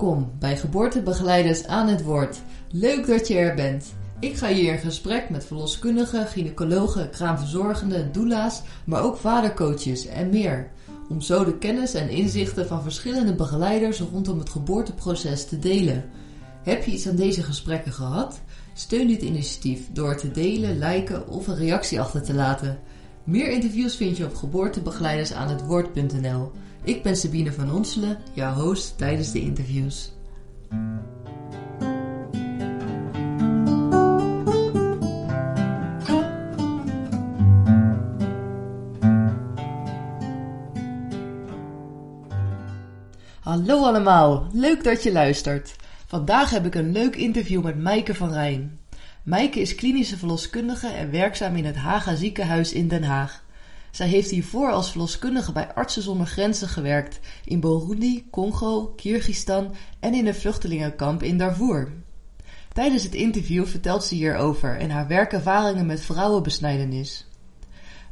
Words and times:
Welkom 0.00 0.32
bij 0.38 0.56
Geboortebegeleiders 0.56 1.66
aan 1.66 1.88
het 1.88 2.02
Woord. 2.02 2.40
Leuk 2.70 3.06
dat 3.06 3.28
je 3.28 3.34
er 3.34 3.54
bent. 3.54 3.94
Ik 4.20 4.36
ga 4.36 4.48
hier 4.48 4.72
in 4.72 4.78
gesprek 4.78 5.30
met 5.30 5.44
verloskundigen, 5.44 6.26
gynaecologen, 6.26 7.10
kraamverzorgenden, 7.10 8.12
doula's, 8.12 8.62
maar 8.84 9.02
ook 9.02 9.16
vadercoaches 9.16 10.06
en 10.06 10.30
meer. 10.30 10.70
Om 11.08 11.20
zo 11.20 11.44
de 11.44 11.58
kennis 11.58 11.94
en 11.94 12.08
inzichten 12.08 12.66
van 12.66 12.82
verschillende 12.82 13.34
begeleiders 13.34 14.00
rondom 14.00 14.38
het 14.38 14.50
geboorteproces 14.50 15.46
te 15.46 15.58
delen. 15.58 16.04
Heb 16.62 16.84
je 16.84 16.90
iets 16.90 17.08
aan 17.08 17.16
deze 17.16 17.42
gesprekken 17.42 17.92
gehad? 17.92 18.40
Steun 18.74 19.06
dit 19.06 19.22
initiatief 19.22 19.88
door 19.92 20.16
te 20.16 20.30
delen, 20.30 20.78
liken 20.78 21.28
of 21.28 21.46
een 21.46 21.56
reactie 21.56 22.00
achter 22.00 22.22
te 22.22 22.34
laten. 22.34 22.78
Meer 23.24 23.50
interviews 23.50 23.96
vind 23.96 24.16
je 24.16 24.24
op 24.24 24.34
geboortebegeleidersaanhetwoord.nl. 24.34 26.50
Ik 26.84 27.02
ben 27.02 27.16
Sabine 27.16 27.52
van 27.52 27.72
Onselen, 27.72 28.18
jouw 28.32 28.54
host 28.54 28.98
tijdens 28.98 29.32
de 29.32 29.40
interviews. 29.40 30.12
Hallo 43.40 43.84
allemaal, 43.84 44.46
leuk 44.52 44.84
dat 44.84 45.02
je 45.02 45.12
luistert. 45.12 45.76
Vandaag 46.06 46.50
heb 46.50 46.66
ik 46.66 46.74
een 46.74 46.92
leuk 46.92 47.16
interview 47.16 47.62
met 47.62 47.78
Maaike 47.78 48.14
van 48.14 48.32
Rijn. 48.32 48.78
Maaike 49.22 49.60
is 49.60 49.74
klinische 49.74 50.16
verloskundige 50.16 50.88
en 50.88 51.10
werkzaam 51.10 51.56
in 51.56 51.64
het 51.64 51.76
Haga 51.76 52.14
ziekenhuis 52.14 52.72
in 52.72 52.88
Den 52.88 53.02
Haag. 53.02 53.42
Zij 53.90 54.08
heeft 54.08 54.30
hiervoor 54.30 54.70
als 54.70 54.90
verloskundige 54.90 55.52
bij 55.52 55.74
Artsen 55.74 56.02
zonder 56.02 56.26
Grenzen 56.26 56.68
gewerkt 56.68 57.20
in 57.44 57.60
Burundi, 57.60 58.26
Congo, 58.30 58.86
Kyrgyzstan 58.96 59.74
en 60.00 60.14
in 60.14 60.26
een 60.26 60.34
vluchtelingenkamp 60.34 61.22
in 61.22 61.38
Darfur. 61.38 61.92
Tijdens 62.72 63.02
het 63.02 63.14
interview 63.14 63.66
vertelt 63.66 64.04
ze 64.04 64.14
hierover 64.14 64.78
en 64.78 64.90
haar 64.90 65.06
werkervaringen 65.06 65.86
met 65.86 66.00
vrouwenbesnijdenis. 66.00 67.28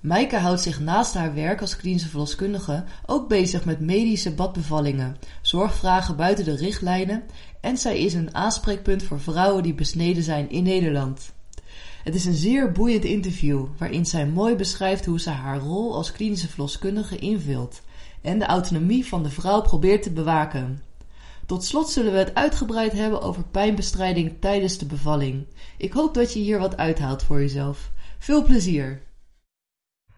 Maaike 0.01 0.37
houdt 0.37 0.61
zich 0.61 0.81
naast 0.81 1.15
haar 1.15 1.35
werk 1.35 1.61
als 1.61 1.77
klinische 1.77 2.09
verloskundige 2.09 2.85
ook 3.07 3.29
bezig 3.29 3.65
met 3.65 3.81
medische 3.81 4.35
badbevallingen, 4.35 5.17
zorgvragen 5.43 6.17
buiten 6.17 6.45
de 6.45 6.57
richtlijnen 6.57 7.23
en 7.61 7.79
zij 7.79 7.99
is 7.99 8.15
een 8.15 8.35
aanspreekpunt 8.35 9.03
voor 9.03 9.21
vrouwen 9.21 9.63
die 9.63 9.75
besneden 9.75 10.23
zijn 10.23 10.51
in 10.51 10.63
Nederland. 10.63 11.33
Het 12.09 12.17
is 12.17 12.25
een 12.25 12.35
zeer 12.35 12.73
boeiend 12.73 13.05
interview 13.05 13.65
waarin 13.79 14.07
zij 14.07 14.27
mooi 14.27 14.57
beschrijft 14.57 15.05
hoe 15.05 15.21
ze 15.21 15.31
haar 15.31 15.59
rol 15.59 15.95
als 15.95 16.13
klinische 16.13 16.49
verloskundige 16.49 17.17
invult 17.17 17.83
en 18.23 18.39
de 18.39 18.47
autonomie 18.47 19.07
van 19.07 19.23
de 19.23 19.31
vrouw 19.31 19.61
probeert 19.61 20.03
te 20.03 20.13
bewaken. 20.13 20.83
Tot 21.47 21.65
slot 21.65 21.89
zullen 21.89 22.13
we 22.13 22.19
het 22.19 22.35
uitgebreid 22.35 22.93
hebben 22.93 23.23
over 23.23 23.43
pijnbestrijding 23.45 24.37
tijdens 24.41 24.79
de 24.79 24.87
bevalling. 24.87 25.47
Ik 25.79 25.93
hoop 25.93 26.15
dat 26.15 26.33
je 26.33 26.39
hier 26.39 26.59
wat 26.59 26.77
uithaalt 26.77 27.23
voor 27.23 27.41
jezelf. 27.41 27.91
Veel 28.19 28.43
plezier! 28.43 29.03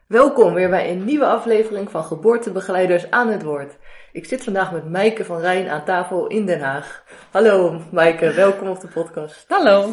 Welkom 0.07 0.55
weer 0.55 0.71
bij 0.71 0.91
een 0.91 1.05
nieuwe 1.05 1.27
aflevering 1.27 1.91
van 1.91 2.05
Geboortebegeleiders 2.05 3.11
aan 3.11 3.29
het 3.29 3.43
Woord. 3.43 3.77
Ik 4.13 4.25
zit 4.25 4.45
vandaag 4.45 4.73
met 4.73 4.91
Maaike 4.91 5.25
van 5.25 5.41
Rijn 5.41 5.69
aan 5.69 5.85
tafel 5.85 6.27
in 6.27 6.47
Den 6.47 6.61
Haag. 6.61 7.05
Hallo 7.31 7.81
Maaike, 7.93 8.33
welkom 8.33 8.69
op 8.69 8.81
de 8.81 8.87
podcast. 8.87 9.45
Hallo. 9.49 9.93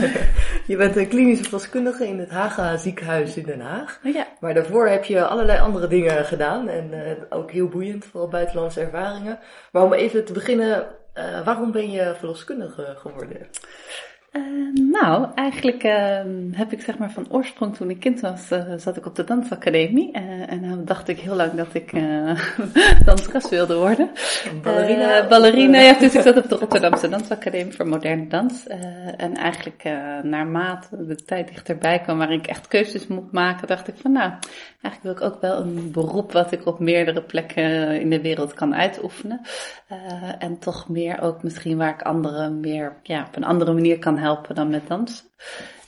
je 0.66 0.76
bent 0.76 0.96
een 0.96 1.08
klinische 1.08 1.42
verloskundige 1.42 2.06
in 2.06 2.18
het 2.18 2.30
Haga 2.30 2.76
ziekenhuis 2.76 3.36
in 3.36 3.44
Den 3.44 3.60
Haag. 3.60 4.00
Ja. 4.02 4.26
Maar 4.40 4.54
daarvoor 4.54 4.88
heb 4.88 5.04
je 5.04 5.26
allerlei 5.26 5.60
andere 5.60 5.86
dingen 5.86 6.24
gedaan 6.24 6.68
en 6.68 6.90
uh, 6.92 7.12
ook 7.28 7.50
heel 7.50 7.68
boeiend, 7.68 8.04
vooral 8.04 8.28
buitenlandse 8.28 8.80
ervaringen. 8.80 9.38
Maar 9.72 9.82
om 9.82 9.92
even 9.92 10.24
te 10.24 10.32
beginnen, 10.32 10.86
uh, 11.14 11.44
waarom 11.44 11.72
ben 11.72 11.90
je 11.90 12.14
verloskundige 12.18 12.94
geworden? 12.96 13.46
Uh, 14.36 14.42
nou, 14.90 15.28
eigenlijk 15.34 15.84
uh, 15.84 16.18
heb 16.52 16.72
ik 16.72 16.80
zeg 16.80 16.98
maar 16.98 17.10
van 17.10 17.26
oorsprong 17.30 17.76
toen 17.76 17.90
ik 17.90 18.00
kind 18.00 18.20
was, 18.20 18.50
uh, 18.50 18.72
zat 18.76 18.96
ik 18.96 19.06
op 19.06 19.14
de 19.14 19.24
dansacademie. 19.24 20.12
en 20.46 20.68
dan 20.68 20.84
dacht 20.84 21.08
ik 21.08 21.20
heel 21.20 21.34
lang 21.34 21.52
dat 21.52 21.74
ik 21.74 21.92
danskast 23.04 23.48
wilde 23.48 23.76
worden. 23.76 24.10
Ballerina? 24.62 25.26
ballerina, 25.28 25.80
ja. 25.80 25.98
Dus 25.98 26.14
ik 26.14 26.20
zat 26.20 26.36
op 26.36 26.48
de 26.48 26.56
Rotterdamse 26.56 27.08
Dansacademie 27.08 27.72
voor 27.72 27.88
moderne 27.88 28.26
dans. 28.26 28.66
en 29.16 29.34
eigenlijk 29.34 29.82
naarmate 30.22 31.06
de 31.06 31.14
tijd 31.14 31.48
dichterbij 31.48 32.00
kwam 32.00 32.18
waarin 32.18 32.38
ik 32.38 32.46
echt 32.46 32.68
keuzes 32.68 33.06
moet 33.06 33.32
maken, 33.32 33.66
dacht 33.66 33.88
ik 33.88 33.94
van 33.96 34.12
nou, 34.12 34.32
eigenlijk 34.80 35.18
wil 35.18 35.28
ik 35.28 35.34
ook 35.34 35.40
wel 35.40 35.60
een 35.60 35.90
beroep 35.90 36.32
wat 36.32 36.52
ik 36.52 36.66
op 36.66 36.78
meerdere 36.78 37.22
plekken 37.22 38.00
in 38.00 38.10
de 38.10 38.20
wereld 38.20 38.54
kan 38.54 38.74
uitoefenen. 38.74 39.40
en 40.38 40.58
toch 40.58 40.88
meer 40.88 41.20
ook 41.20 41.42
misschien 41.42 41.76
waar 41.76 41.94
ik 41.94 42.02
anderen 42.02 42.60
meer 42.60 42.96
ja, 43.02 43.24
op 43.26 43.36
een 43.36 43.44
andere 43.44 43.72
manier 43.72 43.98
kan 43.98 44.18
helpen 44.18 44.54
dan 44.54 44.68
met 44.68 44.88
dansen. 44.88 45.24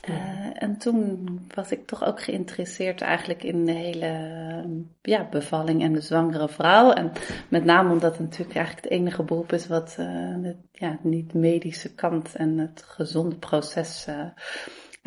Uh, 0.09 0.63
en 0.63 0.77
toen 0.77 1.27
was 1.55 1.71
ik 1.71 1.87
toch 1.87 2.05
ook 2.05 2.21
geïnteresseerd 2.21 3.01
eigenlijk 3.01 3.43
in 3.43 3.65
de 3.65 3.71
hele 3.71 4.65
ja, 5.01 5.27
bevalling 5.29 5.83
en 5.83 5.93
de 5.93 6.01
zwangere 6.01 6.49
vrouw. 6.49 6.91
En 6.91 7.11
met 7.47 7.63
name 7.63 7.91
omdat 7.91 8.11
het 8.11 8.19
natuurlijk 8.19 8.55
eigenlijk 8.55 8.85
het 8.85 8.99
enige 8.99 9.23
beroep 9.23 9.53
is 9.53 9.67
wat 9.67 9.95
uh, 9.99 10.05
de, 10.41 10.55
ja, 10.71 10.97
niet 11.01 11.33
medische 11.33 11.95
kant 11.95 12.35
en 12.35 12.57
het 12.57 12.83
gezonde 12.87 13.35
proces 13.35 14.07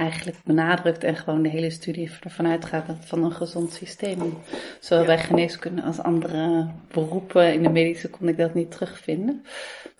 eigenlijk 0.02 0.38
benadrukt 0.44 1.04
en 1.04 1.16
gewoon 1.16 1.42
de 1.42 1.48
hele 1.48 1.70
studie 1.70 2.10
ervan 2.22 2.46
uitgaat 2.46 2.96
van 3.00 3.24
een 3.24 3.32
gezond 3.32 3.72
systeem. 3.72 4.34
Zowel 4.80 5.04
bij 5.04 5.18
geneeskunde 5.18 5.82
als 5.82 5.98
andere 5.98 6.66
beroepen 6.92 7.52
in 7.52 7.62
de 7.62 7.68
medische 7.68 8.10
kon 8.10 8.28
ik 8.28 8.36
dat 8.36 8.54
niet 8.54 8.70
terugvinden. 8.70 9.42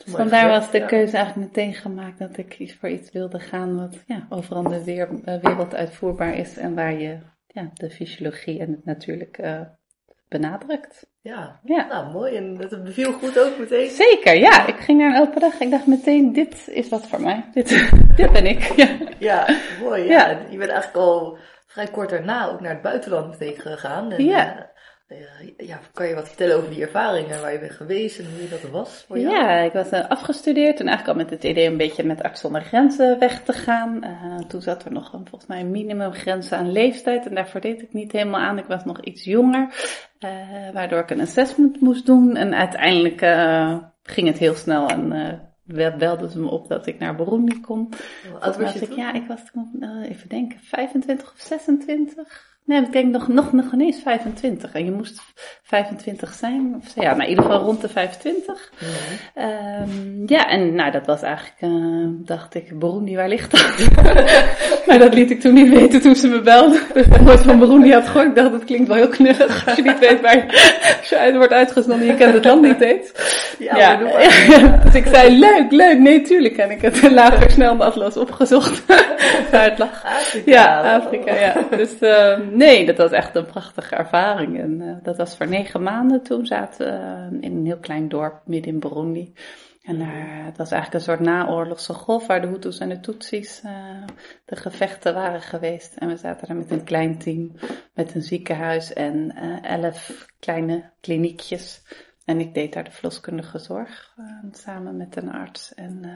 Dus 0.05 0.15
vandaar 0.15 0.49
was 0.49 0.71
de 0.71 0.85
keuze 0.87 1.17
eigenlijk 1.17 1.47
meteen 1.47 1.75
gemaakt 1.75 2.19
dat 2.19 2.37
ik 2.37 2.59
iets 2.59 2.75
voor 2.75 2.89
iets 2.89 3.11
wilde 3.11 3.39
gaan 3.39 3.77
wat 3.77 4.03
ja, 4.07 4.27
overal 4.29 4.73
in 4.73 4.85
de 4.85 5.39
wereld 5.43 5.75
uitvoerbaar 5.75 6.37
is 6.39 6.57
en 6.57 6.75
waar 6.75 7.01
je 7.01 7.19
ja, 7.47 7.71
de 7.75 7.91
fysiologie 7.91 8.61
en 8.61 8.71
het 8.71 8.85
natuurlijk 8.85 9.39
uh, 9.39 9.61
benadrukt. 10.33 11.07
Ja, 11.21 11.61
ja. 11.65 11.87
Nou, 11.87 12.13
mooi. 12.13 12.37
En 12.37 12.57
dat 12.57 12.85
beviel 12.85 13.13
goed 13.13 13.39
ook 13.39 13.59
meteen. 13.59 13.91
Zeker, 13.91 14.37
ja. 14.37 14.67
Ik 14.67 14.77
ging 14.77 14.99
naar 14.99 15.15
een 15.15 15.21
open 15.21 15.41
dag. 15.41 15.61
Ik 15.61 15.71
dacht 15.71 15.87
meteen, 15.87 16.33
dit 16.33 16.69
is 16.69 16.89
wat 16.89 17.07
voor 17.07 17.21
mij. 17.21 17.45
Dit, 17.53 17.69
dit 18.17 18.33
ben 18.33 18.47
ik. 18.47 18.63
Ja, 18.77 18.97
ja 19.19 19.57
mooi. 19.81 20.03
Ja. 20.03 20.31
ja. 20.31 20.39
Je 20.51 20.57
bent 20.57 20.71
eigenlijk 20.71 20.97
al 20.97 21.39
vrij 21.67 21.87
kort 21.87 22.11
daarna 22.11 22.49
ook 22.49 22.61
naar 22.61 22.73
het 22.73 22.83
buitenland 22.83 23.29
meteen 23.29 23.61
gegaan. 23.61 24.13
En, 24.13 24.25
ja. 24.25 24.72
Uh, 25.13 25.67
ja, 25.69 25.81
kan 25.93 26.07
je 26.07 26.15
wat 26.15 26.29
vertellen 26.29 26.57
over 26.57 26.71
die 26.71 26.83
ervaringen 26.83 27.41
waar 27.41 27.53
je 27.53 27.59
bent 27.59 27.73
geweest 27.73 28.19
en 28.19 28.25
hoe 28.39 28.49
dat 28.49 28.71
was 28.71 29.05
voor 29.07 29.19
jou? 29.19 29.35
Ja, 29.35 29.59
ik 29.59 29.73
was 29.73 29.93
uh, 29.93 30.09
afgestudeerd 30.09 30.81
en 30.81 30.87
eigenlijk 30.87 31.19
al 31.19 31.25
met 31.25 31.33
het 31.33 31.45
idee 31.45 31.67
een 31.67 31.77
beetje 31.77 32.05
met 32.05 32.23
Arts 32.23 32.41
zonder 32.41 32.63
Grenzen 32.63 33.19
weg 33.19 33.43
te 33.43 33.53
gaan. 33.53 34.01
Uh, 34.05 34.39
toen 34.39 34.63
zat 34.63 34.85
er 34.85 34.93
nog 34.93 35.13
een, 35.13 35.27
volgens 35.29 35.51
mij 35.51 35.61
een 35.61 35.71
minimumgrens 35.71 36.53
aan 36.53 36.73
leeftijd 36.73 37.27
en 37.27 37.35
daarvoor 37.35 37.61
deed 37.61 37.83
ik 37.83 37.93
niet 37.93 38.13
helemaal 38.13 38.41
aan. 38.41 38.59
Ik 38.59 38.65
was 38.65 38.85
nog 38.85 39.01
iets 39.01 39.25
jonger, 39.25 39.75
waardoor 40.73 40.99
ik 40.99 41.11
een 41.11 41.21
assessment 41.21 41.81
moest 41.81 42.07
doen 42.07 42.37
en 42.37 42.55
uiteindelijk 42.55 43.21
ging 44.03 44.27
het 44.27 44.39
heel 44.39 44.55
snel 44.55 44.89
en 44.89 45.13
belden 45.99 46.31
ze 46.31 46.41
me 46.41 46.51
op 46.51 46.69
dat 46.69 46.87
ik 46.87 46.99
naar 46.99 47.15
Burundi 47.15 47.61
kon. 47.61 47.89
Wat 48.41 48.57
was 48.57 48.73
je 48.73 48.81
ik, 48.81 48.93
Ja, 48.93 49.13
ik 49.13 49.27
was 49.27 49.41
toen, 49.53 50.03
even 50.03 50.29
denken, 50.29 50.59
25 50.61 51.33
of 51.33 51.41
26. 51.41 52.52
Nee, 52.65 52.81
ik 52.81 52.93
denk 52.93 53.13
nog, 53.13 53.29
nog, 53.29 53.53
nog 53.53 53.73
ineens 53.73 54.01
25. 54.03 54.73
En 54.73 54.85
je 54.85 54.91
moest 54.91 55.23
25 55.63 56.33
zijn. 56.33 56.75
Of, 56.83 56.95
ja, 56.95 57.15
maar 57.15 57.25
in 57.25 57.29
ieder 57.29 57.45
geval 57.45 57.61
rond 57.61 57.81
de 57.81 57.89
25. 57.89 58.73
Ja, 59.35 59.81
um, 59.81 60.23
ja 60.27 60.49
en 60.49 60.75
nou, 60.75 60.91
dat 60.91 61.07
was 61.07 61.23
eigenlijk, 61.23 61.57
uh, 61.61 62.07
dacht 62.09 62.55
ik, 62.55 62.79
Burundi, 62.79 63.17
waar 63.17 63.29
ligt 63.29 63.51
dat? 63.51 64.05
maar 64.87 64.99
dat 64.99 65.15
liet 65.15 65.31
ik 65.31 65.41
toen 65.41 65.55
niet 65.55 65.69
weten 65.69 66.01
toen 66.01 66.17
ze 66.17 66.29
me 66.29 66.41
belden. 66.41 66.81
Dus 66.95 67.07
ik 67.07 67.21
nooit 67.21 67.41
van 67.43 67.59
Burundi 67.59 67.93
had 67.93 68.09
gehoord. 68.09 68.29
Ik 68.29 68.35
dacht, 68.35 68.53
dat 68.53 68.65
klinkt 68.65 68.89
wel 68.89 68.97
heel 68.97 69.09
knullig. 69.09 69.67
Als 69.67 69.77
je 69.77 69.83
niet 69.83 69.99
weet 69.99 70.21
waar 70.21 70.47
als 71.01 71.09
je 71.09 71.37
wordt 71.37 71.53
uitgezonden 71.53 72.07
je 72.07 72.15
kent 72.15 72.35
het 72.35 72.45
land 72.45 72.63
niet 72.63 72.81
eens. 72.81 73.13
Ja, 73.59 73.77
ja. 73.77 73.97
dus 74.85 74.95
ik 74.95 75.07
zei, 75.07 75.39
leuk, 75.39 75.71
leuk. 75.71 75.99
Nee, 75.99 76.23
tuurlijk. 76.23 76.57
En 76.57 76.71
ik 76.71 76.83
heb 76.83 76.97
later 77.11 77.51
snel 77.51 77.77
mijn 77.77 77.91
atlas 77.91 78.17
opgezocht. 78.17 78.83
waar 79.51 79.65
het 79.65 79.79
lag. 79.79 80.05
Afrika. 80.05 80.51
Ja, 80.51 80.95
Afrika, 80.95 81.35
ja. 81.35 81.55
Dus, 81.77 81.91
uh, 82.01 82.37
Nee, 82.57 82.87
dat 82.87 82.97
was 82.97 83.11
echt 83.11 83.35
een 83.35 83.47
prachtige 83.47 83.95
ervaring. 83.95 84.59
En 84.59 84.81
uh, 84.81 84.97
dat 85.03 85.17
was 85.17 85.37
voor 85.37 85.49
negen 85.49 85.83
maanden. 85.83 86.23
Toen 86.23 86.47
zaten 86.47 86.87
we 86.87 87.37
uh, 87.37 87.43
in 87.43 87.57
een 87.57 87.67
heel 87.67 87.79
klein 87.79 88.09
dorp 88.09 88.43
midden 88.47 88.73
in 88.73 88.81
Burundi. 88.81 89.35
En 89.83 89.99
daar, 89.99 90.45
het 90.45 90.57
was 90.57 90.71
eigenlijk 90.71 90.95
een 90.95 91.13
soort 91.13 91.29
naoorlogse 91.29 91.93
golf 91.93 92.27
waar 92.27 92.41
de 92.41 92.47
Hutus 92.47 92.79
en 92.79 92.89
de 92.89 93.01
Tutsis 93.01 93.63
de 94.45 94.57
gevechten 94.57 95.15
waren 95.15 95.43
geweest. 95.43 95.97
En 95.97 96.09
we 96.09 96.17
zaten 96.17 96.47
daar 96.49 96.57
met 96.57 96.71
een 96.71 96.85
klein 96.85 97.19
team, 97.19 97.53
met 97.95 98.15
een 98.15 98.23
ziekenhuis 98.23 98.93
en 98.93 99.35
elf 99.63 100.27
kleine 100.39 100.91
kliniekjes. 101.01 101.83
en 102.25 102.41
ik 102.41 102.55
deed 102.55 102.73
daar 102.73 102.85
de 102.85 102.91
verloskundige 102.91 103.59
zorg 103.59 104.12
samen 104.53 104.97
met 104.97 105.17
een 105.17 105.33
arts. 105.33 105.75
En, 105.75 106.01
uh, 106.05 106.11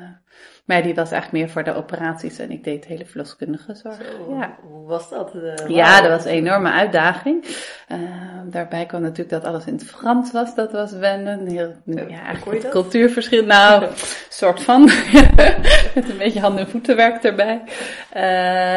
maar 0.65 0.83
die 0.83 0.95
was 0.95 1.11
eigenlijk 1.11 1.45
meer 1.45 1.53
voor 1.53 1.65
de 1.65 1.75
operaties 1.75 2.39
en 2.39 2.51
ik 2.51 2.65
deed 2.65 2.83
de 2.83 2.89
hele 2.89 3.07
verloskundige 3.07 3.75
zorg. 3.75 3.97
Zo, 3.97 4.35
ja. 4.39 4.57
Hoe 4.63 4.87
was 4.87 5.11
dat? 5.11 5.35
Uh, 5.35 5.69
ja, 5.69 6.01
dat 6.01 6.11
was 6.11 6.25
een 6.25 6.31
enorme 6.31 6.71
uitdaging. 6.71 7.45
daarbij 8.51 8.87
kwam 8.87 9.01
natuurlijk 9.01 9.31
dat 9.31 9.45
alles 9.45 9.67
in 9.67 9.73
het 9.73 9.85
Frans 9.85 10.33
was, 10.33 10.55
dat 10.55 10.73
was 10.73 10.93
wennen. 10.93 11.47
Heel, 11.47 11.75
ja, 11.85 12.35
het 12.35 12.69
cultuurverschil. 12.69 13.45
Nou, 13.45 13.85
soort 14.29 14.63
van. 14.63 14.85
met 15.95 16.09
een 16.09 16.19
beetje 16.19 16.41
handen- 16.41 16.65
en 16.65 16.71
voetenwerk 16.71 17.23
erbij. 17.23 17.63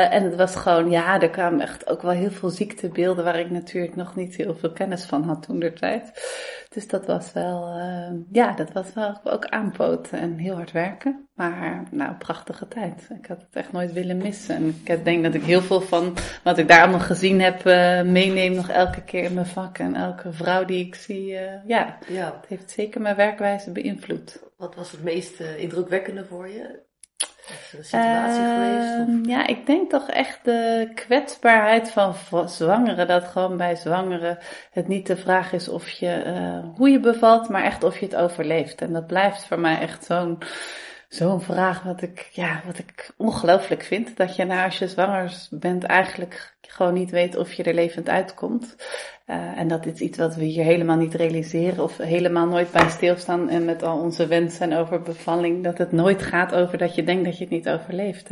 en 0.09 0.23
het 0.23 0.35
was 0.35 0.55
gewoon, 0.55 0.89
ja, 0.89 1.21
er 1.21 1.29
kwamen 1.29 1.61
echt 1.61 1.89
ook 1.89 2.01
wel 2.01 2.11
heel 2.11 2.31
veel 2.31 2.49
ziektebeelden 2.49 3.23
waar 3.23 3.39
ik 3.39 3.51
natuurlijk 3.51 3.95
nog 3.95 4.15
niet 4.15 4.35
heel 4.35 4.55
veel 4.55 4.71
kennis 4.71 5.05
van 5.05 5.23
had 5.23 5.43
toen 5.43 5.59
der 5.59 5.73
tijd. 5.73 6.11
Dus 6.69 6.87
dat 6.87 7.05
was 7.05 7.33
wel, 7.33 7.77
uh, 7.77 8.11
ja, 8.31 8.53
dat 8.53 8.71
was 8.71 8.93
wel 8.93 9.18
ook 9.23 9.45
aanpoten 9.45 10.19
en 10.19 10.37
heel 10.37 10.55
hard 10.55 10.71
werken. 10.71 11.27
Maar 11.35 11.83
nou, 11.91 12.13
prachtige 12.13 12.67
tijd. 12.67 13.09
Ik 13.19 13.25
had 13.25 13.41
het 13.41 13.55
echt 13.55 13.71
nooit 13.71 13.93
willen 13.93 14.17
missen. 14.17 14.55
En 14.55 14.75
ik 14.83 15.05
denk 15.05 15.23
dat 15.23 15.33
ik 15.33 15.43
heel 15.43 15.61
veel 15.61 15.81
van 15.81 16.17
wat 16.43 16.57
ik 16.57 16.67
daar 16.67 16.81
allemaal 16.81 16.99
gezien 16.99 17.41
heb, 17.41 17.65
uh, 17.65 18.01
meeneem 18.01 18.53
nog 18.53 18.69
elke 18.69 19.03
keer 19.03 19.23
in 19.23 19.33
mijn 19.33 19.45
vak. 19.45 19.77
En 19.77 19.95
elke 19.95 20.33
vrouw 20.33 20.65
die 20.65 20.85
ik 20.85 20.95
zie, 20.95 21.31
uh, 21.31 21.65
ja, 21.65 21.97
ja, 22.07 22.25
het 22.39 22.45
heeft 22.47 22.71
zeker 22.71 23.01
mijn 23.01 23.15
werkwijze 23.15 23.71
beïnvloed. 23.71 24.43
Wat 24.57 24.75
was 24.75 24.91
het 24.91 25.03
meest 25.03 25.39
indrukwekkende 25.39 26.25
voor 26.25 26.47
je? 26.47 26.87
Situatie 27.81 28.41
uh, 28.41 28.53
geweest? 28.53 29.27
Ja, 29.27 29.47
ik 29.47 29.65
denk 29.65 29.89
toch 29.89 30.09
echt 30.09 30.39
de 30.43 30.91
kwetsbaarheid 30.95 31.91
van 31.91 32.13
zwangeren. 32.45 33.07
Dat 33.07 33.23
gewoon 33.23 33.57
bij 33.57 33.75
zwangeren 33.75 34.37
het 34.71 34.87
niet 34.87 35.07
de 35.07 35.17
vraag 35.17 35.53
is 35.53 35.69
of 35.69 35.89
je, 35.89 36.23
uh, 36.25 36.77
hoe 36.77 36.89
je 36.89 36.99
bevalt, 36.99 37.49
maar 37.49 37.63
echt 37.63 37.83
of 37.83 37.99
je 37.99 38.05
het 38.05 38.15
overleeft. 38.15 38.81
En 38.81 38.93
dat 38.93 39.07
blijft 39.07 39.45
voor 39.45 39.59
mij 39.59 39.79
echt 39.79 40.05
zo'n 40.05 40.37
zo'n 41.09 41.41
vraag 41.41 41.83
wat 41.83 42.01
ik, 42.01 42.29
ja, 42.31 42.61
wat 42.65 42.77
ik 42.77 43.11
ongelooflijk 43.17 43.83
vind. 43.83 44.17
Dat 44.17 44.35
je 44.35 44.45
nou 44.45 44.65
als 44.65 44.79
je 44.79 44.87
zwanger 44.87 45.47
bent 45.49 45.83
eigenlijk 45.83 46.55
gewoon 46.61 46.93
niet 46.93 47.09
weet 47.09 47.35
of 47.35 47.53
je 47.53 47.63
er 47.63 47.73
levend 47.73 48.09
uitkomt. 48.09 48.75
Uh, 49.27 49.35
en 49.57 49.67
dat 49.67 49.85
is 49.85 49.99
iets 49.99 50.17
wat 50.17 50.35
we 50.35 50.43
hier 50.43 50.63
helemaal 50.63 50.97
niet 50.97 51.13
realiseren 51.13 51.83
of 51.83 51.97
helemaal 51.97 52.47
nooit 52.47 52.71
bij 52.71 52.89
stilstaan. 52.89 53.49
En 53.49 53.65
met 53.65 53.83
al 53.83 53.99
onze 53.99 54.27
wensen 54.27 54.73
over 54.73 55.01
bevalling, 55.01 55.63
dat 55.63 55.77
het 55.77 55.91
nooit 55.91 56.21
gaat 56.21 56.53
over 56.53 56.77
dat 56.77 56.95
je 56.95 57.03
denkt 57.03 57.25
dat 57.25 57.37
je 57.37 57.43
het 57.43 57.53
niet 57.53 57.69
overleeft. 57.69 58.29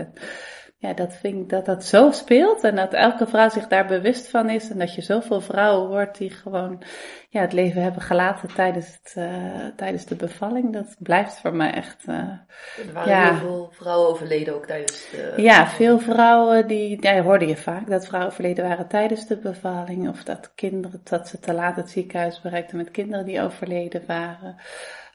Ja, 0.80 0.94
dat 0.94 1.14
vind 1.14 1.42
ik 1.42 1.50
dat 1.50 1.66
dat 1.66 1.86
zo 1.86 2.12
speelt 2.12 2.64
en 2.64 2.76
dat 2.76 2.94
elke 2.94 3.28
vrouw 3.28 3.50
zich 3.50 3.68
daar 3.68 3.86
bewust 3.86 4.30
van 4.30 4.50
is 4.50 4.70
en 4.70 4.78
dat 4.78 4.96
je 4.96 5.02
zoveel 5.02 5.42
vrouwen 5.42 5.88
hoort 5.88 6.18
die 6.18 6.30
gewoon 6.30 6.84
ja, 7.30 7.42
het 7.42 7.54
leven 7.54 7.82
hebben 7.82 8.02
gelaten 8.02 8.54
tijdens, 8.54 9.00
het, 9.02 9.14
uh, 9.18 9.66
tijdens 9.76 10.06
de 10.06 10.16
bevalling. 10.16 10.74
Dat 10.74 10.96
blijft 11.00 11.40
voor 11.40 11.56
mij 11.56 11.74
echt. 11.74 12.08
Uh, 12.08 12.16
er 12.16 12.94
waren 12.94 13.12
ja. 13.12 13.30
heel 13.30 13.40
veel 13.40 13.70
vrouwen 13.72 14.10
overleden 14.10 14.56
ook 14.56 14.66
tijdens 14.66 15.10
de. 15.10 15.34
Ja, 15.42 15.68
veel 15.68 16.00
vrouwen 16.00 16.68
die, 16.68 16.98
ja, 17.02 17.22
hoorde 17.22 17.48
je 17.48 17.58
vaak 17.58 17.90
dat 17.90 18.08
vrouwen 18.08 18.32
overleden 18.32 18.68
waren 18.68 18.88
tijdens 18.88 19.28
de 19.28 19.38
bevalling 19.38 20.10
of 20.10 20.24
dat 20.24 20.52
kinderen, 20.56 21.02
dat 21.04 21.28
ze 21.28 21.40
te 21.40 21.54
laat 21.54 21.76
het 21.76 21.90
ziekenhuis 21.90 22.42
bereikten 22.42 22.78
met 22.78 22.92
kinderen 22.92 23.26
die 23.26 23.42
overleden 23.42 24.04
waren 24.08 24.56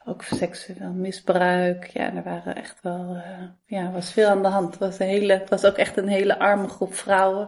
ook 0.05 0.23
seksueel 0.23 0.91
misbruik. 0.91 1.85
Ja, 1.85 2.13
er 2.13 2.23
waren 2.23 2.55
echt 2.55 2.81
wel, 2.81 3.15
uh, 3.15 3.49
ja, 3.65 3.91
was 3.91 4.11
veel 4.11 4.29
aan 4.29 4.41
de 4.41 4.47
hand. 4.47 4.69
Het 4.69 4.79
was, 4.79 4.99
een 4.99 5.07
hele, 5.07 5.33
het 5.33 5.49
was 5.49 5.65
ook 5.65 5.77
echt 5.77 5.97
een 5.97 6.07
hele 6.07 6.39
arme 6.39 6.67
groep 6.67 6.93
vrouwen. 6.93 7.47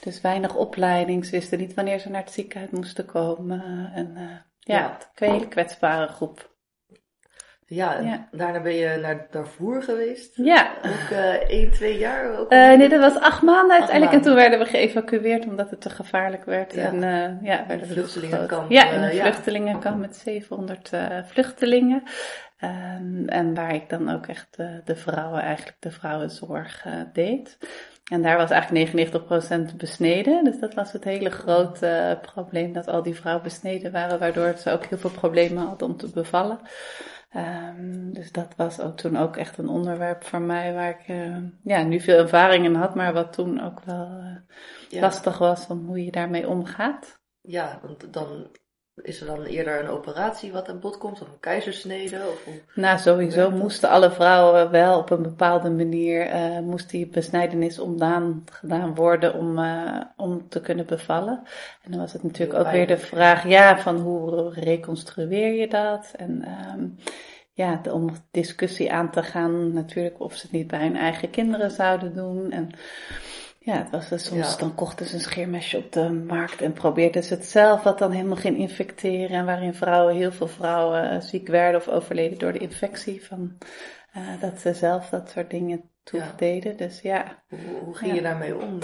Dus 0.00 0.20
weinig 0.20 0.54
opleiding. 0.54 1.24
Ze 1.24 1.30
wisten 1.30 1.58
niet 1.58 1.74
wanneer 1.74 1.98
ze 1.98 2.10
naar 2.10 2.22
het 2.22 2.32
ziekenhuis 2.32 2.70
moesten 2.70 3.06
komen. 3.06 3.90
En 3.94 4.10
uh, 4.14 4.22
ja, 4.58 4.78
ja. 4.78 4.98
een 5.14 5.32
hele 5.32 5.48
kwetsbare 5.48 6.08
groep. 6.08 6.55
Ja, 7.68 7.98
ja, 8.00 8.28
daarna 8.30 8.60
ben 8.60 8.74
je 8.74 8.98
naar 9.02 9.26
Darfur 9.30 9.82
geweest. 9.82 10.36
Ja. 10.36 10.70
Ook 10.82 11.10
uh, 11.12 11.50
1, 11.50 11.70
2 11.70 11.98
jaar? 11.98 12.38
Ook 12.38 12.52
uh, 12.52 12.76
nee, 12.76 12.88
dat 12.88 13.00
was 13.00 13.22
acht 13.22 13.42
maanden 13.42 13.76
uiteindelijk. 13.76 14.12
En 14.12 14.22
toen 14.22 14.34
werden 14.34 14.58
we 14.58 14.64
geëvacueerd 14.64 15.46
omdat 15.46 15.70
het 15.70 15.80
te 15.80 15.90
gevaarlijk 15.90 16.44
werd. 16.44 16.74
Ja. 16.74 16.84
En 16.84 16.94
uh, 16.94 17.48
ja, 17.48 17.64
werden 17.66 17.88
we 17.88 17.92
vluchtelingenkamp. 17.92 18.70
Ja, 18.70 18.90
in 18.90 19.02
een 19.02 19.10
vluchtelingenkamp 19.10 19.98
met 19.98 20.16
700 20.16 20.90
uh, 20.94 21.00
vluchtelingen. 21.24 22.02
Um, 22.60 23.28
en 23.28 23.54
waar 23.54 23.74
ik 23.74 23.88
dan 23.88 24.10
ook 24.10 24.26
echt 24.26 24.56
de 24.84 24.96
vrouwen, 24.96 25.40
eigenlijk 25.40 25.76
de 25.80 25.90
vrouwenzorg 25.90 26.86
deed. 27.12 27.58
En 28.12 28.22
daar 28.22 28.36
was 28.36 28.50
eigenlijk 28.50 29.12
99% 29.72 29.76
besneden. 29.76 30.44
Dus 30.44 30.58
dat 30.58 30.74
was 30.74 30.92
het 30.92 31.04
hele 31.04 31.30
grote 31.30 32.18
probleem 32.22 32.72
dat 32.72 32.88
al 32.88 33.02
die 33.02 33.14
vrouwen 33.14 33.44
besneden 33.44 33.92
waren. 33.92 34.18
Waardoor 34.18 34.54
ze 34.56 34.70
ook 34.70 34.84
heel 34.84 34.98
veel 34.98 35.10
problemen 35.10 35.66
hadden 35.66 35.88
om 35.88 35.96
te 35.96 36.10
bevallen. 36.10 36.58
Um, 37.36 38.12
dus 38.12 38.32
dat 38.32 38.54
was 38.56 38.80
ook 38.80 38.96
toen 38.96 39.16
ook 39.16 39.36
echt 39.36 39.58
een 39.58 39.68
onderwerp 39.68 40.24
voor 40.24 40.40
mij 40.40 40.74
waar 40.74 40.90
ik 40.90 41.08
uh, 41.08 41.36
ja, 41.62 41.82
nu 41.82 42.00
veel 42.00 42.18
ervaring 42.18 42.64
in 42.64 42.74
had, 42.74 42.94
maar 42.94 43.12
wat 43.12 43.32
toen 43.32 43.60
ook 43.60 43.80
wel 43.80 44.08
uh, 44.10 44.36
ja. 44.88 45.00
lastig 45.00 45.38
was 45.38 45.64
van 45.64 45.84
hoe 45.86 46.04
je 46.04 46.10
daarmee 46.10 46.48
omgaat. 46.48 47.20
Ja, 47.40 47.78
want 47.82 48.12
dan 48.12 48.56
is 49.02 49.20
er 49.20 49.26
dan 49.26 49.42
eerder 49.42 49.80
een 49.80 49.88
operatie 49.88 50.52
wat 50.52 50.68
aan 50.68 50.80
bod 50.80 50.98
komt, 50.98 51.20
of 51.20 51.28
een 51.28 51.40
keizersnede? 51.40 52.16
Of 52.16 52.44
hoe... 52.44 52.54
Nou, 52.74 52.98
sowieso 52.98 53.50
moesten 53.50 53.88
alle 53.88 54.10
vrouwen 54.10 54.70
wel 54.70 54.98
op 54.98 55.10
een 55.10 55.22
bepaalde 55.22 55.70
manier, 55.70 56.34
uh, 56.34 56.58
moest 56.58 56.90
die 56.90 57.06
besnijdenis 57.06 57.78
omdaan 57.78 58.44
gedaan 58.52 58.94
worden 58.94 59.34
om, 59.34 59.58
uh, 59.58 60.00
om 60.16 60.48
te 60.48 60.60
kunnen 60.60 60.86
bevallen. 60.86 61.42
En 61.82 61.90
dan 61.90 62.00
was 62.00 62.12
het 62.12 62.22
natuurlijk 62.22 62.58
ook 62.58 62.70
weer 62.70 62.86
de 62.86 62.98
vraag, 62.98 63.48
ja, 63.48 63.78
van 63.78 63.96
hoe 63.96 64.50
reconstrueer 64.52 65.54
je 65.54 65.68
dat? 65.68 66.12
En 66.16 66.44
um, 66.74 66.96
ja, 67.52 67.80
om 67.90 68.10
discussie 68.30 68.92
aan 68.92 69.10
te 69.10 69.22
gaan 69.22 69.72
natuurlijk 69.72 70.20
of 70.20 70.34
ze 70.34 70.42
het 70.42 70.52
niet 70.52 70.66
bij 70.66 70.80
hun 70.80 70.96
eigen 70.96 71.30
kinderen 71.30 71.70
zouden 71.70 72.14
doen. 72.14 72.50
En 72.50 72.70
ja, 73.66 73.76
het 73.76 73.90
was 73.90 74.08
dus 74.08 74.24
soms, 74.24 74.50
ja. 74.50 74.56
dan 74.58 74.74
kochten 74.74 75.06
ze 75.06 75.14
een 75.14 75.20
scheermesje 75.20 75.76
op 75.76 75.92
de 75.92 76.10
markt 76.10 76.62
en 76.62 76.72
probeerden 76.72 77.22
ze 77.22 77.34
het 77.34 77.44
zelf, 77.44 77.82
wat 77.82 77.98
dan 77.98 78.10
helemaal 78.10 78.36
ging 78.36 78.58
infecteren. 78.58 79.36
En 79.36 79.44
waarin 79.44 79.74
vrouwen, 79.74 80.14
heel 80.14 80.32
veel 80.32 80.48
vrouwen 80.48 81.22
ziek 81.22 81.48
werden 81.48 81.80
of 81.80 81.88
overleden 81.88 82.38
door 82.38 82.52
de 82.52 82.58
infectie 82.58 83.24
van, 83.24 83.58
uh, 84.16 84.22
dat 84.40 84.60
ze 84.60 84.74
zelf 84.74 85.08
dat 85.08 85.30
soort 85.30 85.50
dingen 85.50 85.90
toe 86.02 86.20
ja. 86.20 86.32
deden. 86.36 86.76
Dus 86.76 87.00
ja. 87.00 87.24
Hoe, 87.48 87.58
hoe 87.84 87.94
ging 87.94 88.14
je 88.14 88.22
daarmee 88.22 88.56
om? 88.56 88.78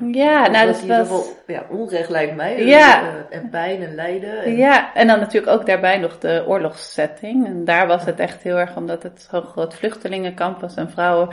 Uh, 0.00 0.14
ja, 0.14 0.48
nou 0.48 0.66
dat 0.66 0.84
was... 0.84 1.08
Zoveel, 1.08 1.36
ja, 1.46 1.66
onrecht 1.70 2.10
lijkt 2.10 2.36
mij. 2.36 2.66
Ja. 2.66 3.02
Uh, 3.02 3.08
en 3.30 3.48
pijn 3.50 3.82
en 3.82 3.94
lijden. 3.94 4.42
En... 4.42 4.56
Ja, 4.56 4.94
en 4.94 5.06
dan 5.06 5.18
natuurlijk 5.18 5.52
ook 5.52 5.66
daarbij 5.66 5.98
nog 5.98 6.18
de 6.18 6.44
oorlogssetting. 6.46 7.46
En 7.46 7.64
daar 7.64 7.86
was 7.86 8.04
het 8.04 8.20
echt 8.20 8.42
heel 8.42 8.56
erg, 8.56 8.76
omdat 8.76 9.02
het 9.02 9.26
zo'n 9.30 9.42
groot 9.42 9.74
vluchtelingenkamp 9.74 10.60
was 10.60 10.74
en 10.74 10.90
vrouwen 10.90 11.28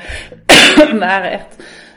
waren 1.00 1.32
echt 1.32 1.56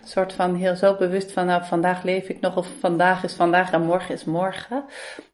soort 0.08 0.32
van 0.32 0.54
heel 0.54 0.76
zo 0.76 0.94
bewust 0.94 1.32
van, 1.32 1.46
nou, 1.46 1.64
vandaag 1.64 2.02
leef 2.02 2.28
ik 2.28 2.40
nog, 2.40 2.56
of 2.56 2.68
vandaag 2.80 3.24
is 3.24 3.32
vandaag 3.32 3.72
en 3.72 3.82
morgen 3.82 4.14
is 4.14 4.24
morgen. 4.24 4.84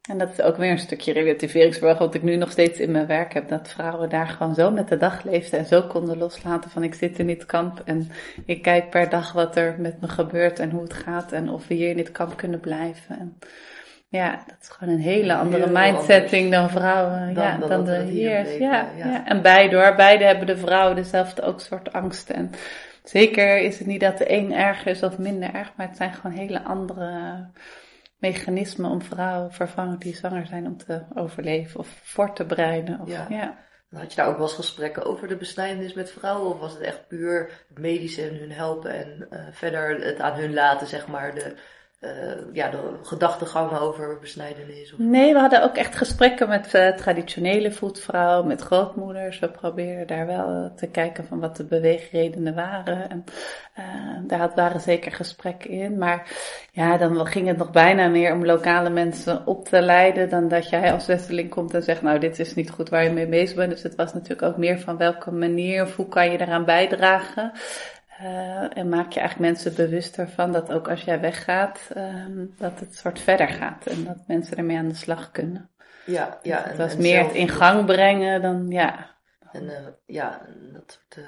En 0.09 0.19
dat 0.19 0.31
is 0.33 0.40
ook 0.40 0.57
weer 0.57 0.71
een 0.71 0.78
stukje 0.78 1.12
relativeringsvermogen, 1.12 2.04
wat 2.04 2.14
ik 2.14 2.23
nu 2.23 2.37
nog 2.37 2.50
steeds 2.50 2.78
in 2.78 2.90
mijn 2.90 3.07
werk 3.07 3.35
heb. 3.35 3.49
Dat 3.49 3.69
vrouwen 3.69 4.09
daar 4.09 4.28
gewoon 4.28 4.54
zo 4.54 4.71
met 4.71 4.88
de 4.88 4.97
dag 4.97 5.23
leefden 5.23 5.59
en 5.59 5.66
zo 5.66 5.83
konden 5.83 6.19
loslaten 6.19 6.71
van 6.71 6.83
ik 6.83 6.95
zit 6.95 7.19
in 7.19 7.26
dit 7.26 7.47
kamp 7.47 7.83
en 7.85 8.11
ik 8.47 8.62
kijk 8.62 8.90
per 8.90 9.09
dag 9.09 9.33
wat 9.33 9.57
er 9.57 9.75
met 9.78 10.00
me 10.00 10.09
gebeurt 10.09 10.59
en 10.59 10.71
hoe 10.71 10.83
het 10.83 10.95
gaat 10.95 11.33
en 11.33 11.49
of 11.49 11.66
we 11.66 11.75
hier 11.75 11.90
in 11.90 11.97
dit 11.97 12.12
kamp 12.12 12.37
kunnen 12.37 12.61
blijven. 12.61 13.19
En 13.19 13.38
ja, 14.09 14.31
dat 14.47 14.57
is 14.61 14.69
gewoon 14.69 14.95
een 14.95 15.00
hele 15.00 15.35
andere 15.35 15.71
mindsetting 15.71 16.50
dan 16.50 16.71
vrouwen, 16.71 17.35
dan, 17.35 17.45
ja, 17.45 17.57
dan, 17.57 17.69
dan 17.69 17.85
de 17.85 17.93
heers. 17.93 18.57
Ja, 18.57 18.88
ja. 18.97 19.07
ja, 19.07 19.26
en 19.26 19.43
beide 19.43 19.76
hoor, 19.76 19.95
beide 19.95 20.25
hebben 20.25 20.47
de 20.47 20.57
vrouwen 20.57 20.97
dezelfde 20.97 21.43
ook 21.43 21.61
soort 21.61 21.93
angsten. 21.93 22.35
En 22.35 22.50
zeker 23.04 23.58
is 23.58 23.78
het 23.78 23.87
niet 23.87 24.00
dat 24.00 24.18
de 24.18 24.32
een 24.32 24.52
erger 24.52 24.87
is 24.87 25.02
of 25.02 25.18
minder 25.18 25.54
erg, 25.54 25.73
maar 25.76 25.87
het 25.88 25.96
zijn 25.96 26.12
gewoon 26.12 26.37
hele 26.37 26.62
andere 26.62 27.46
mechanismen 28.18 28.90
om 28.90 29.02
vrouwen 29.02 29.52
vervangen 29.52 29.99
die 29.99 30.16
zwanger 30.16 30.46
zijn 30.46 30.66
om 30.66 30.76
te 30.76 31.04
overleven 31.14 31.80
of 31.80 32.00
voor 32.02 32.34
te 32.34 32.44
bereiden. 32.44 33.00
Of, 33.00 33.08
ja. 33.08 33.26
ja. 33.28 33.62
Had 33.90 34.11
je 34.11 34.16
daar 34.16 34.28
ook 34.28 34.37
wel 34.37 34.46
eens 34.46 34.54
gesprekken 34.54 35.04
over 35.04 35.28
de 35.28 35.37
besnijdenis 35.37 35.94
met 35.94 36.11
vrouwen? 36.11 36.50
Of 36.50 36.58
was 36.58 36.73
het 36.73 36.82
echt 36.82 37.08
puur 37.08 37.64
het 37.68 37.78
medische 37.78 38.28
en 38.28 38.37
hun 38.38 38.52
helpen 38.52 38.90
en 38.90 39.28
uh, 39.30 39.40
verder 39.50 40.06
het 40.06 40.20
aan 40.20 40.38
hun 40.38 40.54
laten, 40.54 40.87
zeg 40.87 41.06
maar, 41.06 41.34
de, 41.34 41.56
ja, 42.52 42.70
de 42.70 42.78
gedachtegangen 43.02 43.80
over 43.80 44.18
besnijdenis? 44.20 44.92
Of... 44.92 44.99
Nee, 44.99 45.32
we 45.32 45.38
hadden 45.38 45.62
ook 45.62 45.76
echt 45.76 45.96
gesprekken 45.96 46.49
met 46.49 46.75
uh, 46.75 46.88
traditionele 46.88 47.73
voetvrouwen, 47.73 48.46
met 48.46 48.61
grootmoeders. 48.61 49.38
We 49.38 49.49
probeerden 49.49 50.06
daar 50.06 50.26
wel 50.26 50.73
te 50.76 50.87
kijken 50.87 51.25
van 51.25 51.40
wat 51.40 51.56
de 51.56 51.64
beweegredenen 51.64 52.54
waren. 52.54 53.11
En 53.11 53.25
uh, 53.78 53.84
daar 54.26 54.52
waren 54.54 54.80
zeker 54.80 55.12
gesprekken 55.12 55.70
in. 55.70 55.99
Maar 55.99 56.28
ja, 56.73 56.96
dan 56.96 57.26
ging 57.26 57.46
het 57.46 57.56
nog 57.56 57.70
bijna 57.70 58.08
meer 58.08 58.32
om 58.32 58.44
lokale 58.44 58.90
mensen 58.90 59.46
op 59.46 59.68
te 59.68 59.80
leiden 59.80 60.28
dan 60.28 60.49
dat 60.49 60.68
jij 60.68 60.92
als 60.92 61.06
Westeling 61.06 61.50
komt 61.50 61.75
en 61.75 61.82
zegt, 61.82 62.02
nou 62.02 62.18
dit 62.18 62.38
is 62.38 62.54
niet 62.54 62.70
goed 62.70 62.88
waar 62.88 63.04
je 63.04 63.11
mee 63.11 63.28
bezig 63.28 63.56
bent. 63.56 63.70
Dus 63.70 63.82
het 63.82 63.94
was 63.94 64.12
natuurlijk 64.14 64.42
ook 64.42 64.56
meer 64.56 64.80
van 64.80 64.96
welke 64.96 65.30
manier 65.30 65.82
of 65.82 65.96
hoe 65.96 66.08
kan 66.08 66.30
je 66.30 66.38
daaraan 66.38 66.64
bijdragen. 66.64 67.52
Uh, 68.25 68.76
en 68.76 68.88
maak 68.88 69.12
je 69.12 69.21
eigenlijk 69.21 69.50
mensen 69.50 69.75
bewust 69.75 70.19
ervan 70.19 70.52
dat 70.52 70.73
ook 70.73 70.88
als 70.88 71.02
jij 71.02 71.21
weggaat, 71.21 71.90
um, 71.97 72.54
dat 72.59 72.81
het 72.81 72.97
soort 72.97 73.21
verder 73.21 73.49
gaat 73.49 73.87
en 73.87 74.04
dat 74.04 74.16
mensen 74.26 74.57
ermee 74.57 74.76
aan 74.76 74.88
de 74.88 74.95
slag 74.95 75.31
kunnen. 75.31 75.71
Ja, 76.07 76.38
ja. 76.43 76.62
Het 76.62 76.76
was 76.76 76.97
meer 76.97 77.23
het 77.25 77.35
in 77.35 77.49
gang 77.49 77.87
brengen 77.87 78.43
dan, 78.43 78.69
ja. 78.69 79.16
En 79.52 79.71
ja, 80.07 80.40
dat 80.73 81.00
soort 81.11 81.26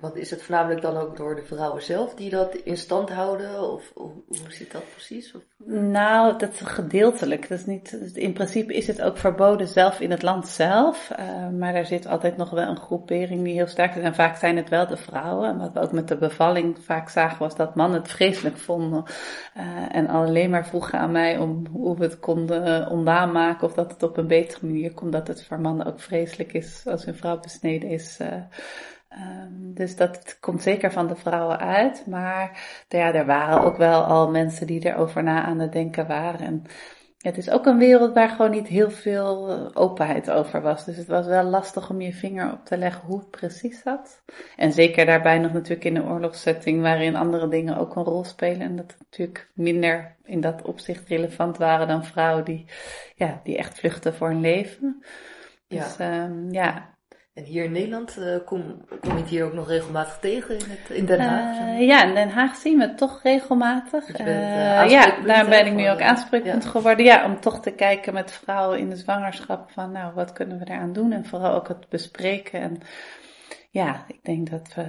want 0.00 0.16
is 0.16 0.30
het 0.30 0.42
voornamelijk 0.42 0.80
dan 0.80 0.96
ook 0.96 1.16
door 1.16 1.34
de 1.34 1.42
vrouwen 1.42 1.82
zelf 1.82 2.14
die 2.14 2.30
dat 2.30 2.54
in 2.54 2.76
stand 2.76 3.10
houden? 3.10 3.72
Of 3.72 3.92
hoe, 3.94 4.12
zit 4.48 4.72
dat 4.72 4.90
precies? 4.90 5.34
Nou, 5.64 6.38
dat 6.38 6.52
is 6.52 6.60
gedeeltelijk. 6.60 7.48
Dat 7.48 7.58
is 7.58 7.66
niet, 7.66 7.92
in 8.14 8.32
principe 8.32 8.74
is 8.74 8.86
het 8.86 9.02
ook 9.02 9.16
verboden 9.16 9.68
zelf 9.68 10.00
in 10.00 10.10
het 10.10 10.22
land 10.22 10.48
zelf. 10.48 11.10
Uh, 11.18 11.48
maar 11.48 11.74
er 11.74 11.86
zit 11.86 12.06
altijd 12.06 12.36
nog 12.36 12.50
wel 12.50 12.68
een 12.68 12.76
groepering 12.76 13.44
die 13.44 13.54
heel 13.54 13.66
sterk 13.66 13.94
is. 13.94 14.02
En 14.02 14.14
vaak 14.14 14.36
zijn 14.36 14.56
het 14.56 14.68
wel 14.68 14.86
de 14.86 14.96
vrouwen. 14.96 15.48
En 15.48 15.58
wat 15.58 15.72
we 15.72 15.80
ook 15.80 15.92
met 15.92 16.08
de 16.08 16.16
bevalling 16.16 16.78
vaak 16.84 17.08
zagen 17.08 17.38
was 17.38 17.56
dat 17.56 17.74
mannen 17.74 18.00
het 18.00 18.10
vreselijk 18.10 18.56
vonden. 18.56 19.04
Uh, 19.56 19.62
en 19.96 20.08
alleen 20.08 20.50
maar 20.50 20.66
vroegen 20.66 20.98
aan 20.98 21.12
mij 21.12 21.38
om 21.38 21.66
hoe 21.72 21.96
we 21.96 22.04
het 22.04 22.20
konden 22.20 22.88
ondaan 22.88 23.32
maken. 23.32 23.66
Of 23.66 23.74
dat 23.74 23.90
het 23.90 24.02
op 24.02 24.16
een 24.16 24.26
betere 24.26 24.66
manier 24.66 24.94
komt. 24.94 25.12
Dat 25.12 25.28
het 25.28 25.44
voor 25.44 25.60
mannen 25.60 25.86
ook 25.86 26.00
vreselijk 26.00 26.52
is 26.52 26.82
als 26.86 27.04
hun 27.04 27.16
vrouw 27.16 27.40
besneden 27.40 27.88
is. 27.88 28.18
Um, 29.18 29.74
dus 29.74 29.96
dat 29.96 30.36
komt 30.40 30.62
zeker 30.62 30.92
van 30.92 31.06
de 31.06 31.16
vrouwen 31.16 31.58
uit. 31.58 32.06
Maar 32.06 32.64
ja, 32.88 33.14
er 33.14 33.26
waren 33.26 33.62
ook 33.62 33.76
wel 33.76 34.02
al 34.02 34.30
mensen 34.30 34.66
die 34.66 34.86
erover 34.86 35.22
na 35.22 35.42
aan 35.42 35.58
het 35.58 35.72
denken 35.72 36.06
waren. 36.06 36.40
En 36.40 36.64
het 37.18 37.38
is 37.38 37.50
ook 37.50 37.66
een 37.66 37.78
wereld 37.78 38.14
waar 38.14 38.28
gewoon 38.28 38.50
niet 38.50 38.66
heel 38.66 38.90
veel 38.90 39.48
eh, 39.48 39.68
openheid 39.74 40.30
over 40.30 40.62
was. 40.62 40.84
Dus 40.84 40.96
het 40.96 41.06
was 41.06 41.26
wel 41.26 41.44
lastig 41.44 41.90
om 41.90 42.00
je 42.00 42.12
vinger 42.12 42.52
op 42.52 42.64
te 42.64 42.76
leggen 42.76 43.06
hoe 43.06 43.18
het 43.18 43.30
precies 43.30 43.82
zat. 43.82 44.22
En 44.56 44.72
zeker 44.72 45.06
daarbij 45.06 45.38
nog 45.38 45.52
natuurlijk 45.52 45.84
in 45.84 45.96
een 45.96 46.08
oorlogssetting 46.08 46.80
waarin 46.80 47.16
andere 47.16 47.48
dingen 47.48 47.76
ook 47.76 47.96
een 47.96 48.04
rol 48.04 48.24
spelen. 48.24 48.60
En 48.60 48.76
dat 48.76 48.94
natuurlijk 48.98 49.50
minder 49.54 50.16
in 50.24 50.40
dat 50.40 50.62
opzicht 50.62 51.08
relevant 51.08 51.56
waren 51.56 51.88
dan 51.88 52.04
vrouwen 52.04 52.44
die, 52.44 52.64
ja, 53.14 53.40
die 53.44 53.56
echt 53.56 53.78
vluchten 53.78 54.14
voor 54.14 54.28
hun 54.28 54.40
leven. 54.40 55.02
Dus 55.68 55.96
ja, 55.96 56.24
um, 56.24 56.52
ja 56.52 56.91
en 57.34 57.44
hier 57.44 57.64
in 57.64 57.72
Nederland 57.72 58.16
uh, 58.18 58.36
kom, 58.44 58.84
kom 59.00 59.10
je 59.10 59.20
het 59.20 59.28
hier 59.28 59.44
ook 59.44 59.52
nog 59.52 59.68
regelmatig 59.68 60.18
tegen 60.18 60.58
in, 60.58 60.64
het, 60.68 60.90
in 60.90 61.04
Den 61.04 61.20
Haag? 61.20 61.58
Uh, 61.58 61.86
ja, 61.86 62.04
in 62.04 62.14
Den 62.14 62.30
Haag 62.30 62.56
zien 62.56 62.78
we 62.78 62.84
het 62.84 62.98
toch 62.98 63.22
regelmatig. 63.22 64.20
Uh, 64.20 64.90
ja, 64.90 65.14
daar 65.26 65.48
ben 65.48 65.66
ik 65.66 65.72
nu 65.72 65.90
ook 65.90 66.00
aanspreekpunt 66.00 66.64
geworden. 66.64 67.04
Ja, 67.04 67.24
om 67.24 67.40
toch 67.40 67.60
te 67.60 67.70
kijken 67.70 68.14
met 68.14 68.32
vrouwen 68.32 68.78
in 68.78 68.88
de 68.88 68.96
zwangerschap 68.96 69.70
van 69.70 69.92
nou, 69.92 70.14
wat 70.14 70.32
kunnen 70.32 70.58
we 70.58 70.64
daaraan 70.64 70.92
doen? 70.92 71.12
En 71.12 71.24
vooral 71.24 71.54
ook 71.54 71.68
het 71.68 71.88
bespreken 71.88 72.60
en 72.60 72.80
ja, 73.72 74.04
ik 74.08 74.18
denk 74.22 74.50
dat 74.50 74.74
uh, 74.78 74.86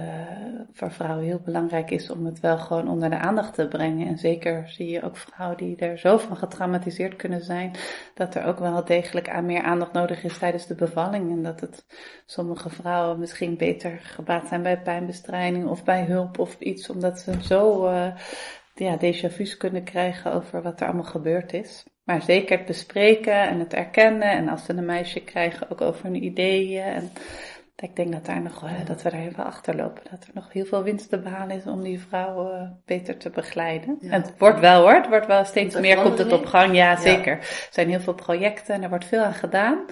voor 0.72 0.90
vrouwen 0.90 1.24
heel 1.24 1.40
belangrijk 1.44 1.90
is 1.90 2.10
om 2.10 2.26
het 2.26 2.40
wel 2.40 2.58
gewoon 2.58 2.88
onder 2.88 3.10
de 3.10 3.18
aandacht 3.18 3.54
te 3.54 3.68
brengen. 3.68 4.06
En 4.06 4.18
zeker 4.18 4.68
zie 4.68 4.88
je 4.88 5.02
ook 5.02 5.16
vrouwen 5.16 5.56
die 5.56 5.76
er 5.76 5.98
zo 5.98 6.18
van 6.18 6.36
getraumatiseerd 6.36 7.16
kunnen 7.16 7.40
zijn, 7.40 7.70
dat 8.14 8.34
er 8.34 8.44
ook 8.44 8.58
wel 8.58 8.84
degelijk 8.84 9.28
aan 9.28 9.46
meer 9.46 9.62
aandacht 9.62 9.92
nodig 9.92 10.24
is 10.24 10.38
tijdens 10.38 10.66
de 10.66 10.74
bevalling. 10.74 11.30
En 11.30 11.42
dat 11.42 11.60
het 11.60 11.86
sommige 12.26 12.70
vrouwen 12.70 13.18
misschien 13.18 13.56
beter 13.56 13.98
gebaat 14.02 14.48
zijn 14.48 14.62
bij 14.62 14.80
pijnbestrijding 14.80 15.66
of 15.66 15.84
bij 15.84 16.04
hulp 16.04 16.38
of 16.38 16.56
iets, 16.58 16.90
omdat 16.90 17.18
ze 17.18 17.42
zo 17.42 17.86
uh, 17.86 18.16
ja, 18.74 18.96
déjà 18.96 19.30
vu's 19.30 19.56
kunnen 19.56 19.84
krijgen 19.84 20.32
over 20.32 20.62
wat 20.62 20.80
er 20.80 20.86
allemaal 20.86 21.04
gebeurd 21.04 21.52
is. 21.52 21.84
Maar 22.04 22.22
zeker 22.22 22.56
het 22.56 22.66
bespreken 22.66 23.48
en 23.48 23.58
het 23.58 23.72
erkennen 23.72 24.30
en 24.30 24.48
als 24.48 24.64
ze 24.64 24.72
een 24.72 24.84
meisje 24.84 25.20
krijgen 25.20 25.70
ook 25.70 25.80
over 25.80 26.04
hun 26.04 26.24
ideeën 26.24 26.82
en 26.82 27.10
ik 27.84 27.96
denk 27.96 28.12
dat, 28.12 28.26
daar 28.26 28.42
nog, 28.42 28.64
eh, 28.64 28.86
dat 28.86 29.02
we 29.02 29.10
daar 29.10 29.20
even 29.20 29.44
achterlopen. 29.44 30.02
Dat 30.10 30.24
er 30.24 30.30
nog 30.34 30.52
heel 30.52 30.64
veel 30.64 30.82
winst 30.82 31.08
te 31.08 31.18
behalen 31.18 31.56
is 31.56 31.66
om 31.66 31.82
die 31.82 32.00
vrouwen 32.00 32.60
eh, 32.60 32.70
beter 32.84 33.16
te 33.16 33.30
begeleiden. 33.30 33.96
En 34.00 34.22
het 34.22 34.38
wordt 34.38 34.60
wel 34.60 34.82
hoor, 34.82 34.94
het 34.94 35.08
wordt 35.08 35.26
wel 35.26 35.44
steeds 35.44 35.80
meer, 35.80 36.02
komt 36.02 36.18
het 36.18 36.32
op 36.32 36.46
gang. 36.46 36.76
Ja, 36.76 36.96
zeker. 36.96 37.38
Er 37.38 37.68
zijn 37.70 37.88
heel 37.88 38.00
veel 38.00 38.14
projecten 38.14 38.74
en 38.74 38.82
er 38.82 38.88
wordt 38.88 39.04
veel 39.04 39.22
aan 39.22 39.34
gedaan. 39.34 39.84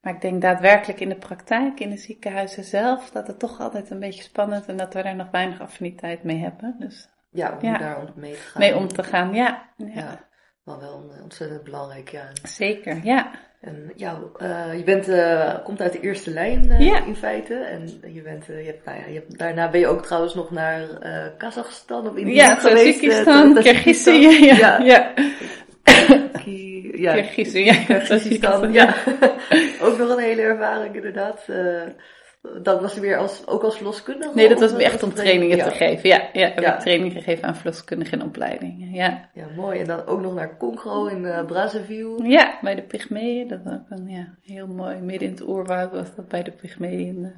Maar 0.00 0.14
ik 0.14 0.20
denk 0.20 0.42
daadwerkelijk 0.42 1.00
in 1.00 1.08
de 1.08 1.16
praktijk, 1.16 1.80
in 1.80 1.90
de 1.90 1.96
ziekenhuizen 1.96 2.64
zelf, 2.64 3.10
dat 3.10 3.26
het 3.26 3.38
toch 3.38 3.60
altijd 3.60 3.90
een 3.90 4.00
beetje 4.00 4.22
spannend 4.22 4.66
en 4.66 4.76
dat 4.76 4.94
we 4.94 5.02
daar 5.02 5.16
nog 5.16 5.30
weinig 5.30 5.60
affiniteit 5.60 6.22
mee 6.22 6.38
hebben. 6.38 6.76
Dus, 6.78 7.08
ja, 7.30 7.52
om 7.52 7.78
daar 7.78 8.12
mee 8.14 8.32
te 8.32 8.38
gaan. 8.38 8.60
Mee 8.60 8.76
om 8.76 8.88
te 8.88 9.02
gaan, 9.02 9.34
ja. 9.34 9.72
ja. 9.76 10.28
Maar 10.64 10.78
wel 10.78 11.10
ontzettend 11.22 11.64
belangrijk, 11.64 12.08
ja. 12.08 12.28
Zeker, 12.42 13.04
ja. 13.04 13.30
En 13.60 13.92
ja, 13.96 14.18
uh, 14.42 14.76
je 14.76 14.84
bent, 14.84 15.08
uh, 15.08 15.54
komt 15.64 15.80
uit 15.80 15.92
de 15.92 16.00
eerste 16.00 16.30
lijn 16.30 16.64
uh, 16.64 16.80
ja. 16.80 17.04
in 17.04 17.16
feite. 17.16 17.54
En 17.54 18.00
je 18.12 18.22
bent, 18.22 18.46
je 18.46 18.52
hebt, 18.52 18.84
nou 18.84 18.98
ja, 18.98 19.06
je 19.06 19.14
hebt, 19.14 19.38
daarna 19.38 19.70
ben 19.70 19.80
je 19.80 19.86
ook 19.86 20.02
trouwens 20.02 20.34
nog 20.34 20.50
naar 20.50 20.88
Kazachstan 21.38 22.08
of 22.08 22.16
India 22.16 22.34
ja, 22.34 22.54
geweest. 22.54 22.98
Kyrgyzstan, 22.98 23.54
Kyrgyzstan, 23.54 24.20
ja. 24.20 24.30
ja. 24.30 24.82
ja. 24.82 25.12
ja. 26.94 27.12
Kyrgyzstan, 27.12 28.72
ja. 28.72 28.94
ook 29.84 29.98
nog 29.98 30.08
een 30.08 30.22
hele 30.22 30.42
ervaring 30.42 30.94
inderdaad. 30.94 31.44
Dat 32.62 32.80
was 32.80 32.94
weer 32.94 33.16
als, 33.16 33.46
ook 33.46 33.62
als 33.62 33.76
verloskundige? 33.76 34.34
Nee, 34.34 34.48
dat 34.48 34.60
was 34.60 34.72
echt 34.72 35.02
om 35.02 35.14
trainingen 35.14 35.58
te 35.58 35.70
geven. 35.70 36.08
Ja, 36.08 36.28
ja 36.32 36.48
heb 36.48 36.60
ik 36.64 36.80
training 36.80 37.12
gegeven 37.12 37.44
aan 37.44 37.56
verloskundigen 37.56 38.18
in 38.18 38.24
opleidingen. 38.24 38.90
Ja. 38.90 39.28
ja, 39.34 39.46
mooi. 39.56 39.80
En 39.80 39.86
dan 39.86 40.06
ook 40.06 40.20
nog 40.20 40.34
naar 40.34 40.56
Congo 40.56 41.06
in 41.06 41.24
uh, 41.24 41.44
Brazzaville. 41.44 42.28
Ja, 42.28 42.58
bij 42.60 42.74
de 42.74 42.82
Pygmeeën. 42.82 43.48
Dat 43.48 43.62
was 43.64 43.72
ook 43.72 43.90
een 43.90 44.08
ja, 44.08 44.34
heel 44.42 44.66
mooi. 44.66 44.96
Midden 44.96 45.28
in 45.28 45.34
het 45.34 45.48
oerwoud 45.48 45.92
was 45.92 46.14
dat 46.14 46.28
bij 46.28 46.42
de 46.42 46.52
Pygmeeën. 46.52 47.32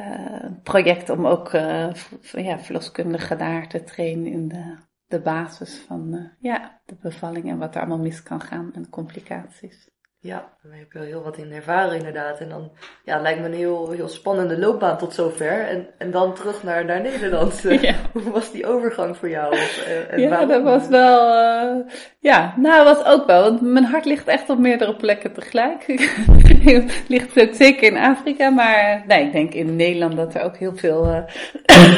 Uh, 0.00 0.44
project 0.62 1.10
om 1.10 1.26
ook 1.26 1.52
uh, 1.52 1.92
ja, 2.32 2.58
verloskundigen 2.58 3.38
daar 3.38 3.68
te 3.68 3.82
trainen 3.82 4.26
in 4.26 4.48
de, 4.48 4.76
de 5.06 5.20
basis 5.20 5.84
van 5.86 6.30
ja, 6.38 6.80
de 6.84 6.96
bevalling 7.02 7.50
en 7.50 7.58
wat 7.58 7.74
er 7.74 7.80
allemaal 7.80 7.98
mis 7.98 8.22
kan 8.22 8.40
gaan 8.40 8.70
en 8.74 8.88
complicaties. 8.90 9.88
Ja, 10.20 10.48
daar 10.62 10.72
heb 10.72 10.86
ik 10.86 10.92
wel 10.92 11.02
heel 11.02 11.22
wat 11.22 11.36
in 11.36 11.52
ervaren 11.52 11.96
inderdaad. 11.96 12.40
En 12.40 12.48
dan 12.48 12.70
ja, 13.04 13.20
lijkt 13.20 13.40
me 13.40 13.46
een 13.46 13.52
heel, 13.52 13.90
heel 13.90 14.08
spannende 14.08 14.58
loopbaan 14.58 14.98
tot 14.98 15.14
zover. 15.14 15.60
En, 15.68 15.86
en 15.98 16.10
dan 16.10 16.34
terug 16.34 16.62
naar, 16.62 16.84
naar 16.84 17.00
Nederland. 17.00 17.62
Ja. 17.80 17.94
Hoe 18.12 18.30
was 18.30 18.52
die 18.52 18.66
overgang 18.66 19.16
voor 19.16 19.28
jou? 19.28 19.54
Eh, 19.54 20.12
en 20.12 20.20
ja, 20.20 20.44
dat 20.44 20.62
was 20.62 20.88
wel... 20.88 21.28
Uh, 21.28 21.92
ja, 22.20 22.54
nou 22.56 22.84
was 22.84 23.04
ook 23.04 23.26
wel. 23.26 23.42
Want 23.42 23.60
mijn 23.60 23.84
hart 23.84 24.04
ligt 24.04 24.26
echt 24.26 24.50
op 24.50 24.58
meerdere 24.58 24.96
plekken 24.96 25.32
tegelijk. 25.32 25.84
ligt 27.08 27.56
zeker 27.56 27.82
in 27.82 27.96
Afrika. 27.96 28.50
Maar 28.50 29.04
nee, 29.06 29.24
ik 29.24 29.32
denk 29.32 29.54
in 29.54 29.76
Nederland 29.76 30.16
dat 30.16 30.34
er 30.34 30.42
ook 30.42 30.56
heel 30.56 30.76
veel... 30.76 31.06
Uh, 31.06 31.22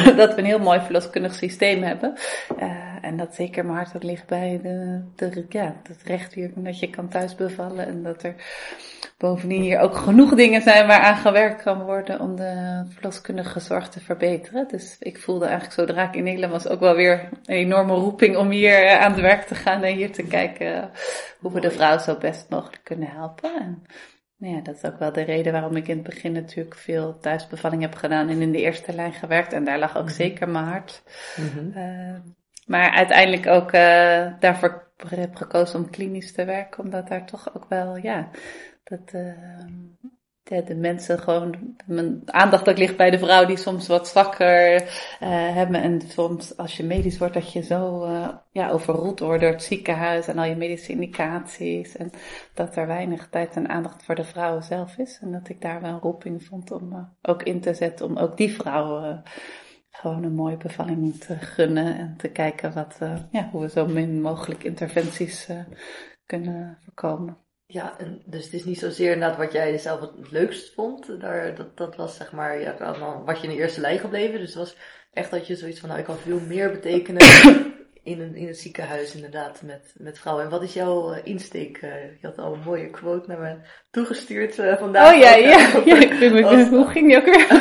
dat 0.17 0.33
we 0.33 0.39
een 0.39 0.45
heel 0.45 0.59
mooi 0.59 0.79
verloskundig 0.79 1.35
systeem 1.35 1.83
hebben. 1.83 2.13
en 3.01 3.17
dat 3.17 3.35
zeker 3.35 3.65
mijn 3.65 3.77
hart 3.77 3.93
dat 3.93 4.03
ligt 4.03 4.27
bij 4.27 4.59
de, 4.63 5.01
de, 5.15 5.45
ja, 5.49 5.75
het 5.87 6.03
recht 6.03 6.33
hier 6.33 6.51
dat 6.55 6.79
je 6.79 6.89
kan 6.89 7.09
thuis 7.09 7.35
bevallen. 7.35 7.87
En 7.87 8.03
dat 8.03 8.23
er 8.23 8.35
bovendien 9.19 9.61
hier 9.61 9.79
ook 9.79 9.95
genoeg 9.95 10.35
dingen 10.35 10.61
zijn 10.61 10.87
waaraan 10.87 11.15
gewerkt 11.15 11.61
kan 11.61 11.81
worden 11.83 12.19
om 12.19 12.35
de 12.35 12.83
verloskundige 12.89 13.59
zorg 13.59 13.89
te 13.89 13.99
verbeteren. 13.99 14.67
Dus 14.67 14.95
ik 14.99 15.19
voelde 15.19 15.45
eigenlijk 15.45 15.73
zodra 15.73 16.07
ik 16.07 16.15
in 16.15 16.23
Nederland 16.23 16.51
was 16.51 16.67
ook 16.67 16.79
wel 16.79 16.95
weer 16.95 17.29
een 17.45 17.55
enorme 17.55 17.93
roeping 17.93 18.37
om 18.37 18.49
hier 18.49 18.85
eh, 18.85 19.01
aan 19.01 19.11
het 19.11 19.21
werk 19.21 19.47
te 19.47 19.55
gaan 19.55 19.83
en 19.83 19.95
hier 19.95 20.11
te 20.11 20.23
kijken 20.23 20.89
hoe 21.39 21.51
we 21.51 21.59
de 21.59 21.71
vrouw 21.71 21.97
zo 21.97 22.17
best 22.17 22.49
mogelijk 22.49 22.83
kunnen 22.83 23.09
helpen. 23.09 23.51
En, 23.59 23.83
nou 24.39 24.55
ja, 24.55 24.61
dat 24.61 24.75
is 24.75 24.83
ook 24.83 24.99
wel 24.99 25.11
de 25.11 25.21
reden 25.21 25.51
waarom 25.51 25.75
ik 25.75 25.87
in 25.87 25.97
het 25.97 26.05
begin 26.05 26.31
natuurlijk 26.31 26.75
veel 26.75 27.19
thuisbevalling 27.19 27.81
heb 27.81 27.95
gedaan 27.95 28.29
en 28.29 28.41
in 28.41 28.51
de 28.51 28.61
eerste 28.61 28.93
lijn 28.93 29.13
gewerkt. 29.13 29.53
En 29.53 29.63
daar 29.63 29.79
lag 29.79 29.97
ook 29.97 30.05
mhm. 30.05 30.13
zeker 30.13 30.49
mijn 30.49 30.65
hart. 30.65 31.03
Mm 31.35 32.37
maar 32.69 32.89
uiteindelijk 32.91 33.47
ook 33.47 33.73
uh, 33.73 34.39
daarvoor 34.39 34.91
heb 35.07 35.35
gekozen 35.35 35.79
om 35.79 35.89
klinisch 35.89 36.33
te 36.33 36.45
werken, 36.45 36.83
omdat 36.83 37.07
daar 37.07 37.25
toch 37.25 37.55
ook 37.55 37.65
wel, 37.69 37.95
ja, 37.97 38.29
dat 38.83 39.13
uh, 39.15 39.33
de, 40.49 40.63
de, 40.63 40.75
mensen 40.75 41.19
gewoon, 41.19 41.75
mijn 41.85 42.21
aandacht 42.25 42.69
ook 42.69 42.77
ligt 42.77 42.97
bij 42.97 43.09
de 43.09 43.19
vrouw 43.19 43.45
die 43.45 43.57
soms 43.57 43.87
wat 43.87 44.07
zwakker 44.07 44.73
uh, 44.73 44.87
hebben. 45.53 45.81
En 45.81 46.01
soms 46.01 46.57
als 46.57 46.77
je 46.77 46.83
medisch 46.83 47.17
wordt, 47.17 47.33
dat 47.33 47.53
je 47.53 47.61
zo 47.61 48.05
uh, 48.05 48.29
ja, 48.51 48.69
overroeld 48.69 49.19
wordt 49.19 49.41
door 49.41 49.51
het 49.51 49.63
ziekenhuis 49.63 50.27
en 50.27 50.37
al 50.37 50.43
je 50.43 50.55
medische 50.55 50.91
indicaties. 50.91 51.97
En 51.97 52.11
dat 52.53 52.75
er 52.75 52.87
weinig 52.87 53.27
tijd 53.29 53.55
en 53.55 53.69
aandacht 53.69 54.03
voor 54.03 54.15
de 54.15 54.23
vrouwen 54.23 54.63
zelf 54.63 54.97
is. 54.97 55.19
En 55.21 55.31
dat 55.31 55.49
ik 55.49 55.61
daar 55.61 55.81
wel 55.81 55.91
een 55.91 55.99
roeping 55.99 56.43
vond 56.43 56.71
om 56.71 57.15
ook 57.21 57.43
in 57.43 57.61
te 57.61 57.73
zetten 57.73 58.05
om 58.05 58.17
ook 58.17 58.37
die 58.37 58.53
vrouwen 58.53 59.23
gewoon 59.91 60.23
een 60.23 60.35
mooie 60.35 60.57
bevalling 60.57 61.19
te 61.19 61.35
gunnen 61.35 61.97
en 61.97 62.15
te 62.17 62.29
kijken 62.29 62.73
wat, 62.73 62.97
ja, 63.31 63.49
hoe 63.51 63.61
we 63.61 63.69
zo 63.69 63.87
min 63.87 64.21
mogelijk 64.21 64.63
interventies 64.63 65.49
kunnen 66.25 66.77
voorkomen. 66.81 67.37
Ja, 67.71 67.95
en 67.97 68.21
dus 68.25 68.43
het 68.43 68.53
is 68.53 68.65
niet 68.65 68.79
zozeer 68.79 69.11
inderdaad 69.11 69.37
wat 69.37 69.51
jij 69.51 69.77
zelf 69.77 69.99
het 69.99 70.31
leukst 70.31 70.73
vond. 70.73 71.21
Daar, 71.21 71.55
dat, 71.55 71.77
dat 71.77 71.95
was 71.95 72.15
zeg 72.15 72.31
maar 72.31 72.61
ja, 72.61 72.95
wat 73.25 73.41
je 73.41 73.47
in 73.47 73.55
de 73.55 73.61
eerste 73.61 73.81
lijn 73.81 73.99
gebleven. 73.99 74.39
Dus 74.39 74.47
het 74.47 74.57
was 74.57 74.75
echt 75.13 75.31
dat 75.31 75.47
je 75.47 75.55
zoiets 75.55 75.79
van, 75.79 75.89
nou 75.89 76.01
ik 76.01 76.05
kan 76.05 76.17
veel 76.17 76.39
meer 76.39 76.71
betekenen 76.71 77.21
in, 78.03 78.21
een, 78.21 78.35
in 78.35 78.47
het 78.47 78.57
ziekenhuis 78.57 79.15
inderdaad 79.15 79.61
met, 79.61 79.93
met 79.97 80.19
vrouwen. 80.19 80.45
En 80.45 80.51
wat 80.51 80.63
is 80.63 80.73
jouw 80.73 81.13
uh, 81.13 81.19
insteek? 81.23 81.81
Uh, 81.81 81.91
je 82.21 82.27
had 82.27 82.37
al 82.37 82.53
een 82.53 82.63
mooie 82.65 82.89
quote 82.89 83.27
naar 83.27 83.39
me 83.39 83.55
toegestuurd 83.91 84.57
uh, 84.57 84.77
vandaag. 84.77 85.13
Oh 85.13 85.19
ja, 85.19 85.35
ja. 85.35 85.81
ja 85.85 85.95
ik 85.95 86.45
als, 86.45 86.67
hoe 86.67 86.87
ging 86.87 87.07
die 87.07 87.17
ook 87.17 87.25
weer? 87.25 87.47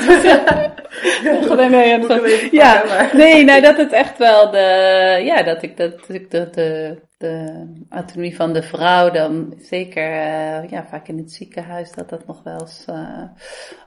ja, 1.23 1.55
nee, 1.55 1.69
nee, 1.69 2.49
ja, 2.50 3.45
nee, 3.45 3.61
dat 3.61 3.77
het 3.77 3.93
echt 3.93 4.19
wel 4.19 4.50
de, 4.50 5.21
ja, 5.25 5.43
dat 5.43 5.62
ik 5.62 5.77
dat, 5.77 6.09
ik 6.09 6.31
dat 6.31 6.55
de, 6.55 6.99
de 7.19 7.67
autonomie 7.89 8.37
van 8.37 8.53
de 8.53 8.63
vrouw, 8.63 9.11
dan 9.11 9.55
zeker 9.57 10.11
uh, 10.11 10.69
ja, 10.69 10.87
vaak 10.87 11.09
in 11.09 11.19
het 11.19 11.33
ziekenhuis, 11.33 11.93
dat 11.93 12.09
dat 12.09 12.27
nog 12.27 12.43
wel 12.43 12.61
eens 12.61 12.85
uh, 12.91 13.23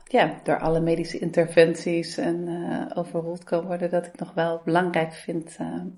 ja, 0.04 0.40
door 0.44 0.60
alle 0.60 0.80
medische 0.80 1.20
interventies 1.20 2.18
en 2.18 2.48
uh, 2.48 2.86
overroeld 2.94 3.44
kan 3.44 3.66
worden, 3.66 3.90
dat 3.90 4.06
ik 4.06 4.20
nog 4.20 4.34
wel 4.34 4.62
belangrijk 4.66 5.14
vind 5.14 5.58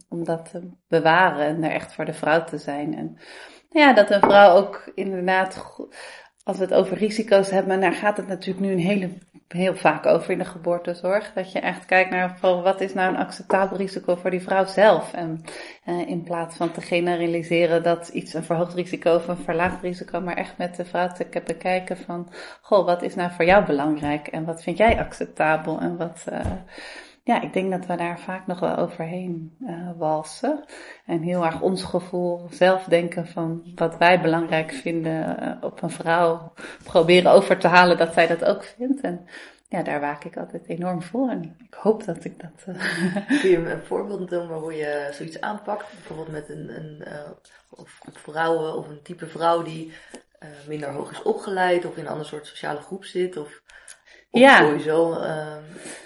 om 0.10 0.24
dat 0.24 0.50
te 0.50 0.70
bewaren 0.88 1.46
en 1.46 1.64
er 1.64 1.72
echt 1.72 1.94
voor 1.94 2.06
de 2.06 2.14
vrouw 2.14 2.44
te 2.44 2.58
zijn. 2.58 2.98
En 2.98 3.18
ja, 3.70 3.94
dat 3.94 4.12
een 4.12 4.22
vrouw 4.22 4.56
ook 4.56 4.92
inderdaad, 4.96 5.78
als 6.44 6.58
we 6.58 6.64
het 6.64 6.74
over 6.74 6.98
risico's 6.98 7.50
hebben, 7.50 7.82
daar 7.82 7.94
gaat 7.94 8.18
het 8.18 8.28
natuurlijk 8.28 8.66
nu 8.66 8.72
een 8.72 8.80
hele 8.80 9.10
heel 9.54 9.76
vaak 9.76 10.06
over 10.06 10.32
in 10.32 10.38
de 10.38 10.46
geboortezorg. 10.46 11.34
Dat 11.34 11.52
je 11.52 11.60
echt 11.60 11.86
kijkt 11.86 12.10
naar 12.10 12.38
wat 12.42 12.82
is 12.82 12.94
nou 12.94 13.10
een 13.10 13.20
acceptabel 13.20 13.78
risico 13.78 14.16
voor 14.16 14.30
die 14.30 14.42
vrouw 14.42 14.66
zelf. 14.66 15.14
En 15.14 15.44
uh, 15.86 16.08
in 16.08 16.24
plaats 16.24 16.56
van 16.56 16.72
te 16.72 16.82
generaliseren 16.82 17.84
dat 17.84 18.08
iets 18.08 18.34
een 18.34 18.44
verhoogd 18.44 18.74
risico 18.74 19.16
of 19.16 19.28
een 19.28 19.38
verlaagd 19.38 19.82
risico, 19.82 20.22
maar 20.22 20.36
echt 20.38 20.58
met 20.58 20.76
de 20.76 20.86
vrouw 20.86 21.08
te 21.08 21.42
bekijken 21.46 21.98
van, 21.98 22.30
goh, 22.62 22.86
wat 22.86 23.02
is 23.02 23.16
nou 23.16 23.32
voor 23.32 23.46
jou 23.46 23.66
belangrijk 23.66 24.28
en 24.28 24.46
wat 24.46 24.64
vind 24.64 24.78
jij 24.78 25.00
acceptabel 25.00 25.80
en 25.80 25.98
wat, 25.98 26.26
uh, 26.32 26.40
ja, 27.24 27.42
ik 27.42 27.54
denk 27.54 27.72
dat 27.72 27.86
we 27.86 27.96
daar 27.96 28.20
vaak 28.20 28.48
nog 28.48 28.60
wel 28.60 28.76
overheen 28.76 29.56
uh, 29.60 29.90
walsen. 29.98 30.66
En 31.06 31.22
heel 31.22 31.46
erg 31.46 31.62
ons 31.62 31.84
gevoel 31.84 32.48
zelf 32.50 32.84
denken 32.84 33.28
van 33.28 33.72
wat 33.76 33.98
wij 33.98 34.22
belangrijk 34.22 34.72
vinden 34.72 35.44
uh, 35.44 35.52
op 35.62 35.82
een 35.82 35.90
vrouw. 35.90 36.54
Proberen 36.84 37.32
over 37.32 37.58
te 37.58 37.68
halen 37.68 37.98
dat 37.98 38.14
zij 38.14 38.28
dat 38.28 38.46
ook 38.46 38.64
vindt. 38.64 39.02
En 39.02 39.26
ja, 39.68 39.84
daar 39.84 40.00
waak 40.00 40.24
ik 40.24 40.38
altijd 40.38 40.68
enorm 40.68 41.02
voor. 41.02 41.30
En 41.30 41.56
ik 41.60 41.74
hoop 41.74 42.06
dat 42.06 42.24
ik 42.24 42.40
dat. 42.40 42.76
Uh... 42.76 43.38
Kun 43.42 43.50
je 43.50 43.58
een 43.58 43.84
voorbeeld 43.84 44.30
noemen 44.30 44.58
hoe 44.58 44.74
je 44.74 45.10
zoiets 45.12 45.42
aanpakt? 45.42 45.92
Bijvoorbeeld 45.92 46.32
met 46.32 46.50
een, 46.50 46.76
een 46.76 47.04
of 47.70 48.00
vrouwen 48.12 48.76
of 48.76 48.88
een 48.88 49.02
type 49.02 49.28
vrouw 49.28 49.62
die 49.62 49.94
minder 50.68 50.90
hoog 50.90 51.12
is 51.12 51.22
opgeleid 51.22 51.86
of 51.86 51.98
in 51.98 52.04
een 52.04 52.12
ander 52.12 52.26
soort 52.26 52.48
sociale 52.48 52.82
groep 52.82 53.06
zit? 53.06 53.38
Of 53.38 53.62
ja. 54.40 54.58
sowieso 54.58 55.12
uh, 55.12 55.56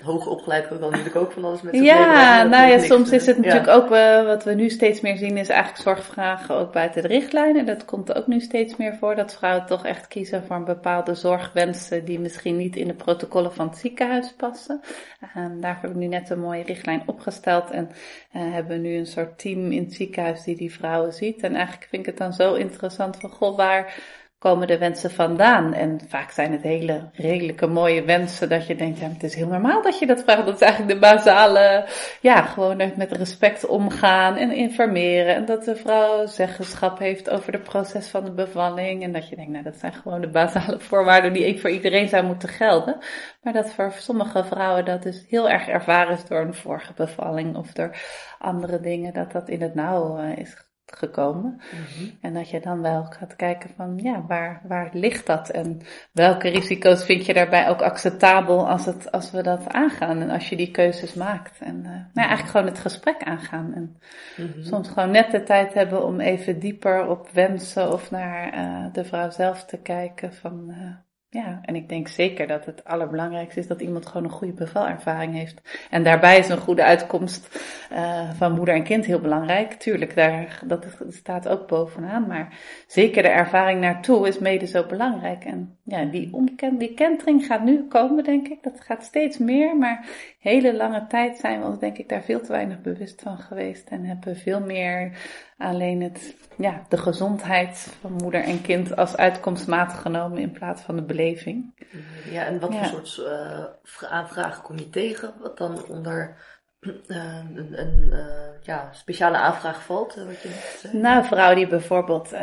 hoog 0.03 0.27
opgeleid 0.27 0.71
ook 0.71 0.79
dan 0.79 0.89
natuurlijk 0.89 1.15
ook 1.15 1.31
van 1.31 1.43
alles 1.43 1.61
met 1.61 1.75
Ja, 1.75 2.43
nou 2.43 2.71
ja, 2.71 2.79
soms 2.79 3.11
is 3.11 3.25
het 3.25 3.37
natuurlijk 3.37 3.67
ook 3.67 3.91
uh, 3.91 4.25
wat 4.25 4.43
we 4.43 4.53
nu 4.53 4.69
steeds 4.69 5.01
meer 5.01 5.17
zien, 5.17 5.37
is 5.37 5.49
eigenlijk 5.49 5.83
zorgvragen 5.83 6.55
ook 6.55 6.71
buiten 6.71 7.01
de 7.01 7.07
richtlijnen. 7.07 7.65
Dat 7.65 7.85
komt 7.85 8.15
ook 8.15 8.27
nu 8.27 8.39
steeds 8.39 8.75
meer 8.75 8.95
voor, 8.95 9.15
dat 9.15 9.33
vrouwen 9.33 9.65
toch 9.65 9.85
echt 9.85 10.07
kiezen 10.07 10.43
voor 10.43 10.55
een 10.55 10.65
bepaalde 10.65 11.15
zorgwensen 11.15 12.05
die 12.05 12.19
misschien 12.19 12.57
niet 12.57 12.75
in 12.75 12.87
de 12.87 12.93
protocollen 12.93 13.53
van 13.53 13.67
het 13.67 13.77
ziekenhuis 13.77 14.33
passen. 14.37 14.81
Uh, 15.21 15.45
daarvoor 15.61 15.81
hebben 15.81 15.99
we 15.99 16.05
nu 16.05 16.07
net 16.07 16.29
een 16.29 16.39
mooie 16.39 16.63
richtlijn 16.63 17.03
opgesteld 17.05 17.71
en 17.71 17.89
uh, 18.35 18.53
hebben 18.53 18.81
we 18.81 18.87
nu 18.87 18.95
een 18.97 19.05
soort 19.05 19.39
team 19.39 19.71
in 19.71 19.83
het 19.83 19.93
ziekenhuis 19.93 20.43
die 20.43 20.55
die 20.55 20.73
vrouwen 20.73 21.13
ziet. 21.13 21.41
En 21.41 21.55
eigenlijk 21.55 21.87
vind 21.89 22.01
ik 22.01 22.07
het 22.07 22.17
dan 22.17 22.33
zo 22.33 22.53
interessant 22.53 23.17
van, 23.17 23.29
goh, 23.29 23.57
waar 23.57 23.93
komen 24.39 24.67
de 24.67 24.77
wensen 24.77 25.11
vandaan? 25.11 25.73
En 25.73 25.99
vaak 26.07 26.31
zijn 26.31 26.51
het 26.51 26.61
hele 26.61 27.09
redelijke 27.13 27.67
mooie 27.67 28.03
wensen 28.03 28.49
dat 28.49 28.67
je 28.67 28.75
denkt, 28.75 28.99
ja, 28.99 29.07
het 29.07 29.23
is 29.23 29.35
heel 29.35 29.47
normaal 29.47 29.81
dat 29.81 29.99
je 29.99 30.05
dat 30.05 30.23
vraagt. 30.23 30.45
Dat 30.45 30.55
is 30.55 30.61
eigenlijk 30.61 30.93
de 30.93 31.07
basale, 31.07 31.85
ja, 32.21 32.41
gewoon 32.41 32.77
met 32.95 33.11
respect 33.11 33.65
omgaan 33.65 34.35
en 34.35 34.51
informeren. 34.51 35.35
En 35.35 35.45
dat 35.45 35.63
de 35.63 35.75
vrouw 35.75 36.25
zeggenschap 36.25 36.99
heeft 36.99 37.29
over 37.29 37.53
het 37.53 37.63
proces 37.63 38.07
van 38.07 38.25
de 38.25 38.31
bevalling. 38.31 39.03
En 39.03 39.11
dat 39.11 39.29
je 39.29 39.35
denkt, 39.35 39.51
nou, 39.51 39.63
dat 39.63 39.77
zijn 39.77 39.93
gewoon 39.93 40.21
de 40.21 40.29
basale 40.29 40.79
voorwaarden 40.79 41.33
die 41.33 41.59
voor 41.59 41.69
iedereen 41.69 42.07
zou 42.07 42.25
moeten 42.25 42.49
gelden. 42.49 42.97
Maar 43.41 43.53
dat 43.53 43.73
voor 43.73 43.91
sommige 43.97 44.43
vrouwen 44.43 44.85
dat 44.85 45.03
dus 45.03 45.25
heel 45.27 45.49
erg 45.49 45.67
ervaren 45.67 46.13
is 46.13 46.25
door 46.25 46.39
een 46.39 46.53
vorige 46.53 46.93
bevalling 46.93 47.55
of 47.55 47.73
door 47.73 47.95
andere 48.39 48.79
dingen, 48.79 49.13
dat 49.13 49.31
dat 49.31 49.49
in 49.49 49.61
het 49.61 49.75
nauw 49.75 50.19
uh, 50.19 50.37
is 50.37 50.66
gekomen. 50.95 51.61
Mhm. 51.71 52.09
En 52.21 52.33
dat 52.33 52.49
je 52.49 52.59
dan 52.59 52.81
wel 52.81 53.03
gaat 53.03 53.35
kijken 53.35 53.69
van, 53.75 53.97
ja, 53.97 54.25
waar, 54.27 54.61
waar 54.67 54.89
ligt 54.93 55.25
dat? 55.25 55.49
En 55.49 55.81
welke 56.11 56.49
risico's 56.49 57.03
vind 57.03 57.25
je 57.25 57.33
daarbij 57.33 57.69
ook 57.69 57.81
acceptabel 57.81 58.69
als, 58.69 58.85
het, 58.85 59.11
als 59.11 59.31
we 59.31 59.41
dat 59.41 59.67
aangaan 59.67 60.21
en 60.21 60.29
als 60.29 60.49
je 60.49 60.55
die 60.55 60.71
keuzes 60.71 61.13
maakt? 61.13 61.59
En 61.59 61.75
uh, 61.75 61.83
nou 61.83 62.03
ja, 62.13 62.27
eigenlijk 62.27 62.49
gewoon 62.49 62.67
het 62.67 62.79
gesprek 62.79 63.23
aangaan. 63.23 63.73
En 63.73 63.99
mhm. 64.37 64.63
soms 64.63 64.89
gewoon 64.89 65.11
net 65.11 65.31
de 65.31 65.43
tijd 65.43 65.73
hebben 65.73 66.05
om 66.05 66.19
even 66.19 66.59
dieper 66.59 67.07
op 67.07 67.29
wensen 67.29 67.91
of 67.93 68.11
naar 68.11 68.53
uh, 68.53 68.93
de 68.93 69.05
vrouw 69.05 69.29
zelf 69.29 69.65
te 69.65 69.77
kijken 69.77 70.33
van, 70.33 70.65
uh, 70.69 71.06
ja, 71.37 71.59
en 71.61 71.75
ik 71.75 71.89
denk 71.89 72.07
zeker 72.07 72.47
dat 72.47 72.65
het 72.65 72.83
allerbelangrijkste 72.83 73.59
is 73.59 73.67
dat 73.67 73.81
iemand 73.81 74.05
gewoon 74.05 74.23
een 74.23 74.29
goede 74.29 74.53
bevalervaring 74.53 75.33
heeft. 75.33 75.61
En 75.89 76.03
daarbij 76.03 76.37
is 76.37 76.49
een 76.49 76.57
goede 76.57 76.83
uitkomst 76.83 77.59
uh, 77.91 78.31
van 78.33 78.51
moeder 78.51 78.75
en 78.75 78.83
kind 78.83 79.05
heel 79.05 79.19
belangrijk. 79.19 79.73
Tuurlijk, 79.73 80.15
daar, 80.15 80.59
dat 80.65 80.85
staat 81.09 81.47
ook 81.47 81.67
bovenaan. 81.67 82.27
Maar 82.27 82.57
zeker 82.87 83.23
de 83.23 83.29
ervaring 83.29 83.81
naartoe 83.81 84.27
is 84.27 84.39
mede 84.39 84.67
zo 84.67 84.85
belangrijk. 84.85 85.43
En 85.43 85.77
ja, 85.83 86.05
die, 86.05 86.33
omken, 86.33 86.77
die 86.77 86.93
kentering 86.93 87.45
gaat 87.45 87.63
nu 87.63 87.87
komen, 87.87 88.23
denk 88.23 88.47
ik. 88.47 88.63
Dat 88.63 88.81
gaat 88.81 89.03
steeds 89.03 89.37
meer. 89.37 89.77
Maar 89.77 90.05
hele 90.47 90.75
lange 90.75 91.07
tijd 91.07 91.37
zijn 91.37 91.59
we 91.59 91.65
ons, 91.67 91.79
denk 91.79 91.97
ik, 91.97 92.09
daar 92.09 92.21
veel 92.21 92.41
te 92.41 92.51
weinig 92.51 92.81
bewust 92.81 93.21
van 93.21 93.37
geweest. 93.37 93.87
En 93.89 94.05
hebben 94.05 94.35
veel 94.35 94.59
meer 94.59 95.17
alleen 95.57 96.01
het, 96.01 96.35
ja, 96.57 96.85
de 96.89 96.97
gezondheid 96.97 97.77
van 98.01 98.11
moeder 98.11 98.43
en 98.43 98.61
kind 98.61 98.95
als 98.95 99.17
uitkomstmatig 99.17 100.01
genomen 100.01 100.37
in 100.37 100.51
plaats 100.51 100.81
van 100.81 100.95
de 100.95 101.01
beleving. 101.01 101.85
Ja, 102.31 102.45
en 102.45 102.59
wat 102.59 102.75
voor 102.75 103.05
soort 103.05 103.27
uh, 103.27 104.09
aanvragen 104.09 104.63
kom 104.63 104.77
je 104.77 104.89
tegen? 104.89 105.33
Wat 105.39 105.57
dan 105.57 105.85
onder 105.87 106.37
een, 107.07 107.79
een 107.79 108.09
uh, 108.11 108.25
ja, 108.61 108.89
speciale 108.93 109.37
aanvraag 109.37 109.83
valt? 109.83 110.15
Wat 110.15 110.41
je 110.41 110.49
nou, 110.91 111.25
vrouwen 111.25 111.55
die 111.55 111.67
bijvoorbeeld 111.67 112.35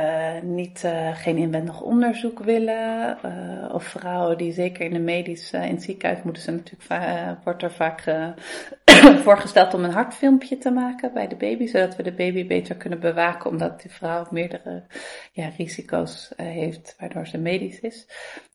niet, 0.43 0.85
geen 1.15 1.37
inwendig 1.37 1.81
onderzoek 1.81 2.39
willen, 2.39 3.19
of 3.73 3.85
vrouwen 3.85 4.39
die 4.39 4.53
zeker 4.53 4.85
in 4.85 4.93
de 4.93 4.99
medisch, 4.99 5.53
in 5.53 5.61
het 5.61 5.83
ziekenhuis 5.83 6.23
moeten 6.23 6.43
ze 6.43 6.51
natuurlijk, 6.51 7.45
wordt 7.45 7.63
er 7.63 7.73
vaak 7.73 8.05
voorgesteld 9.25 9.75
om 9.75 9.85
een 9.85 9.93
hartfilmpje 9.93 10.59
te 10.59 10.71
maken 10.71 11.13
bij 11.13 11.29
de 11.29 11.37
baby, 11.37 11.67
zodat 11.67 11.97
we 11.97 12.03
de 12.03 12.13
baby 12.13 12.47
beter 12.47 12.77
kunnen 12.77 13.01
bewaken, 13.01 13.51
omdat 13.51 13.83
die 13.83 13.91
vrouw 13.91 14.27
meerdere 14.31 14.83
ja, 15.33 15.51
risico's 15.57 16.33
uh, 16.37 16.47
heeft, 16.47 16.97
waardoor 16.99 17.27
ze 17.27 17.39
medisch 17.39 17.81
is. 17.81 18.07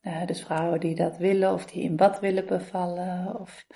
Uh, 0.02 0.26
dus 0.26 0.42
vrouwen 0.42 0.80
die 0.80 0.94
dat 0.94 1.16
willen 1.16 1.52
of 1.52 1.66
die 1.66 1.82
in 1.82 1.96
bad 1.96 2.20
willen 2.20 2.46
bevallen. 2.46 3.40
Of, 3.40 3.66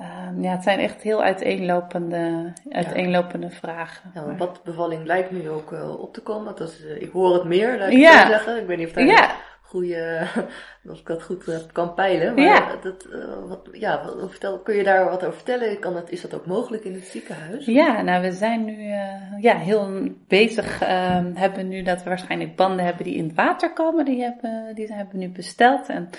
uh, 0.00 0.42
ja, 0.42 0.50
het 0.50 0.62
zijn 0.62 0.78
echt 0.78 1.02
heel 1.02 1.22
uiteenlopende, 1.22 2.52
uiteenlopende 2.70 3.46
ja. 3.46 3.52
vragen. 3.52 4.10
Ja, 4.14 4.22
maar 4.22 4.34
badbevalling 4.34 5.04
lijkt 5.04 5.30
nu 5.30 5.50
ook 5.50 5.72
op 5.98 6.14
te 6.14 6.22
komen. 6.22 6.54
Dat 6.56 6.68
is, 6.68 6.84
ik 6.98 7.10
hoor 7.10 7.34
het 7.34 7.44
meer, 7.44 7.78
laat 7.78 7.90
ik 7.90 7.98
ja. 7.98 8.28
zeggen. 8.28 8.60
Ik 8.60 8.66
weet 8.66 8.78
niet 8.78 8.86
of 8.86 8.92
daar 8.92 9.06
ja 9.06 9.30
goede, 9.68 10.26
als 10.88 11.00
ik 11.00 11.06
dat 11.06 11.22
goed 11.22 11.48
uh, 11.48 11.56
kan 11.72 11.94
peilen. 11.94 12.34
Maar 12.34 12.44
ja. 12.44 12.76
Dat, 12.82 13.06
uh, 13.12 13.48
wat, 13.48 13.68
ja, 13.72 14.04
wat, 14.04 14.30
vertel, 14.30 14.58
kun 14.58 14.74
je 14.74 14.84
daar 14.84 15.04
wat 15.04 15.24
over 15.24 15.34
vertellen? 15.34 15.78
Kan 15.78 15.96
het, 15.96 16.10
is 16.10 16.20
dat 16.20 16.34
ook 16.34 16.46
mogelijk 16.46 16.84
in 16.84 16.94
het 16.94 17.04
ziekenhuis? 17.04 17.66
Ja, 17.66 18.02
nou 18.02 18.22
we 18.22 18.32
zijn 18.32 18.64
nu 18.64 18.72
uh, 18.72 19.40
ja, 19.40 19.56
heel 19.56 20.08
bezig. 20.28 20.80
Ehm, 20.80 21.34
hebben 21.34 21.68
nu 21.68 21.82
dat 21.82 22.02
we 22.02 22.08
waarschijnlijk 22.08 22.56
banden 22.56 22.84
hebben 22.84 23.04
die 23.04 23.14
in 23.14 23.26
het 23.26 23.34
water 23.34 23.72
komen. 23.72 24.04
Die 24.04 24.22
hebben, 24.22 24.74
die 24.74 24.92
hebben 24.92 25.18
we 25.18 25.24
nu 25.24 25.28
besteld. 25.28 25.88
En 25.88 26.10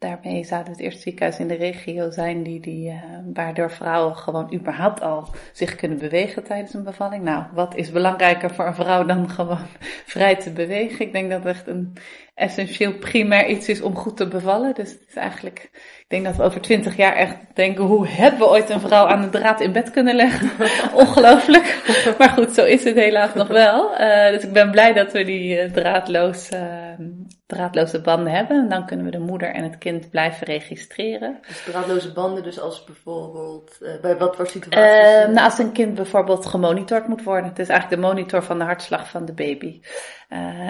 daarmee 0.00 0.44
zouden 0.44 0.72
het 0.72 0.80
eerste 0.80 1.00
ziekenhuis 1.00 1.38
in 1.38 1.48
de 1.48 1.54
regio 1.54 2.10
zijn 2.10 2.42
die, 2.42 2.60
die, 2.60 2.90
uh, 2.90 3.02
waardoor 3.34 3.70
vrouwen 3.70 4.16
gewoon 4.16 4.54
überhaupt 4.54 5.00
al 5.00 5.28
zich 5.52 5.74
kunnen 5.74 5.98
bewegen 5.98 6.44
tijdens 6.44 6.74
een 6.74 6.84
bevalling. 6.84 7.24
Nou, 7.24 7.44
wat 7.52 7.74
is 7.74 7.90
belangrijker 7.90 8.54
voor 8.54 8.66
een 8.66 8.74
vrouw 8.74 9.04
dan 9.04 9.30
gewoon 9.30 9.66
vrij 10.14 10.36
te 10.36 10.50
bewegen? 10.50 11.06
Ik 11.06 11.12
denk 11.12 11.30
dat 11.30 11.44
echt 11.44 11.66
een 11.66 11.92
essentieel 12.40 12.92
primair 12.92 13.48
iets 13.48 13.68
is 13.68 13.80
om 13.80 13.94
goed 13.96 14.16
te 14.16 14.28
bevallen. 14.28 14.74
Dus 14.74 14.90
het 14.90 15.04
is 15.08 15.14
eigenlijk, 15.14 15.70
denk 16.10 16.24
dat 16.24 16.36
we 16.36 16.42
over 16.42 16.60
twintig 16.60 16.96
jaar 16.96 17.14
echt 17.16 17.36
denken, 17.54 17.84
hoe 17.84 18.08
hebben 18.08 18.40
we 18.40 18.48
ooit 18.48 18.70
een 18.70 18.80
vrouw 18.80 19.06
aan 19.06 19.22
de 19.22 19.28
draad 19.28 19.60
in 19.60 19.72
bed 19.72 19.90
kunnen 19.90 20.14
leggen? 20.14 20.50
Ongelooflijk. 21.04 21.82
Maar 22.18 22.28
goed, 22.28 22.54
zo 22.54 22.64
is 22.64 22.84
het 22.84 22.94
helaas 22.94 23.34
nog 23.34 23.48
wel. 23.48 24.00
Uh, 24.00 24.28
dus 24.28 24.42
ik 24.42 24.52
ben 24.52 24.70
blij 24.70 24.92
dat 24.92 25.12
we 25.12 25.24
die 25.24 25.64
uh, 25.64 25.72
draadloos, 25.72 26.50
uh, 26.54 26.60
draadloze 27.46 28.00
banden 28.00 28.32
hebben. 28.32 28.56
En 28.56 28.68
dan 28.68 28.86
kunnen 28.86 29.04
we 29.04 29.10
de 29.10 29.18
moeder 29.18 29.54
en 29.54 29.62
het 29.62 29.78
kind 29.78 30.10
blijven 30.10 30.46
registreren. 30.46 31.38
Dus 31.46 31.62
draadloze 31.62 32.12
banden, 32.12 32.42
dus 32.42 32.60
als 32.60 32.84
bijvoorbeeld, 32.84 33.78
bij 34.00 34.16
wat 34.16 34.36
voor 34.36 34.46
situaties? 34.46 35.34
nou, 35.34 35.44
als 35.44 35.58
een 35.58 35.72
kind 35.72 35.94
bijvoorbeeld 35.94 36.46
gemonitord 36.46 37.08
moet 37.08 37.22
worden. 37.22 37.48
Het 37.48 37.58
is 37.58 37.68
eigenlijk 37.68 38.02
de 38.02 38.08
monitor 38.08 38.42
van 38.42 38.58
de 38.58 38.64
hartslag 38.64 39.08
van 39.08 39.24
de 39.24 39.32
baby. 39.32 39.80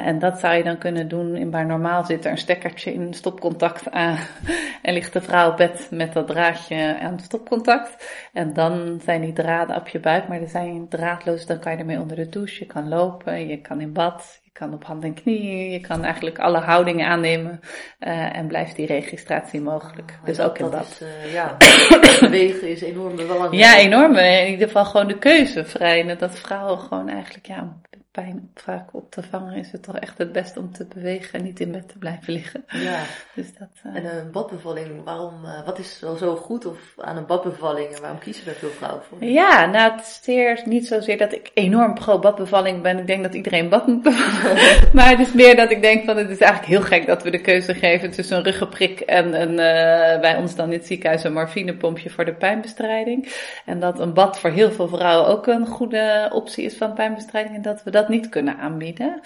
En 0.04 0.18
dat 0.18 0.38
zou 0.38 0.54
je 0.54 0.62
dan 0.62 0.78
kunnen 0.78 1.08
doen 1.08 1.36
in 1.36 1.50
waar 1.50 1.66
normaal 1.66 2.04
zit 2.04 2.24
er 2.24 2.30
een 2.30 2.38
stekkertje 2.38 2.92
in 2.92 3.14
stopcontact 3.14 3.90
aan. 3.90 4.18
en 4.82 4.94
ligt 4.94 5.12
de 5.12 5.20
vrouw 5.30 5.50
op 5.50 5.56
bed 5.56 5.88
met 5.90 6.12
dat 6.12 6.26
draadje 6.26 6.98
aan 7.00 7.12
het 7.12 7.24
stopcontact. 7.24 8.12
En 8.32 8.52
dan 8.52 9.00
zijn 9.04 9.20
die 9.20 9.32
draden 9.32 9.76
op 9.76 9.88
je 9.88 10.00
buik, 10.00 10.28
maar 10.28 10.40
er 10.40 10.48
zijn 10.48 10.88
draadloos, 10.88 11.46
dan 11.46 11.58
kan 11.58 11.72
je 11.72 11.78
ermee 11.78 12.00
onder 12.00 12.16
de 12.16 12.28
douche. 12.28 12.58
Je 12.58 12.66
kan 12.66 12.88
lopen, 12.88 13.48
je 13.48 13.60
kan 13.60 13.80
in 13.80 13.92
bad, 13.92 14.40
je 14.42 14.50
kan 14.52 14.74
op 14.74 14.84
hand 14.84 15.04
en 15.04 15.14
knieën, 15.14 15.70
je 15.70 15.80
kan 15.80 16.04
eigenlijk 16.04 16.38
alle 16.38 16.58
houdingen 16.58 17.06
aannemen. 17.06 17.60
Uh, 18.00 18.36
en 18.36 18.46
blijft 18.46 18.76
die 18.76 18.86
registratie 18.86 19.60
mogelijk. 19.60 20.18
Dus 20.24 20.40
ook 20.40 20.58
in 20.58 20.70
bad. 20.70 20.86
Is, 20.86 21.02
uh, 21.02 21.32
ja, 21.32 21.56
bewegen 22.20 22.68
is 22.68 22.80
enorm 22.80 23.16
belangrijk. 23.16 23.54
Ja, 23.54 23.76
enorm. 23.76 24.16
In 24.16 24.50
ieder 24.50 24.66
geval 24.66 24.84
gewoon 24.84 25.08
de 25.08 25.18
keuze 25.18 25.64
vrij. 25.64 26.16
Dat 26.16 26.38
vrouwen 26.38 26.78
gewoon 26.78 27.08
eigenlijk, 27.08 27.46
ja, 27.46 27.76
pijn 28.12 28.50
vaak 28.54 28.94
op 28.94 29.10
te 29.10 29.22
vangen, 29.22 29.54
is 29.54 29.72
het 29.72 29.82
toch 29.82 29.98
echt 29.98 30.18
het 30.18 30.32
beste 30.32 30.58
om 30.58 30.72
te 30.72 30.86
bewegen 30.94 31.38
en 31.38 31.44
niet 31.44 31.60
in 31.60 31.72
bed 31.72 31.88
te 31.88 31.98
blijven 31.98 32.32
liggen. 32.32 32.64
Ja. 32.66 33.02
Dus 33.34 33.54
dat, 33.58 33.68
uh... 33.86 33.96
En 33.96 34.18
een 34.18 34.30
badbevalling, 34.30 35.04
waarom, 35.04 35.44
uh, 35.44 35.64
wat 35.64 35.78
is 35.78 36.00
wel 36.00 36.16
zo 36.16 36.36
goed 36.36 36.66
of 36.66 36.78
aan 36.98 37.16
een 37.16 37.26
badbevalling 37.26 37.88
en 37.88 38.00
waarom 38.00 38.18
kiezen 38.18 38.46
er 38.46 38.54
veel 38.54 38.68
vrouwen 38.68 39.02
voor? 39.02 39.24
Ja, 39.24 39.66
nou 39.66 39.92
het 39.92 40.00
is 40.00 40.20
zeer, 40.22 40.62
niet 40.64 40.86
zozeer 40.86 41.18
dat 41.18 41.32
ik 41.32 41.50
enorm 41.54 41.94
pro 41.94 42.18
badbevalling 42.18 42.82
ben. 42.82 42.98
Ik 42.98 43.06
denk 43.06 43.22
dat 43.22 43.34
iedereen 43.34 43.68
bad 43.68 43.86
moet 43.86 44.02
bevallen. 44.02 44.56
maar 44.94 45.08
het 45.08 45.18
is 45.18 45.32
meer 45.32 45.56
dat 45.56 45.70
ik 45.70 45.82
denk 45.82 46.04
van 46.04 46.16
het 46.16 46.30
is 46.30 46.38
eigenlijk 46.38 46.72
heel 46.72 46.82
gek 46.82 47.06
dat 47.06 47.22
we 47.22 47.30
de 47.30 47.40
keuze 47.40 47.74
geven 47.74 48.10
tussen 48.10 48.36
een 48.36 48.42
ruggenprik 48.42 49.00
en 49.00 49.40
een, 49.40 49.50
uh, 49.50 50.20
bij 50.20 50.36
ons 50.36 50.54
dan 50.54 50.66
in 50.66 50.78
het 50.78 50.86
ziekenhuis 50.86 51.24
een 51.24 51.32
morfinepompje 51.32 52.10
voor 52.10 52.24
de 52.24 52.34
pijnbestrijding. 52.34 53.32
En 53.64 53.80
dat 53.80 53.98
een 53.98 54.14
bad 54.14 54.38
voor 54.38 54.50
heel 54.50 54.72
veel 54.72 54.88
vrouwen 54.88 55.28
ook 55.28 55.46
een 55.46 55.66
goede 55.66 56.30
optie 56.32 56.64
is 56.64 56.76
van 56.76 56.94
pijnbestrijding 56.94 57.54
en 57.54 57.62
dat 57.62 57.82
we 57.82 57.90
dat 57.90 57.99
niet 58.08 58.28
kunnen 58.28 58.56
aanbieden. 58.58 59.20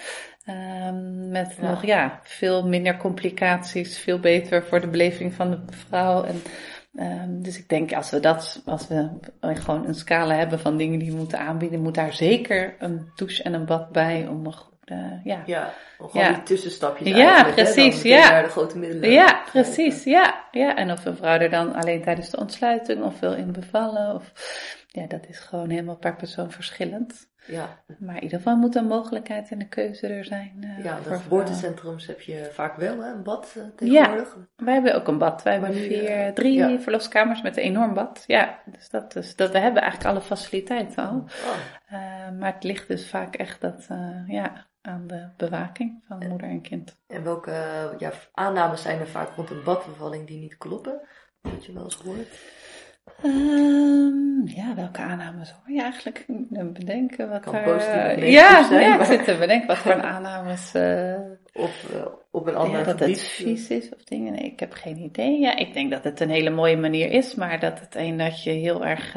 Um, 0.49 1.29
met 1.29 1.57
ja. 1.61 1.69
nog 1.69 1.85
ja, 1.85 2.19
veel 2.23 2.67
minder 2.67 2.97
complicaties, 2.97 3.99
veel 3.99 4.19
beter 4.19 4.65
voor 4.65 4.81
de 4.81 4.87
beleving 4.87 5.33
van 5.33 5.51
de 5.51 5.59
vrouw. 5.87 6.23
En, 6.23 6.41
um, 6.93 7.43
dus 7.43 7.57
ik 7.57 7.69
denk 7.69 7.93
als 7.93 8.09
we 8.09 8.19
dat, 8.19 8.61
als 8.65 8.87
we 8.87 9.09
gewoon 9.41 9.87
een 9.87 9.95
scala 9.95 10.35
hebben 10.35 10.59
van 10.59 10.77
dingen 10.77 10.99
die 10.99 11.11
we 11.11 11.17
moeten 11.17 11.39
aanbieden, 11.39 11.81
moet 11.81 11.95
daar 11.95 12.13
zeker 12.13 12.75
een 12.79 13.11
douche 13.15 13.43
en 13.43 13.53
een 13.53 13.65
bad 13.65 13.91
bij 13.91 14.27
om 14.27 14.45
een 14.45 14.53
goede, 14.53 15.19
ja. 15.23 15.43
Ja, 15.45 15.73
gewoon 15.97 16.25
Ja. 16.25 16.33
die 16.33 16.43
tussenstapjes 16.43 17.15
Ja, 17.17 17.45
hè, 17.45 17.51
precies, 17.53 17.95
meteen 17.95 18.11
ja. 18.11 18.29
naar 18.29 18.43
de 18.43 18.49
grote 18.49 18.77
middelen. 18.77 19.11
Ja, 19.11 19.41
precies, 19.51 20.03
ja, 20.03 20.43
ja. 20.51 20.75
En 20.75 20.91
of 20.91 21.05
een 21.05 21.15
vrouw 21.15 21.39
er 21.39 21.49
dan 21.49 21.73
alleen 21.73 22.01
tijdens 22.01 22.29
de 22.29 22.37
ontsluiting 22.37 23.03
of 23.03 23.19
wil 23.19 23.33
in 23.33 23.51
bevallen 23.51 24.15
of, 24.15 24.31
ja, 24.87 25.07
dat 25.07 25.27
is 25.27 25.39
gewoon 25.39 25.69
helemaal 25.69 25.97
per 25.97 26.15
persoon 26.15 26.51
verschillend. 26.51 27.33
Ja, 27.47 27.83
Maar 27.99 28.15
in 28.15 28.23
ieder 28.23 28.37
geval 28.37 28.55
moet 28.55 28.75
een 28.75 28.87
mogelijkheid 28.87 29.51
en 29.51 29.59
een 29.61 29.69
keuze 29.69 30.07
er 30.07 30.25
zijn. 30.25 30.57
eh, 30.77 30.83
ja 30.83 30.99
de 30.99 31.15
geboortecentrums 31.15 32.07
heb 32.07 32.21
je 32.21 32.49
vaak 32.53 32.75
wel, 32.75 32.99
hè, 33.01 33.11
een 33.11 33.23
bad 33.23 33.53
eh, 33.57 33.63
tegenwoordig. 33.75 34.27
vrouwen. 34.27 34.49
Wij 34.55 34.73
hebben 34.73 34.95
ook 34.95 35.07
een 35.07 35.17
bad. 35.17 35.43
Wij 35.43 35.53
hebben 35.53 35.73
vier, 35.73 36.05
eh, 36.05 36.33
drie 36.33 36.53
ja. 36.53 36.79
verloskamers 36.79 37.41
met 37.41 37.57
een 37.57 37.63
enorm 37.63 37.93
bad. 37.93 38.23
Ja, 38.27 38.59
dus 38.65 38.89
dat 38.89 39.15
is, 39.15 39.35
dat, 39.35 39.51
we 39.51 39.57
hebben 39.59 39.81
eigenlijk 39.81 40.11
alle 40.11 40.21
faciliteiten 40.25 41.07
al. 41.07 41.15
Oh, 41.15 42.29
maar 42.39 42.53
het 42.53 42.63
ligt 42.63 42.87
dus 42.87 43.09
vaak 43.09 43.35
echt 43.35 43.61
dat, 43.61 43.87
ja, 44.27 44.65
aan 44.81 45.07
de 45.07 45.27
bewaking 45.37 46.03
van 46.07 46.27
moeder 46.27 46.49
en 46.49 46.61
kind. 46.61 46.97
En 47.07 47.23
welke 47.23 47.51
ja, 47.97 48.11
aannames 48.33 48.81
zijn 48.81 48.99
er 48.99 49.07
vaak 49.07 49.29
rond 49.35 49.49
een 49.49 49.63
badbevalling 49.63 50.27
die 50.27 50.39
niet 50.39 50.57
kloppen? 50.57 51.01
Dat 51.41 51.65
je 51.65 51.73
wel 51.73 51.83
eens 51.83 51.95
gehoord. 51.95 52.27
Ehm, 53.23 54.47
ja, 54.47 54.75
welke 54.75 55.01
aannames 55.01 55.51
hoor 55.51 55.75
je 55.75 55.81
eigenlijk? 55.81 56.19
Ik 56.19 56.45
even 56.51 56.73
bedenken 56.73 57.29
wat 57.29 57.41
Kan 57.41 57.55
of 57.55 57.87
eh, 57.87 58.31
ja, 58.31 58.67
zijn, 58.67 58.81
ja, 58.81 58.99
ik 58.99 59.05
zit 59.05 59.23
te 59.25 59.37
bedenken 59.39 59.67
wat 59.67 59.77
voor 59.77 60.01
aannames... 60.13 60.73
eh, 60.73 61.15
Of 61.53 61.89
eh, 61.93 62.05
op 62.31 62.47
een 62.47 62.55
ander 62.55 62.79
ja, 62.79 62.85
dat 62.85 62.97
gebied. 62.97 63.19
het 63.19 63.27
vies 63.29 63.69
is 63.69 63.89
of 63.93 64.03
dingen. 64.03 64.33
Nee, 64.33 64.43
ik 64.43 64.59
heb 64.59 64.73
geen 64.73 64.97
idee. 64.97 65.39
Ja, 65.39 65.55
ik 65.55 65.73
denk 65.73 65.91
dat 65.91 66.03
het 66.03 66.19
een 66.19 66.29
hele 66.29 66.49
mooie 66.49 66.77
manier 66.77 67.11
is, 67.11 67.35
maar 67.35 67.59
dat 67.59 67.79
het 67.79 67.95
een 67.95 68.17
dat 68.17 68.43
je 68.43 68.51
heel 68.51 68.85
erg, 68.85 69.13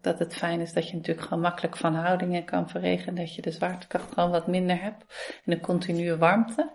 dat 0.00 0.18
het 0.18 0.36
fijn 0.36 0.60
is 0.60 0.72
dat 0.72 0.88
je 0.88 0.96
natuurlijk 0.96 1.26
gewoon 1.26 1.42
makkelijk 1.42 1.76
van 1.76 1.94
houdingen 1.94 2.44
kan 2.44 2.68
verregelen, 2.68 3.14
dat 3.14 3.34
je 3.34 3.42
de 3.42 3.50
zwaartekracht 3.50 4.12
gewoon 4.12 4.30
wat 4.30 4.46
minder 4.46 4.82
hebt 4.82 5.04
en 5.44 5.52
een 5.52 5.60
continue 5.60 6.16
warmte. 6.16 6.70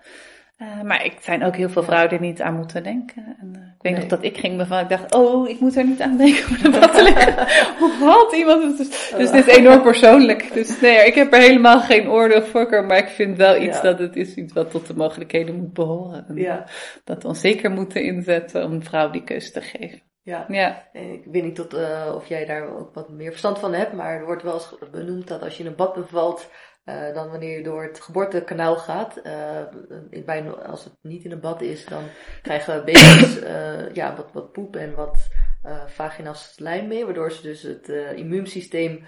Eh, 0.62 0.82
maar 0.82 1.06
ik 1.06 1.18
zijn 1.22 1.44
ook 1.44 1.56
heel 1.56 1.70
veel 1.70 1.84
vrouwen 1.84 2.10
die 2.10 2.20
er 2.20 2.26
niet 2.26 2.42
aan 2.42 2.56
moeten 2.56 2.84
denken. 2.84 3.36
En, 3.40 3.50
eh, 3.56 3.62
ik 3.62 3.82
weet 3.82 3.92
Nee. 3.92 4.02
nog 4.02 4.10
dat 4.10 4.24
ik 4.24 4.38
ging 4.38 4.58
bevallen. 4.58 4.84
Ik 4.84 4.90
dacht, 4.90 5.16
oh, 5.16 5.50
ik 5.50 5.60
moet 5.60 5.76
er 5.76 5.86
niet 5.86 6.02
aan 6.02 6.18
denken 6.18 6.46
om 6.50 6.72
naar 6.72 6.80
bad 6.80 6.96
te 6.96 7.04
liggen. 7.04 7.48
Hoe 7.80 8.36
iemand? 8.36 8.78
Dus, 8.78 9.14
dus 9.18 9.32
het 9.32 9.48
is 9.48 9.56
enorm 9.56 9.82
persoonlijk. 9.82 10.54
Dus 10.54 10.80
nee, 10.82 11.06
ik 11.06 11.14
heb 11.16 11.34
er 11.34 11.40
helemaal 11.42 11.80
geen 11.80 12.10
oordeel 12.10 12.42
voor. 12.42 12.86
Maar 12.86 12.98
ik 12.98 13.08
vind 13.08 13.38
wel 13.38 13.62
iets 13.62 13.78
Ja. 13.78 13.82
dat 13.84 14.00
het 14.00 14.16
is 14.16 14.36
iets 14.36 14.54
wat 14.54 14.72
tot 14.72 14.88
de 14.88 14.96
mogelijkheden 14.96 15.56
moet 15.56 15.74
behoren. 15.74 16.26
En, 16.28 16.36
Ja, 16.36 16.66
dat 17.04 17.22
we 17.22 17.28
ons 17.28 17.40
zeker 17.40 17.72
moeten 17.72 18.04
inzetten 18.04 18.64
om 18.66 18.72
een 18.72 18.84
vrouw 18.84 19.10
die 19.10 19.24
keuze 19.24 19.52
te 19.52 19.62
geven. 19.62 20.02
ja. 20.24 20.46
Ja, 20.48 20.84
En 20.94 21.14
ik 21.14 21.24
weet 21.32 21.44
niet 21.44 21.56
tot, 21.56 21.74
eh, 21.74 22.12
of 22.16 22.28
jij 22.28 22.46
daar 22.46 22.78
ook 22.78 22.94
wat 22.94 23.10
meer 23.10 23.30
verstand 23.30 23.60
van 23.60 23.74
hebt, 23.74 23.94
maar 23.94 24.14
er 24.20 24.26
wordt 24.26 24.44
wel 24.44 24.54
eens 24.54 24.76
benoemd 24.92 25.28
dat 25.28 25.42
als 25.42 25.58
je 25.58 25.64
in 25.64 25.70
een 25.70 25.76
bad 25.76 25.94
bevalt, 25.94 26.50
eh, 26.84 27.14
dan 27.14 27.30
wanneer 27.30 27.58
je 27.58 27.64
door 27.64 27.84
het 27.84 28.02
geboortekanaal 28.02 28.76
gaat, 28.76 29.18
eh, 29.18 29.64
bij, 30.26 30.52
als 30.52 30.84
het 30.84 30.94
niet 31.02 31.24
in 31.24 31.32
een 31.32 31.40
bad 31.40 31.62
is, 31.62 31.86
dan 31.86 32.04
krijgen 32.42 32.86
baby's 32.86 33.40
eh, 33.40 33.94
ja, 33.94 34.16
wat, 34.16 34.32
wat 34.32 34.52
poep 34.52 34.76
en 34.76 34.96
wat 34.96 35.28
vaginaal 35.88 36.34
slijm 36.34 36.88
mee, 36.88 37.06
waardoor 37.06 37.32
ze 37.32 37.42
dus 37.42 37.62
het 37.62 37.88
immuunsysteem, 38.16 39.06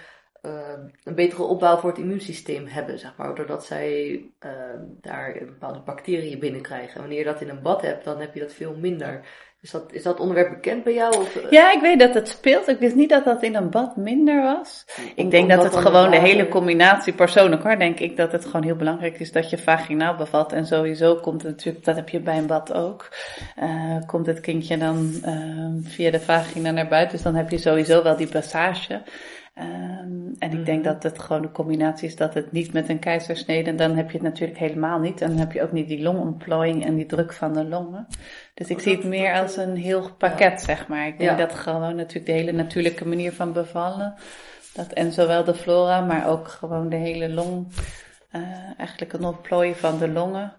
een 1.03 1.15
betere 1.15 1.43
opbouw 1.43 1.77
voor 1.77 1.89
het 1.89 1.99
immuunsysteem 1.99 2.67
hebben, 2.67 2.99
zeg 2.99 3.17
maar, 3.17 3.35
doordat 3.35 3.65
zij 3.65 4.21
daar 5.01 5.37
bepaalde 5.45 5.79
bacteriën 5.79 6.39
binnenkrijgen. 6.39 6.93
En 6.93 6.99
wanneer 6.99 7.17
je 7.17 7.25
dat 7.25 7.41
in 7.41 7.49
een 7.49 7.61
bad 7.61 7.81
hebt, 7.81 8.03
dan 8.03 8.19
heb 8.19 8.33
je 8.33 8.39
dat 8.39 8.53
veel 8.53 8.75
minder. 8.75 9.25
Is 9.63 9.71
dat, 9.71 9.93
is 9.93 10.03
dat 10.03 10.19
onderwerp 10.19 10.49
bekend 10.49 10.83
bij 10.83 10.93
jou? 10.93 11.17
Of, 11.17 11.35
eh, 11.35 11.51
ja 11.51 11.71
ik 11.71 11.81
weet 11.81 11.99
dat 11.99 12.13
het 12.13 12.27
speelt. 12.27 12.67
Ik 12.67 12.79
wist 12.79 12.95
niet 12.95 13.09
dat 13.09 13.25
dat 13.25 13.43
in 13.43 13.55
een 13.55 13.69
bad 13.69 13.95
minder 13.95 14.41
was. 14.41 14.85
Ik 15.15 15.31
denk 15.31 15.49
dat 15.49 15.63
het 15.63 15.75
gewoon 15.75 16.11
de 16.11 16.19
hele 16.19 16.47
combinatie, 16.47 17.13
persoonlijk 17.13 17.63
hoor, 17.63 17.77
denk 17.77 17.99
ik 17.99 18.17
dat 18.17 18.31
het 18.31 18.45
gewoon 18.45 18.63
heel 18.63 18.75
belangrijk 18.75 19.19
is 19.19 19.31
dat 19.31 19.49
je 19.49 19.57
vaginaal 19.57 20.15
bevalt. 20.15 20.53
En 20.53 20.65
sowieso 20.65 21.15
komt 21.15 21.41
het 21.41 21.51
natuurlijk, 21.51 21.85
dat 21.85 21.95
heb 21.95 22.09
je 22.09 22.19
bij 22.19 22.37
een 22.37 22.47
bad 22.47 22.73
ook, 22.73 23.09
eh, 23.55 23.97
komt 24.05 24.25
het 24.25 24.39
kindje 24.39 24.77
dan 24.77 25.11
eh, 25.23 25.89
via 25.91 26.11
de 26.11 26.19
vagina 26.19 26.71
naar 26.71 26.87
buiten. 26.87 27.15
Dus 27.15 27.25
dan 27.25 27.35
heb 27.35 27.49
je 27.49 27.57
sowieso 27.57 28.03
wel 28.03 28.17
die 28.17 28.29
passage. 28.29 29.01
Ehm, 29.53 29.92
en 30.43 30.51
ik 30.59 30.65
denk 30.65 30.83
Mhm. 30.83 30.93
dat 30.93 31.03
het 31.03 31.19
gewoon 31.19 31.41
de 31.41 31.51
combinatie 31.51 32.07
is 32.07 32.15
dat 32.15 32.33
het 32.33 32.51
niet 32.51 32.73
met 32.73 32.89
een 32.89 32.99
keizersnede, 32.99 33.69
en 33.69 33.75
dan 33.75 33.95
heb 33.95 34.07
je 34.11 34.17
het 34.17 34.27
natuurlijk 34.27 34.59
helemaal 34.59 34.99
niet. 34.99 35.21
En 35.21 35.29
dan 35.29 35.37
heb 35.37 35.51
je 35.51 35.61
ook 35.61 35.71
niet 35.71 35.87
die 35.87 36.01
longontplooiing 36.01 36.85
en 36.85 36.95
die 36.95 37.05
druk 37.05 37.33
van 37.33 37.53
de 37.53 37.65
longen. 37.65 38.07
Dus 38.53 38.69
ik 38.69 38.77
Oh, 38.77 38.83
zie 38.83 38.95
het 38.95 39.03
meer 39.05 39.33
als 39.33 39.57
een 39.57 39.75
heel 39.75 40.13
pakket, 40.17 40.61
zeg 40.61 40.87
maar. 40.87 41.07
Ik 41.07 41.17
denk 41.17 41.31
Ja. 41.31 41.45
dat 41.45 41.53
gewoon 41.55 41.95
natuurlijk 41.95 42.25
de 42.25 42.31
hele 42.31 42.51
natuurlijke 42.51 43.07
manier 43.07 43.33
van 43.33 43.53
bevallen, 43.53 44.13
dat 44.73 44.91
en 44.93 45.11
zowel 45.11 45.43
de 45.43 45.53
flora, 45.55 46.01
maar 46.01 46.27
ook 46.27 46.47
gewoon 46.47 46.89
de 46.89 46.95
hele 46.95 47.29
long, 47.29 47.67
eh, 48.31 48.41
eigenlijk 48.77 49.13
een 49.13 49.25
ontplooien 49.25 49.75
van 49.75 49.97
de 49.99 50.07
longen. 50.07 50.53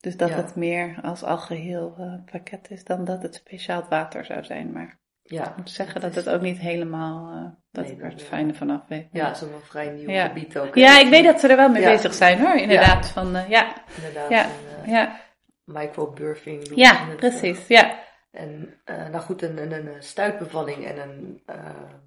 Dus 0.00 0.16
dat 0.16 0.28
Ja. 0.28 0.36
het 0.36 0.54
meer 0.56 0.98
als 1.02 1.22
algeheel 1.22 1.94
eh, 1.98 2.12
pakket 2.32 2.70
is 2.70 2.84
dan 2.84 3.04
dat 3.04 3.22
het 3.22 3.34
speciaal 3.34 3.84
water 3.88 4.24
zou 4.24 4.44
zijn. 4.44 4.72
Maar 4.72 4.98
Ja, 5.30 5.48
ik 5.48 5.56
moet 5.56 5.70
zeggen 5.70 6.00
dat 6.00 6.14
het 6.14 6.28
ook 6.28 6.40
niet 6.40 6.58
helemaal, 6.58 7.30
eh, 7.32 7.42
dat 7.70 7.84
Nee, 7.84 7.92
ik 7.92 8.02
er 8.02 8.10
het 8.10 8.22
fijne 8.22 8.54
vanaf 8.54 8.80
weet. 8.88 9.08
Ja, 9.12 9.28
een 9.28 9.48
vrij 9.62 9.88
nieuw 9.90 10.10
Ja. 10.10 10.26
gebied 10.26 10.58
ook. 10.58 10.74
hè? 10.74 10.80
Ja, 10.80 10.98
ik 11.00 11.08
weet 11.08 11.24
dat 11.24 11.40
ze 11.40 11.48
er 11.48 11.56
wel 11.56 11.68
mee 11.68 11.82
Ja. 11.82 11.90
bezig 11.90 12.14
zijn 12.14 12.40
hoor, 12.40 12.54
inderdaad. 12.56 13.08
Van, 13.08 13.36
eh, 13.36 13.48
ja, 13.48 13.72
Inderdaad, 13.96 14.30
Ja. 14.30 14.44
een 14.44 14.84
uh, 14.84 14.92
ja, 14.92 15.20
microburfing. 15.64 16.70
ja, 16.74 17.06
precies, 17.16 17.58
eh. 17.58 17.68
ja. 17.68 18.06
En 18.30 18.80
uh, 18.84 19.08
nou 19.08 19.18
goed, 19.22 19.42
een, 19.42 19.58
een, 19.58 19.72
een 19.72 20.02
stuitbevalling 20.02 20.86
en 20.86 20.98
een 20.98 21.42
uh, 21.50 21.56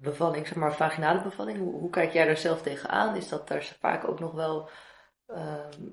bevalling, 0.00 0.46
zeg 0.46 0.56
maar 0.56 0.74
vaginale 0.74 1.22
bevalling. 1.22 1.58
Hoe, 1.58 1.72
hoe, 1.72 1.90
kijk 1.90 2.12
jij 2.12 2.24
daar 2.26 2.36
zelf 2.36 2.62
tegenaan? 2.62 3.16
Is 3.16 3.28
dat 3.28 3.48
daar 3.48 3.76
vaak 3.80 4.08
ook 4.08 4.20
nog 4.20 4.32
wel... 4.32 4.68
Uh, 5.28 5.38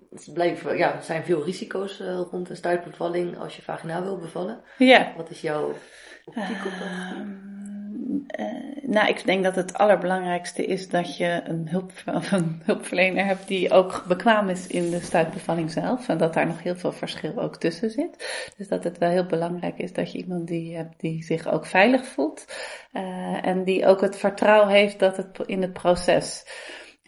het 0.10 0.30
blijven, 0.34 0.78
ja, 0.78 0.94
er 0.96 1.04
zijn 1.04 1.24
veel 1.24 1.44
risico's 1.44 2.00
uh, 2.00 2.20
rond 2.32 2.50
een 2.50 2.56
stuitbevalling 2.56 3.38
als 3.38 3.56
je 3.56 3.62
vaginaal 3.62 4.02
wil 4.02 4.18
bevallen. 4.18 4.62
Ja. 4.78 5.14
Wat 5.18 5.30
is 5.30 5.42
jouw 5.42 5.74
dat? 6.36 6.44
Uh, 8.40 8.80
nou, 8.82 9.08
ik 9.08 9.26
denk 9.26 9.44
dat 9.44 9.56
het 9.56 9.74
allerbelangrijkste 9.74 10.66
is 10.66 10.90
dat 10.90 11.18
je 11.18 11.42
een, 11.44 11.68
hulp, 11.70 11.92
een 12.32 12.62
hulpverlener 12.66 13.26
hebt 13.26 13.48
die 13.48 13.72
ook 13.72 14.04
bekwaam 14.08 14.50
is 14.50 14.68
in 14.68 14.90
de 14.90 15.00
stuitbevalling 15.00 15.72
zelf. 15.72 16.08
En 16.08 16.18
dat 16.18 16.34
daar 16.34 16.48
nog 16.48 16.64
heel 16.64 16.76
veel 16.76 16.92
verschil 16.92 17.38
ook 17.38 17.56
tussen 17.56 17.90
zit. 17.92 18.52
Dus 18.58 18.68
dat 18.68 18.84
het 18.84 18.98
wel 18.98 19.10
heel 19.10 19.26
belangrijk 19.26 19.78
is 19.78 19.94
dat 19.94 20.12
je 20.12 20.18
iemand 20.18 20.48
die 20.48 20.76
hebt 20.76 21.00
die 21.00 21.24
zich 21.24 21.48
ook 21.48 21.66
veilig 21.66 22.06
voelt. 22.06 22.46
Uh, 22.94 23.46
en 23.46 23.64
die 23.64 23.86
ook 23.86 24.02
het 24.02 24.18
vertrouwen 24.18 24.70
heeft 24.70 25.00
dat 25.00 25.18
het 25.18 25.40
in 25.46 25.62
het 25.62 25.74
proces. 25.74 26.46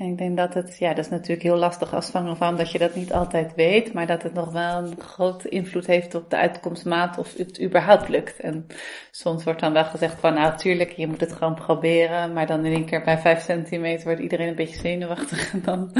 En 0.01 0.07
ik 0.07 0.17
denk 0.17 0.37
dat 0.37 0.53
het, 0.53 0.77
ja, 0.79 0.89
dat 0.89 1.05
is 1.05 1.09
natuurlijk 1.11 1.41
heel 1.41 1.55
lastig 1.55 1.93
als 1.93 2.05
zwangervrouw, 2.05 2.55
dat 2.55 2.71
je 2.71 2.77
dat 2.77 2.95
niet 2.95 3.13
altijd 3.13 3.55
weet, 3.55 3.93
maar 3.93 4.07
dat 4.07 4.23
het 4.23 4.33
nog 4.33 4.51
wel 4.51 4.77
een 4.77 4.99
grote 4.99 5.49
invloed 5.49 5.85
heeft 5.85 6.15
op 6.15 6.29
de 6.29 6.37
uitkomstmaat 6.37 7.17
of 7.17 7.37
het 7.37 7.61
überhaupt 7.61 8.09
lukt. 8.09 8.39
En 8.39 8.67
soms 9.11 9.43
wordt 9.43 9.59
dan 9.59 9.73
wel 9.73 9.83
gezegd 9.83 10.19
van, 10.19 10.33
nou 10.33 10.57
tuurlijk, 10.57 10.91
je 10.91 11.07
moet 11.07 11.19
het 11.19 11.31
gewoon 11.31 11.55
proberen, 11.55 12.33
maar 12.33 12.47
dan 12.47 12.65
in 12.65 12.73
één 12.73 12.85
keer 12.85 13.03
bij 13.03 13.17
vijf 13.17 13.41
centimeter 13.41 14.05
wordt 14.05 14.21
iedereen 14.21 14.47
een 14.47 14.55
beetje 14.55 14.79
zenuwachtig 14.79 15.53
en 15.53 15.61
dan 15.65 15.91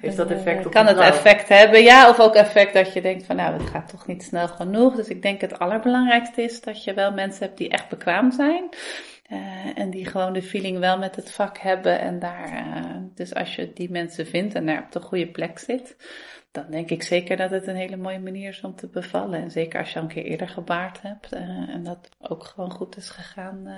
heeft 0.00 0.16
dat 0.16 0.30
effect 0.30 0.66
op 0.66 0.72
kan 0.72 0.86
het 0.86 0.98
effect 0.98 1.48
hebben. 1.48 1.82
Ja, 1.82 2.08
of 2.08 2.20
ook 2.20 2.34
effect 2.34 2.74
dat 2.74 2.92
je 2.92 3.00
denkt 3.00 3.24
van, 3.24 3.36
nou, 3.36 3.52
het 3.52 3.70
gaat 3.70 3.88
toch 3.88 4.06
niet 4.06 4.22
snel 4.22 4.48
genoeg. 4.48 4.94
Dus 4.94 5.08
ik 5.08 5.22
denk 5.22 5.40
het 5.40 5.58
allerbelangrijkste 5.58 6.42
is 6.42 6.60
dat 6.60 6.84
je 6.84 6.94
wel 6.94 7.12
mensen 7.12 7.44
hebt 7.46 7.58
die 7.58 7.68
echt 7.68 7.88
bekwaam 7.88 8.32
zijn. 8.32 8.68
Uh, 9.32 9.78
en 9.78 9.90
die 9.90 10.06
gewoon 10.06 10.32
de 10.32 10.42
feeling 10.42 10.78
wel 10.78 10.98
met 10.98 11.16
het 11.16 11.32
vak 11.32 11.58
hebben 11.58 12.00
en 12.00 12.18
daar, 12.18 12.66
uh, 12.76 12.96
dus 13.14 13.34
als 13.34 13.56
je 13.56 13.72
die 13.72 13.90
mensen 13.90 14.26
vindt 14.26 14.54
en 14.54 14.66
daar 14.66 14.82
op 14.82 14.92
de 14.92 15.00
goede 15.00 15.26
plek 15.26 15.58
zit, 15.58 15.96
dan 16.62 16.70
denk 16.70 16.90
ik 16.90 17.02
zeker 17.02 17.36
dat 17.36 17.50
het 17.50 17.66
een 17.66 17.76
hele 17.76 17.96
mooie 17.96 18.18
manier 18.18 18.48
is 18.48 18.60
om 18.60 18.74
te 18.74 18.86
bevallen. 18.86 19.42
En 19.42 19.50
zeker 19.50 19.78
als 19.78 19.92
je 19.92 19.96
al 19.96 20.02
een 20.02 20.08
keer 20.08 20.24
eerder 20.24 20.48
gebaard 20.48 21.02
hebt 21.02 21.34
uh, 21.34 21.40
en 21.40 21.82
dat 21.84 22.08
ook 22.20 22.44
gewoon 22.44 22.70
goed 22.70 22.96
is 22.96 23.10
gegaan. 23.10 23.62
Uh, 23.66 23.74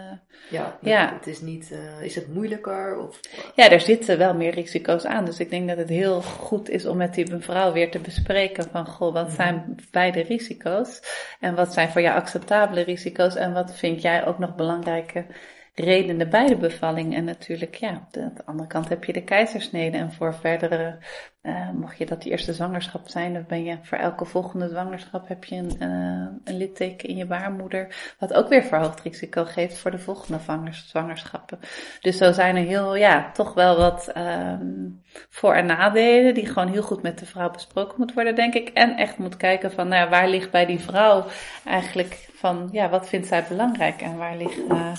ja, 0.51 0.79
ja, 0.81 1.14
het 1.14 1.27
is 1.27 1.40
niet, 1.40 1.71
uh, 1.73 2.03
is 2.03 2.14
het 2.14 2.35
moeilijker? 2.35 2.99
Of? 2.99 3.21
Ja, 3.55 3.71
er 3.71 3.81
zitten 3.81 4.19
wel 4.19 4.35
meer 4.35 4.55
risico's 4.55 5.05
aan. 5.05 5.25
Dus 5.25 5.40
ik 5.40 5.51
denk 5.51 5.69
dat 5.69 5.77
het 5.77 5.88
heel 5.88 6.23
goed 6.23 6.69
is 6.69 6.87
om 6.87 6.97
met 6.97 7.14
die 7.14 7.31
mevrouw 7.31 7.73
weer 7.73 7.90
te 7.90 7.99
bespreken 7.99 8.64
van, 8.71 8.87
goh, 8.87 9.12
wat 9.12 9.33
zijn 9.33 9.77
beide 9.90 10.21
risico's? 10.21 11.03
En 11.40 11.55
wat 11.55 11.73
zijn 11.73 11.88
voor 11.88 12.01
jou 12.01 12.16
acceptabele 12.16 12.81
risico's? 12.81 13.35
En 13.35 13.53
wat 13.53 13.75
vind 13.75 14.03
jij 14.03 14.27
ook 14.27 14.38
nog 14.38 14.55
belangrijke 14.55 15.25
redenen 15.74 16.30
bij 16.30 16.46
de 16.46 16.56
bevalling. 16.56 17.14
En 17.14 17.24
natuurlijk, 17.24 17.74
ja, 17.74 17.88
aan 17.88 18.09
de, 18.11 18.30
andere 18.44 18.68
kant 18.68 18.88
heb 18.88 19.04
je 19.04 19.12
de 19.12 19.24
keizersnede. 19.24 19.96
En 19.96 20.12
voor 20.12 20.35
verdere, 20.35 20.98
uh, 21.42 21.70
mocht 21.70 21.98
je 21.98 22.06
dat 22.06 22.22
die 22.22 22.30
eerste 22.30 22.52
zwangerschap 22.52 23.09
zijn, 23.09 23.33
dan 23.33 23.44
ben 23.48 23.64
je 23.64 23.78
voor 23.83 23.98
elke 23.98 24.24
volgende 24.24 24.68
zwangerschap 24.68 25.28
heb 25.28 25.44
je 25.44 25.56
een, 25.56 25.76
uh, 25.78 26.28
een 26.44 26.56
litteken 26.56 27.09
in 27.09 27.16
je 27.16 27.26
baarmoeder. 27.26 28.14
Wat 28.18 28.35
ook 28.35 28.48
weer 28.48 28.62
verhoogd 28.62 29.00
risico 29.00 29.44
geeft 29.44 29.78
voor 29.78 29.90
de 29.90 29.98
volgende 29.98 30.38
zwangerschappen. 30.72 31.59
Dus 32.00 32.16
zo 32.16 32.33
zijn 32.33 32.56
er 32.56 32.64
heel, 32.64 32.96
ja, 32.96 33.30
toch 33.33 33.54
wel 33.54 33.76
wat 33.76 34.12
um, 34.16 35.02
voor- 35.28 35.54
en 35.54 35.66
nadelen 35.66 36.35
die 36.35 36.46
gewoon 36.46 36.68
heel 36.68 36.83
goed 36.83 37.02
met 37.02 37.18
de 37.18 37.26
vrouw 37.26 37.50
besproken 37.50 37.94
moet 37.98 38.14
worden, 38.14 38.35
denk 38.35 38.54
ik. 38.54 38.68
En 38.68 38.96
echt 38.96 39.18
moet 39.18 39.37
kijken 39.37 39.72
van, 39.72 39.88
nou, 39.88 40.11
waar 40.11 40.28
ligt 40.28 40.50
bij 40.50 40.66
die 40.66 40.80
vrouw 40.80 41.24
eigenlijk 41.64 42.28
van, 42.33 42.68
ja, 42.72 42.88
wat 42.88 43.09
vindt 43.09 43.26
zij 43.26 43.44
belangrijk 43.48 44.02
en 44.02 44.16
waar 44.16 44.37
ligt... 44.37 44.59
Uh, 44.68 44.92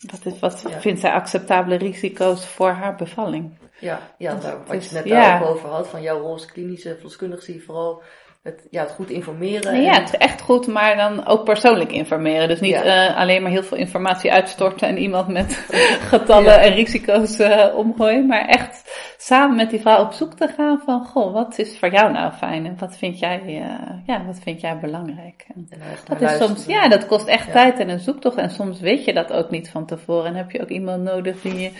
wat, 0.00 0.26
is, 0.26 0.38
wat 0.38 0.62
vindt 0.78 1.00
zij 1.00 1.12
acceptabele 1.12 1.76
risico's 1.76 2.46
voor 2.46 2.70
haar 2.70 2.96
bevalling? 2.96 3.58
Ja, 3.80 4.00
ja 4.18 4.34
daar, 4.34 4.58
wat 4.58 4.70
dus, 4.70 4.88
je 4.88 4.94
net 4.94 5.04
ja. 5.04 5.42
over 5.42 5.68
had, 5.68 5.88
van 5.88 6.02
jouw 6.02 6.20
rol 6.20 6.32
als 6.32 6.46
klinische 6.46 6.94
verloskundige 6.94 7.42
zie 7.42 7.54
je 7.54 7.60
vooral 7.60 8.02
het, 8.42 8.66
ja, 8.70 8.82
het 8.82 8.92
goed 8.92 9.10
informeren. 9.10 9.72
Nee, 9.72 9.82
ja, 9.82 10.00
het 10.00 10.16
echt 10.16 10.40
goed, 10.40 10.66
maar 10.66 10.96
dan 10.96 11.26
ook 11.26 11.44
persoonlijk 11.44 11.92
informeren. 11.92 12.48
Dus 12.48 12.60
niet 12.60 12.84
uh, 12.84 13.16
alleen 13.16 13.42
maar 13.42 13.50
heel 13.50 13.62
veel 13.62 13.76
informatie 13.76 14.32
uitstorten 14.32 14.88
en 14.88 14.98
iemand 14.98 15.28
met 15.28 15.52
getallen 16.12 16.60
en 16.60 16.74
risico's 16.74 17.38
uh, 17.38 17.66
omgooien, 17.76 18.26
maar 18.26 18.46
echt 18.46 18.90
samen 19.18 19.56
met 19.56 19.70
die 19.70 19.80
vrouw 19.80 20.04
op 20.04 20.12
zoek 20.12 20.34
te 20.34 20.48
gaan 20.56 20.82
van, 20.84 21.04
goh, 21.04 21.32
wat 21.32 21.58
is 21.58 21.78
voor 21.78 21.90
jou 21.90 22.12
nou 22.12 22.32
fijn 22.32 22.66
en 22.66 22.76
wat 22.78 22.96
vind 22.96 23.18
jij, 23.18 23.42
uh, 23.46 24.06
ja, 24.06 24.24
wat 24.24 24.38
vind 24.42 24.60
jij 24.60 24.78
belangrijk? 24.78 25.44
En 25.54 25.68
dat 26.08 26.20
is 26.20 26.36
soms, 26.36 26.66
ja, 26.66 26.88
dat 26.88 27.06
kost 27.06 27.26
echt 27.26 27.46
ja. 27.46 27.52
tijd 27.52 27.78
en 27.78 27.88
een 27.88 27.98
zoektocht 27.98 28.36
en 28.36 28.50
soms 28.50 28.80
weet 28.80 29.04
je 29.04 29.12
dat 29.12 29.32
ook 29.32 29.50
niet 29.50 29.70
van 29.70 29.86
tevoren 29.86 30.26
en 30.26 30.34
heb 30.34 30.50
je 30.50 30.62
ook 30.62 30.68
iemand 30.68 31.02
nodig 31.02 31.40
die 31.40 31.58
je 31.58 31.70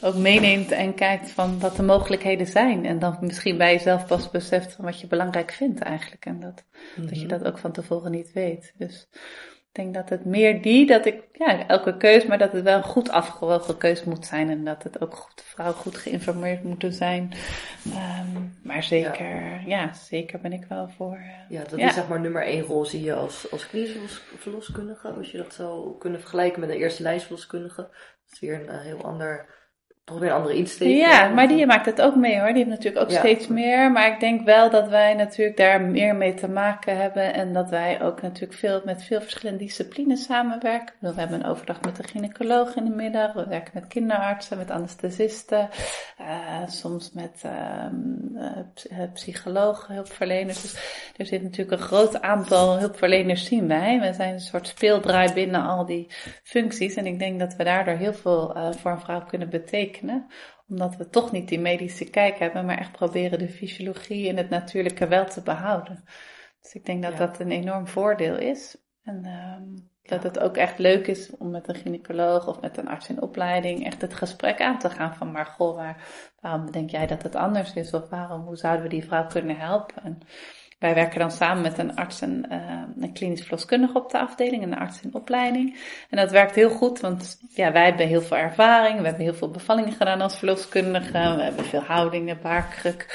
ook 0.00 0.14
meeneemt 0.14 0.72
en 0.72 0.94
kijkt 0.94 1.30
van 1.30 1.60
wat 1.60 1.76
de 1.76 1.82
mogelijkheden 1.82 2.46
zijn 2.46 2.86
en 2.86 2.98
dan 2.98 3.16
misschien 3.20 3.56
bij 3.56 3.72
jezelf 3.72 4.06
pas 4.06 4.30
beseft 4.30 4.72
van 4.72 4.84
wat 4.84 5.00
je 5.00 5.06
belangrijk 5.06 5.52
vindt 5.52 5.80
eigenlijk. 5.80 6.05
En 6.20 6.40
dat, 6.40 6.64
dat 6.96 7.20
je 7.20 7.26
mhm. 7.26 7.38
dat 7.38 7.44
ook 7.44 7.58
van 7.58 7.72
tevoren 7.72 8.10
niet 8.10 8.32
weet. 8.32 8.72
Dus 8.76 9.08
ik 9.76 9.84
denk 9.84 9.94
dat 9.94 10.08
het 10.08 10.24
meer 10.24 10.62
die, 10.62 10.86
dat 10.86 11.06
ik, 11.06 11.22
ja, 11.32 11.66
elke 11.66 11.96
keus, 11.96 12.26
maar 12.26 12.38
dat 12.38 12.52
het 12.52 12.62
wel 12.62 12.76
een 12.76 12.82
goed 12.82 13.10
afgewogen 13.10 13.76
keus 13.76 14.04
moet 14.04 14.26
zijn. 14.26 14.50
En 14.50 14.64
dat 14.64 14.82
het 14.82 15.00
ook 15.00 15.14
goed, 15.14 15.42
vrouw 15.42 15.72
goed 15.72 15.96
geïnformeerd 15.96 16.62
moeten 16.62 16.92
zijn. 16.92 17.32
Um, 17.86 18.58
maar 18.62 18.82
zeker, 18.82 19.62
ja. 19.66 19.92
zeker 19.92 20.40
ben 20.40 20.52
ik 20.52 20.64
wel 20.68 20.88
voor. 20.88 21.16
Uh, 21.16 21.50
ja, 21.50 21.62
dat 21.62 21.78
is 21.78 21.94
zeg 21.94 22.08
maar 22.08 22.20
nummer 22.20 22.42
één 22.42 22.62
rol 22.62 22.84
zie 22.84 23.02
je 23.02 23.14
als, 23.14 23.50
als 23.50 23.68
verloskundige. 24.36 25.08
Als 25.08 25.30
je 25.30 25.36
dat 25.36 25.54
zou 25.54 25.98
kunnen 25.98 26.20
vergelijken 26.20 26.60
met 26.60 26.70
een 26.70 26.76
eerste 26.76 27.02
lijstverloskundige. 27.02 27.82
Dat 27.82 28.32
is 28.32 28.40
weer 28.40 28.54
een 28.54 28.74
uh, 28.74 28.80
heel 28.80 29.04
ander 29.04 29.55
weer 30.14 30.30
een 30.30 30.36
andere 30.36 30.56
insteek. 30.56 30.96
Ja, 30.96 31.28
maar 31.28 31.48
die 31.48 31.66
maakt 31.66 31.86
het 31.86 32.02
ook 32.02 32.16
mee 32.16 32.38
hoor. 32.38 32.46
Die 32.46 32.56
heeft 32.56 32.68
natuurlijk 32.68 33.04
ook 33.04 33.18
steeds 33.18 33.46
meer. 33.46 33.92
Maar 33.92 34.12
ik 34.12 34.20
denk 34.20 34.44
wel 34.44 34.70
dat 34.70 34.88
wij 34.88 35.14
natuurlijk 35.14 35.56
daar 35.56 35.80
meer 35.80 36.16
mee 36.16 36.34
te 36.34 36.48
maken 36.48 36.96
hebben. 36.96 37.34
En 37.34 37.52
dat 37.52 37.70
wij 37.70 38.02
ook 38.02 38.22
natuurlijk 38.22 38.58
veel 38.58 38.82
met 38.84 39.02
veel 39.02 39.20
verschillende 39.20 39.64
disciplines 39.64 40.24
samenwerken. 40.24 40.94
We 40.98 41.12
hebben 41.16 41.40
een 41.40 41.50
overdag 41.50 41.80
met 41.80 41.96
de 41.96 42.02
gynaecoloog 42.02 42.76
in 42.76 42.84
de 42.84 42.94
middag. 42.94 43.32
We 43.32 43.46
werken 43.48 43.70
met 43.74 43.86
kinderartsen, 43.86 44.58
met 44.58 44.70
anesthesisten. 44.70 45.68
Uh, 46.20 46.26
soms 46.66 47.12
met 47.12 47.42
uh, 47.44 48.98
psychologen, 49.14 49.94
hulpverleners. 49.94 50.62
Dus 50.62 50.74
er 51.16 51.26
zit 51.26 51.42
natuurlijk 51.42 51.80
een 51.80 51.86
groot 51.86 52.20
aantal 52.20 52.78
hulpverleners 52.78 53.44
zien 53.44 53.68
wij. 53.68 54.00
We 54.00 54.12
zijn 54.12 54.34
een 54.34 54.40
soort 54.40 54.66
speeldraai 54.66 55.32
binnen 55.32 55.62
al 55.62 55.86
die 55.86 56.06
functies. 56.42 56.94
En 56.94 57.06
ik 57.06 57.18
denk 57.18 57.38
dat 57.40 57.54
we 57.56 57.64
daardoor 57.64 57.94
heel 57.94 58.14
veel 58.14 58.56
uh, 58.56 58.68
voor 58.72 58.90
een 58.90 59.00
vrouw 59.00 59.24
kunnen 59.24 59.48
betekenen 59.48 59.94
omdat 60.68 60.96
we 60.96 61.08
toch 61.08 61.32
niet 61.32 61.48
die 61.48 61.60
medische 61.60 62.10
kijk 62.10 62.38
hebben, 62.38 62.64
maar 62.64 62.78
echt 62.78 62.92
proberen 62.92 63.38
de 63.38 63.48
fysiologie 63.48 64.28
en 64.28 64.36
het 64.36 64.50
natuurlijke 64.50 65.06
wel 65.06 65.26
te 65.26 65.42
behouden. 65.42 66.04
Dus 66.60 66.74
ik 66.74 66.84
denk 66.84 67.02
dat 67.02 67.16
dat 67.16 67.40
een 67.40 67.50
enorm 67.50 67.86
voordeel 67.86 68.36
is. 68.36 68.76
En 69.02 69.26
um, 69.26 69.90
dat 70.02 70.22
het 70.22 70.38
ook 70.38 70.56
echt 70.56 70.78
leuk 70.78 71.06
is 71.06 71.36
om 71.36 71.50
met 71.50 71.68
een 71.68 71.74
gynaecoloog 71.74 72.46
of 72.48 72.60
met 72.60 72.76
een 72.76 72.88
arts 72.88 73.08
in 73.08 73.22
opleiding 73.22 73.84
echt 73.84 74.00
het 74.00 74.14
gesprek 74.14 74.60
aan 74.60 74.78
te 74.78 74.90
gaan 74.90 75.14
van 75.14 75.32
maar 75.32 75.46
goh, 75.46 75.76
waar, 75.76 76.04
waarom 76.40 76.70
denk 76.70 76.90
jij 76.90 77.06
dat 77.06 77.22
het 77.22 77.34
anders 77.34 77.74
is? 77.74 77.92
Of 77.92 78.08
waarom, 78.08 78.40
hoe 78.40 78.56
zouden 78.56 78.82
we 78.82 78.88
die 78.88 79.04
vrouw 79.04 79.26
kunnen 79.26 79.56
helpen? 79.56 80.02
En 80.02 80.18
wij 80.78 80.94
werken 80.94 81.18
dan 81.18 81.30
samen 81.30 81.62
met 81.62 81.78
een 81.78 81.96
arts 81.96 82.20
en 82.20 82.46
uh, 82.50 82.82
een 83.00 83.12
klinisch 83.12 83.40
verloskundige 83.40 83.98
op 83.98 84.10
de 84.10 84.18
afdeling, 84.18 84.62
een 84.62 84.78
arts 84.78 85.00
in 85.02 85.14
opleiding. 85.14 85.76
En 86.10 86.16
dat 86.16 86.30
werkt 86.30 86.54
heel 86.54 86.70
goed, 86.70 87.00
want 87.00 87.38
ja, 87.54 87.72
wij 87.72 87.84
hebben 87.84 88.06
heel 88.06 88.20
veel 88.20 88.36
ervaring, 88.36 88.98
we 88.98 89.06
hebben 89.06 89.24
heel 89.24 89.34
veel 89.34 89.50
bevallingen 89.50 89.92
gedaan 89.92 90.20
als 90.20 90.38
verloskundige, 90.38 91.12
we 91.12 91.42
hebben 91.42 91.64
veel 91.64 91.80
houdingen, 91.80 92.38
baarkruk. 92.42 93.06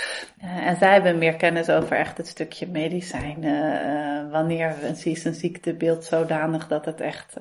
Uh, 0.43 0.67
en 0.67 0.76
zij 0.76 0.93
hebben 0.93 1.17
meer 1.17 1.36
kennis 1.36 1.69
over 1.69 1.97
echt 1.97 2.17
het 2.17 2.28
stukje 2.28 2.67
medicijnen, 2.67 3.82
uh, 4.26 4.32
wanneer 4.32 4.76
een, 4.84 5.15
een 5.24 5.34
ziektebeeld 5.34 6.04
zodanig 6.04 6.67
dat 6.67 6.86
het 6.86 7.02
echt, 7.02 7.34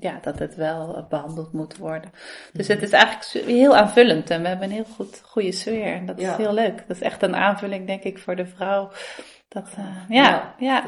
ja, 0.00 0.18
dat 0.22 0.38
het 0.38 0.54
wel 0.54 1.06
behandeld 1.08 1.52
moet 1.52 1.76
worden. 1.76 2.10
Dus 2.52 2.68
het 2.68 2.82
is 2.82 2.90
eigenlijk 2.90 3.46
heel 3.46 3.76
aanvullend 3.76 4.30
en 4.30 4.42
we 4.42 4.48
hebben 4.48 4.68
een 4.68 4.74
heel 4.74 4.94
goed, 4.94 5.20
goede 5.24 5.52
sfeer 5.52 5.94
en 5.94 6.06
dat 6.06 6.18
is 6.18 6.36
heel 6.36 6.54
leuk. 6.54 6.84
Dat 6.86 6.96
is 6.96 7.02
echt 7.02 7.22
een 7.22 7.36
aanvulling 7.36 7.86
denk 7.86 8.02
ik 8.02 8.18
voor 8.18 8.36
de 8.36 8.46
vrouw 8.46 8.90
dat, 9.52 9.64
uh, 9.78 9.84
ja, 10.08 10.54
ja, 10.58 10.84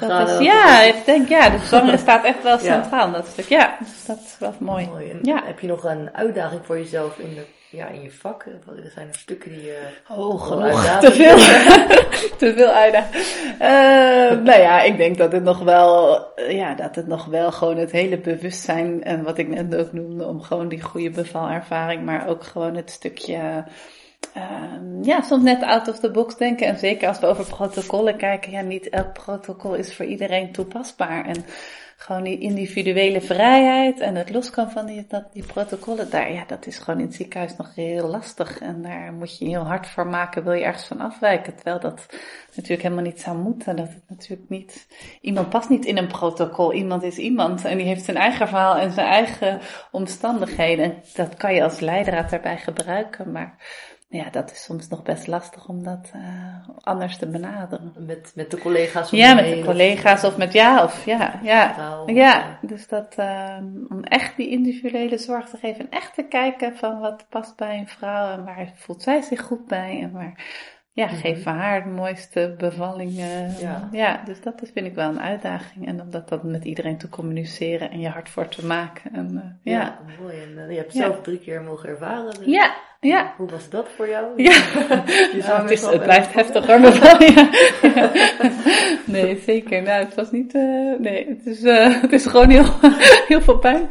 ja 0.00 0.08
dat 0.08 0.28
is, 0.28 0.38
ja, 0.38 0.82
ik 0.82 1.04
denk, 1.04 1.28
ja, 1.28 1.50
de 1.50 1.58
zwanger 1.58 1.98
staat 1.98 2.24
echt 2.24 2.42
wel 2.42 2.58
centraal, 2.72 3.12
dat 3.12 3.26
stuk. 3.26 3.48
Ja, 3.48 3.76
dus 3.80 4.04
dat 4.06 4.18
is 4.24 4.36
wel 4.38 4.54
mooi. 4.58 4.88
ja. 5.22 5.42
Heb 5.44 5.60
je 5.60 5.66
nog 5.66 5.84
een 5.84 6.08
uitdaging 6.12 6.60
voor 6.64 6.78
jezelf 6.78 7.18
in, 7.18 7.34
de, 7.34 7.44
ja, 7.70 7.86
in 7.86 8.02
je 8.02 8.10
vak? 8.10 8.44
Er 8.66 8.90
zijn 8.94 9.08
er 9.08 9.14
stukken 9.14 9.50
die 9.50 9.62
je... 9.62 9.78
Oh, 10.08 10.42
genoeg. 10.42 10.98
Te 10.98 11.12
veel. 11.12 11.36
te 12.38 12.54
veel 12.56 12.70
uitdaging. 12.70 13.24
Uh, 13.54 14.44
nou 14.44 14.60
ja, 14.60 14.82
ik 14.82 14.96
denk 14.96 15.18
dat 15.18 15.32
het 15.32 15.42
nog 15.42 15.58
wel, 15.58 16.26
ja, 16.48 16.74
dat 16.74 16.94
het 16.94 17.06
nog 17.06 17.24
wel 17.24 17.52
gewoon 17.52 17.76
het 17.76 17.90
hele 17.90 18.18
bewustzijn, 18.18 19.04
en 19.04 19.22
wat 19.22 19.38
ik 19.38 19.48
net 19.48 19.76
ook 19.76 19.92
noemde, 19.92 20.26
om 20.26 20.42
gewoon 20.42 20.68
die 20.68 20.82
goede 20.82 21.10
bevalervaring, 21.10 22.04
maar 22.04 22.28
ook 22.28 22.44
gewoon 22.44 22.76
het 22.76 22.90
stukje 22.90 23.64
Um, 24.36 25.04
ja, 25.04 25.22
soms 25.22 25.42
net 25.42 25.62
out 25.62 25.88
of 25.88 25.98
the 26.00 26.10
box 26.10 26.36
denken. 26.36 26.66
En 26.66 26.78
zeker 26.78 27.08
als 27.08 27.18
we 27.18 27.26
over 27.26 27.46
protocollen 27.46 28.16
kijken, 28.16 28.50
ja, 28.50 28.60
niet 28.60 28.88
elk 28.88 29.12
protocol 29.12 29.74
is 29.74 29.94
voor 29.94 30.04
iedereen 30.04 30.52
toepasbaar. 30.52 31.26
En 31.26 31.44
gewoon 31.96 32.22
die 32.22 32.38
individuele 32.38 33.20
vrijheid 33.20 34.00
en 34.00 34.14
het 34.14 34.30
los 34.30 34.50
kan 34.50 34.70
van 34.70 34.86
die, 34.86 35.06
die 35.32 35.46
protocollen, 35.46 36.10
daar, 36.10 36.32
ja, 36.32 36.44
dat 36.46 36.66
is 36.66 36.78
gewoon 36.78 37.00
in 37.00 37.06
het 37.06 37.14
ziekenhuis 37.14 37.56
nog 37.56 37.74
heel 37.74 38.08
lastig. 38.08 38.58
En 38.58 38.82
daar 38.82 39.12
moet 39.12 39.38
je 39.38 39.44
heel 39.44 39.66
hard 39.66 39.86
voor 39.86 40.06
maken, 40.06 40.44
wil 40.44 40.52
je 40.52 40.64
ergens 40.64 40.86
van 40.86 41.00
afwijken. 41.00 41.54
Terwijl 41.54 41.80
dat 41.80 42.06
natuurlijk 42.54 42.82
helemaal 42.82 43.04
niet 43.04 43.20
zou 43.20 43.38
moeten. 43.38 43.76
Dat 43.76 43.88
het 43.88 44.02
natuurlijk 44.08 44.48
niet, 44.48 44.86
iemand 45.20 45.48
past 45.48 45.68
niet 45.68 45.84
in 45.84 45.96
een 45.96 46.08
protocol. 46.08 46.72
Iemand 46.72 47.02
is 47.02 47.16
iemand 47.16 47.64
en 47.64 47.76
die 47.76 47.86
heeft 47.86 48.04
zijn 48.04 48.16
eigen 48.16 48.48
verhaal 48.48 48.76
en 48.76 48.92
zijn 48.92 49.06
eigen 49.06 49.60
omstandigheden. 49.90 50.84
En 50.84 51.02
dat 51.14 51.34
kan 51.34 51.54
je 51.54 51.62
als 51.62 51.80
leidraad 51.80 52.30
daarbij 52.30 52.58
gebruiken, 52.58 53.32
maar 53.32 53.56
ja, 54.16 54.30
dat 54.30 54.50
is 54.50 54.62
soms 54.62 54.88
nog 54.88 55.02
best 55.02 55.26
lastig 55.26 55.68
om 55.68 55.82
dat 55.82 56.10
uh, 56.16 56.68
anders 56.80 57.18
te 57.18 57.26
benaderen. 57.26 57.92
Met, 57.98 58.32
met 58.34 58.50
de 58.50 58.58
collega's? 58.58 59.10
Ja, 59.10 59.34
met 59.34 59.44
de 59.44 59.62
collega's 59.64 60.24
of 60.24 60.36
met 60.36 60.52
ja, 60.52 60.82
of 60.84 61.04
ja, 61.04 61.40
ja. 61.42 62.02
Ja, 62.06 62.58
dus 62.60 62.88
dat, 62.88 63.14
uh, 63.18 63.56
om 63.88 64.02
echt 64.02 64.36
die 64.36 64.48
individuele 64.48 65.18
zorg 65.18 65.48
te 65.48 65.56
geven 65.56 65.80
en 65.80 65.90
echt 65.90 66.14
te 66.14 66.22
kijken 66.22 66.76
van 66.76 67.00
wat 67.00 67.26
past 67.28 67.56
bij 67.56 67.78
een 67.78 67.88
vrouw 67.88 68.32
en 68.32 68.44
waar 68.44 68.72
voelt 68.74 69.02
zij 69.02 69.22
zich 69.22 69.42
goed 69.42 69.66
bij 69.66 70.00
en 70.02 70.12
waar, 70.12 70.44
ja, 70.94 71.06
mm 71.06 71.12
geef 71.14 71.44
haar 71.44 71.82
de 71.82 71.90
mooiste 71.90 72.54
bevalling. 72.58 73.12
ja. 73.60 73.88
ja, 73.92 74.22
dus 74.24 74.40
dat 74.40 74.62
is, 74.62 74.70
vind 74.74 74.86
ik 74.86 74.94
wel 74.94 75.08
een 75.08 75.20
uitdaging. 75.20 75.86
En 75.86 76.00
om 76.00 76.10
dat 76.10 76.28
dan 76.28 76.40
met 76.42 76.64
iedereen 76.64 76.98
te 76.98 77.08
communiceren 77.08 77.90
en 77.90 78.00
je 78.00 78.08
hart 78.08 78.28
voor 78.28 78.48
te 78.48 78.66
maken. 78.66 79.12
En, 79.12 79.30
uh, 79.32 79.72
ja. 79.74 79.80
ja. 79.80 79.98
mooi. 80.20 80.36
En 80.42 80.70
je 80.70 80.76
hebt 80.76 80.92
zelf 80.92 81.20
drie 81.20 81.38
keer 81.38 81.62
mogen 81.62 81.88
ervaren. 81.88 82.34
Dus 82.34 82.46
ja, 82.46 82.74
ja. 83.00 83.34
Hoe 83.36 83.50
was 83.50 83.70
dat 83.70 83.88
voor 83.96 84.08
jou? 84.08 84.42
Ja, 84.42 84.52
ja 85.40 85.62
het, 85.62 85.70
is, 85.70 85.82
het 85.82 86.02
blijft 86.02 86.32
heftig 86.32 86.66
hoor. 86.66 86.80
Ja. 87.20 88.10
Nee, 89.04 89.38
zeker. 89.38 89.82
Nou, 89.82 90.04
het 90.04 90.14
was 90.14 90.30
niet, 90.30 90.54
uh, 90.54 90.98
nee, 90.98 91.28
het 91.28 91.46
is, 91.46 91.62
uh, 91.62 92.00
het 92.00 92.12
is 92.12 92.26
gewoon 92.26 92.50
heel, 92.50 92.66
heel 93.28 93.40
veel 93.40 93.58
pijn. 93.58 93.88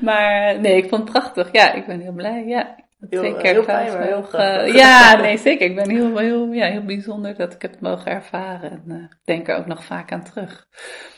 Maar 0.00 0.60
nee, 0.60 0.76
ik 0.76 0.88
vond 0.88 1.02
het 1.02 1.10
prachtig. 1.10 1.48
Ja, 1.52 1.72
ik 1.72 1.86
ben 1.86 2.00
heel 2.00 2.12
blij. 2.12 2.44
Ja, 2.46 2.76
Heel, 3.10 3.20
Twee 3.20 3.36
keer 3.36 3.52
heel 3.52 3.64
thuis 3.64 3.88
fijn, 3.88 3.98
maar 3.98 4.06
heel 4.06 4.16
mogen- 4.20 4.38
grappig. 4.40 4.74
Ja, 4.74 5.16
nee, 5.20 5.38
zeker. 5.38 5.66
Ik 5.66 5.74
ben 5.74 5.90
heel, 5.90 6.18
heel, 6.18 6.52
ja, 6.52 6.66
heel 6.66 6.84
bijzonder 6.84 7.36
dat 7.36 7.54
ik 7.54 7.62
het 7.62 7.80
mogen 7.80 8.10
ervaren. 8.12 8.70
En 8.70 8.82
eh, 8.88 8.96
denk 9.24 9.48
er 9.48 9.56
ook 9.56 9.66
nog 9.66 9.84
vaak 9.84 10.12
aan 10.12 10.24
terug. 10.24 10.66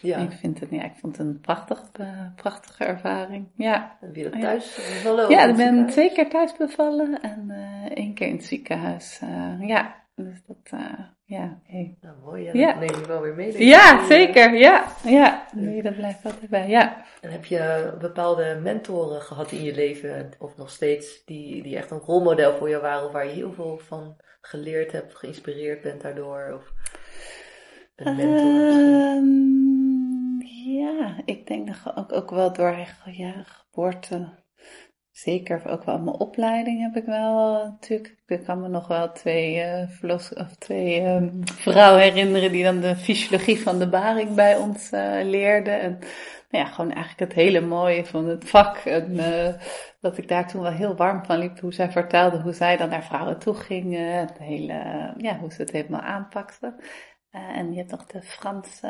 Ja, 0.03 0.18
Ik, 0.18 0.33
vind 0.33 0.61
het, 0.61 0.70
ja, 0.70 0.83
ik 0.85 0.94
vond 0.96 1.16
het 1.16 1.27
een 1.27 1.40
prachtig, 1.40 1.83
eh, 1.92 2.07
prachtige 2.37 2.85
ervaring. 2.85 3.49
Ja, 3.57 3.96
Ja. 4.12 4.31
thuis 4.31 4.75
bevallen? 4.77 5.31
ja 5.31 5.44
ik 5.44 5.57
ben 5.57 5.87
twee 5.87 6.12
keer 6.12 6.29
thuis 6.29 6.57
bevallen 6.57 7.20
en 7.22 7.51
eh 7.51 7.90
één 7.96 8.14
keer 8.14 8.27
in 8.29 8.37
het 8.37 8.44
ziekenhuis. 8.44 9.18
Eh, 9.22 9.68
ja, 9.68 9.94
dus 10.14 10.42
dat, 10.46 10.81
eh, 10.81 10.99
ja, 11.29 11.59
hey. 11.65 11.97
Nou, 12.01 12.17
mooi, 12.25 12.45
ja, 12.45 12.51
Ja. 12.53 12.67
dat 12.73 12.81
neem 12.81 13.01
je 13.01 13.07
wel 13.07 13.21
weer 13.21 13.35
mee. 13.35 13.67
ja, 13.67 14.07
zeker. 14.07 14.55
Ja, 14.55 14.85
ja. 15.05 15.47
Nee, 15.55 15.83
dat 15.83 15.97
blijft 15.97 16.25
altijd 16.25 16.51
bij. 16.51 16.69
Ja. 16.69 17.05
En 17.21 17.31
heb 17.31 17.45
je 17.45 17.95
bepaalde 17.99 18.59
mentoren 18.62 19.21
gehad 19.21 19.53
in 19.53 19.62
je 19.62 19.75
leven, 19.75 20.31
of 20.39 20.57
nog 20.57 20.71
steeds, 20.71 21.25
die, 21.25 21.62
die 21.62 21.77
echt 21.77 21.91
een 21.91 21.99
rolmodel 21.99 22.57
voor 22.57 22.69
je 22.69 22.81
waren, 22.81 23.07
of 23.07 23.12
waar 23.12 23.27
je 23.27 23.33
heel 23.33 23.53
veel 23.53 23.79
van 23.79 24.17
geleerd 24.41 24.93
hebt, 24.93 25.15
geïnspireerd 25.15 25.81
bent 25.83 26.01
daardoor? 26.01 26.53
Of 26.55 26.73
een 27.97 28.17
mentor? 28.17 28.71
Ehm, 28.71 30.41
ja, 30.79 31.23
ik 31.25 31.47
denk 31.47 31.67
dat 31.67 31.97
ook, 31.97 32.12
ook 32.12 32.31
wel 32.31 32.53
door 32.53 32.73
eigen 32.73 33.17
ja, 33.17 33.45
geboorte. 33.45 34.29
Zeker 35.16 35.68
ook 35.68 35.85
wel 35.85 35.98
mijn 35.98 36.16
opleiding 36.16 36.81
heb 36.81 36.96
ik 36.96 37.05
wel 37.05 37.59
eh, 37.59 37.64
natuurlijk. 37.64 38.16
Ik 38.26 38.44
kan 38.44 38.61
me 38.61 38.68
nog 38.68 38.87
wel 38.88 39.12
twee, 39.12 39.64
verlos, 39.88 40.33
of 40.33 40.57
twee 40.57 41.00
ehm, 41.00 41.31
vrouwen 41.44 42.02
herinneren 42.02 42.52
die 42.52 42.64
dan 42.64 42.81
de 42.81 42.96
fysiologie 42.96 43.61
van 43.61 43.79
de 43.79 43.88
baring 43.88 44.35
bij 44.35 44.57
ons 44.57 44.90
eh, 44.90 45.20
leerden. 45.22 45.81
En 45.81 45.98
nou 46.50 46.64
ja, 46.64 46.70
gewoon 46.70 46.92
eigenlijk 46.92 47.33
het 47.33 47.33
hele 47.33 47.61
mooie 47.61 48.05
van 48.05 48.29
het 48.29 48.48
vak. 48.48 48.76
En 48.76 49.18
eh, 49.18 49.55
dat 50.00 50.18
ik 50.18 50.29
daar 50.29 50.48
toen 50.48 50.62
wel 50.62 50.72
heel 50.72 50.96
warm 50.96 51.24
van 51.24 51.38
liep. 51.38 51.61
Hoe 51.61 51.74
zij 51.74 51.90
vertelde 51.90 52.40
hoe 52.40 52.52
zij 52.52 52.76
dan 52.76 52.88
naar 52.88 53.05
vrouwen 53.05 53.38
toe 53.38 53.55
gingen. 53.55 54.18
Het 54.18 54.38
hele, 54.38 55.12
ja, 55.16 55.38
hoe 55.38 55.52
ze 55.52 55.61
het 55.61 55.70
helemaal 55.70 56.00
aanpakten. 56.00 56.74
En 57.31 57.72
je 57.72 57.79
hebt 57.79 57.90
nog 57.90 58.07
de 58.07 58.22
Franse 58.22 58.88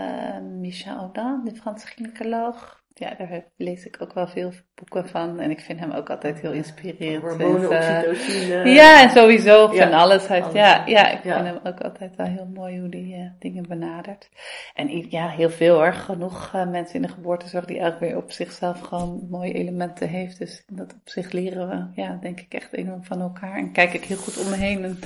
Michel 0.61 0.97
Audin, 0.97 1.41
de 1.45 1.55
Franse 1.55 1.87
gynaecoloog. 1.87 2.85
Ja, 2.99 3.15
daar 3.19 3.29
heb- 3.29 3.47
lees 3.57 3.87
ik 3.87 3.97
ook 3.99 4.15
wel 4.15 4.27
veel 4.29 4.53
boeken 4.75 5.09
van. 5.09 5.41
En 5.41 5.51
ik 5.51 5.61
vind 5.61 5.81
hem 5.81 5.91
ook 5.93 6.11
altijd 6.11 6.41
heel 6.41 6.53
inspirerend. 6.53 7.23
Hormonen, 7.23 7.61
Dus, 7.71 7.87
eh, 7.87 7.97
oxytocine. 8.09 8.69
ja, 8.69 9.03
en 9.03 9.11
sowieso 9.11 9.67
van 9.67 9.77
Ja, 9.77 9.91
alles. 9.91 10.29
Alles. 10.29 10.53
ja, 10.53 10.83
ja, 10.87 11.09
ik 11.11 11.25
Ja. 11.25 11.35
vind 11.35 11.47
hem 11.47 11.61
ook 11.73 11.81
altijd 11.81 12.17
wel 12.17 12.27
heel 12.27 12.51
mooi 12.55 12.81
hoe 12.81 12.89
die 12.89 13.15
eh, 13.15 13.21
dingen 13.39 13.69
benadert. 13.69 14.29
En 14.75 15.11
ja, 15.11 15.29
heel 15.29 15.51
veel 15.51 15.75
hoor. 15.75 15.93
Genoeg 15.93 16.51
eh, 16.55 16.69
mensen 16.69 16.95
in 16.97 17.03
de 17.03 17.09
geboortezorg 17.09 17.65
die 17.65 17.79
elk 17.79 17.99
weer 18.01 18.17
op 18.17 18.33
zichzelf 18.33 18.81
gewoon 18.81 19.27
mooie 19.31 19.53
elementen 19.53 20.09
heeft. 20.09 20.39
Dus 20.39 20.65
dat 20.69 20.93
op 20.93 21.01
zich 21.09 21.33
leren 21.33 21.69
we, 21.69 22.01
ja, 22.03 22.19
denk 22.21 22.41
ik 22.41 22.55
echt 22.55 22.73
enorm 22.73 23.05
van 23.05 23.21
elkaar. 23.21 23.57
En 23.57 23.73
kijk 23.73 23.93
ik 23.93 24.05
heel 24.05 24.17
goed 24.17 24.39
om 24.39 24.51
me 24.51 24.57
heen 24.57 24.85
en 24.85 24.99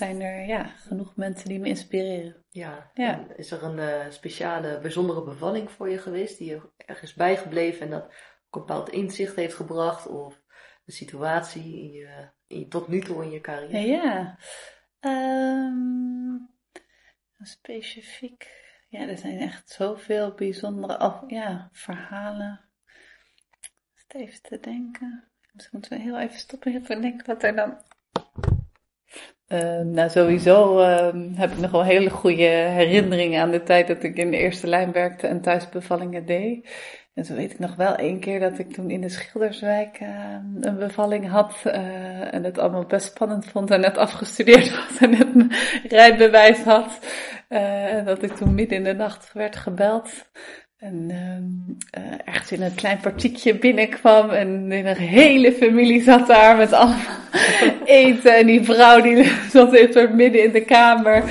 zijn 0.00 0.20
er, 0.20 0.46
ja, 0.46 0.64
genoeg 0.64 1.16
mensen 1.16 1.48
die 1.48 1.58
me 1.58 1.68
inspireren. 1.68 2.44
Ja. 2.48 2.90
Is 3.36 3.50
er 3.50 3.62
een 3.62 3.78
eh, 3.78 4.10
speciale, 4.10 4.80
bijzondere 4.80 5.22
bevalling 5.24 5.70
voor 5.70 5.90
je 5.90 5.98
geweest, 5.98 6.38
die 6.38 6.48
je 6.48 6.70
ergens 6.76 7.14
bijgebleven 7.14 7.80
en 7.80 7.90
dat 7.90 8.04
ook 8.04 8.10
een 8.54 8.66
bepaald 8.66 8.88
inzicht 8.88 9.36
heeft 9.36 9.54
gebracht, 9.54 10.06
of 10.06 10.42
de 10.84 10.92
situatie 10.92 11.62
in 11.62 11.90
je, 11.90 12.30
in 12.46 12.68
tot 12.68 12.88
nu 12.88 13.00
toe 13.00 13.24
in 13.24 13.30
je 13.30 13.40
carrière? 13.40 13.86
Ja. 13.86 14.38
Ehm, 15.00 16.36
specifiek. 17.42 18.58
Ja, 18.88 19.08
er 19.08 19.18
zijn 19.18 19.38
echt 19.38 19.70
zoveel 19.70 20.34
bijzondere 20.34 20.98
af, 20.98 21.22
ja, 21.26 21.68
verhalen. 21.72 22.60
Even 24.08 24.42
te 24.42 24.60
denken. 24.60 25.30
Misschien 25.52 25.78
moeten 25.78 25.98
we 25.98 26.04
heel 26.04 26.18
even 26.18 26.38
stoppen. 26.38 26.74
Even 26.74 27.00
denken 27.00 27.26
wat 27.26 27.42
er 27.42 27.54
dan. 27.56 27.82
Ehm, 29.50 29.90
nou, 29.90 30.10
sowieso 30.10 30.78
ehm, 30.78 31.32
heb 31.34 31.50
ik 31.50 31.58
nog 31.58 31.70
wel 31.70 31.84
hele 31.84 32.10
goede 32.10 32.42
herinneringen 32.48 33.42
aan 33.42 33.50
de 33.50 33.62
tijd 33.62 33.88
dat 33.88 34.02
ik 34.02 34.16
in 34.16 34.30
de 34.30 34.36
eerste 34.36 34.66
lijn 34.66 34.92
werkte 34.92 35.26
en 35.26 35.40
thuisbevallingen 35.40 36.26
deed. 36.26 36.68
En 37.14 37.24
zo 37.24 37.34
weet 37.34 37.52
ik 37.52 37.58
nog 37.58 37.76
wel 37.76 37.94
één 37.94 38.20
keer 38.20 38.40
dat 38.40 38.58
ik 38.58 38.72
toen 38.72 38.90
in 38.90 39.00
de 39.00 39.08
Schilderswijk 39.08 39.96
ehm, 40.00 40.44
een 40.60 40.78
bevalling 40.78 41.28
had 41.28 41.60
eh, 41.64 42.34
en 42.34 42.44
het 42.44 42.58
allemaal 42.58 42.86
best 42.86 43.06
spannend 43.06 43.46
vond 43.46 43.70
en 43.70 43.80
net 43.80 43.96
afgestudeerd 43.96 44.70
was 44.76 44.98
en 44.98 45.10
net 45.10 45.34
mijn 45.34 45.52
rijbewijs 45.88 46.62
had. 46.62 46.98
Eh, 47.48 47.94
en 47.94 48.04
dat 48.04 48.22
ik 48.22 48.32
toen 48.32 48.54
midden 48.54 48.78
in 48.78 48.84
de 48.84 48.94
nacht 48.94 49.32
werd 49.32 49.56
gebeld. 49.56 50.30
En 50.76 51.10
ehm 51.10 52.02
eh, 52.04 52.18
ergens 52.24 52.52
in 52.52 52.62
een 52.62 52.74
klein 52.74 53.00
partiekje 53.00 53.58
binnenkwam 53.58 54.30
en 54.30 54.70
een 54.70 54.96
hele 54.96 55.52
familie 55.52 56.02
zat 56.02 56.26
daar 56.26 56.56
met 56.56 56.72
allemaal 56.72 57.19
eten. 57.84 58.34
En 58.34 58.46
die 58.46 58.64
vrouw 58.64 59.00
die 59.00 59.24
zat 59.52 59.72
even 59.72 60.16
midden 60.16 60.42
in 60.42 60.50
de 60.52 60.64
kamer. 60.64 61.22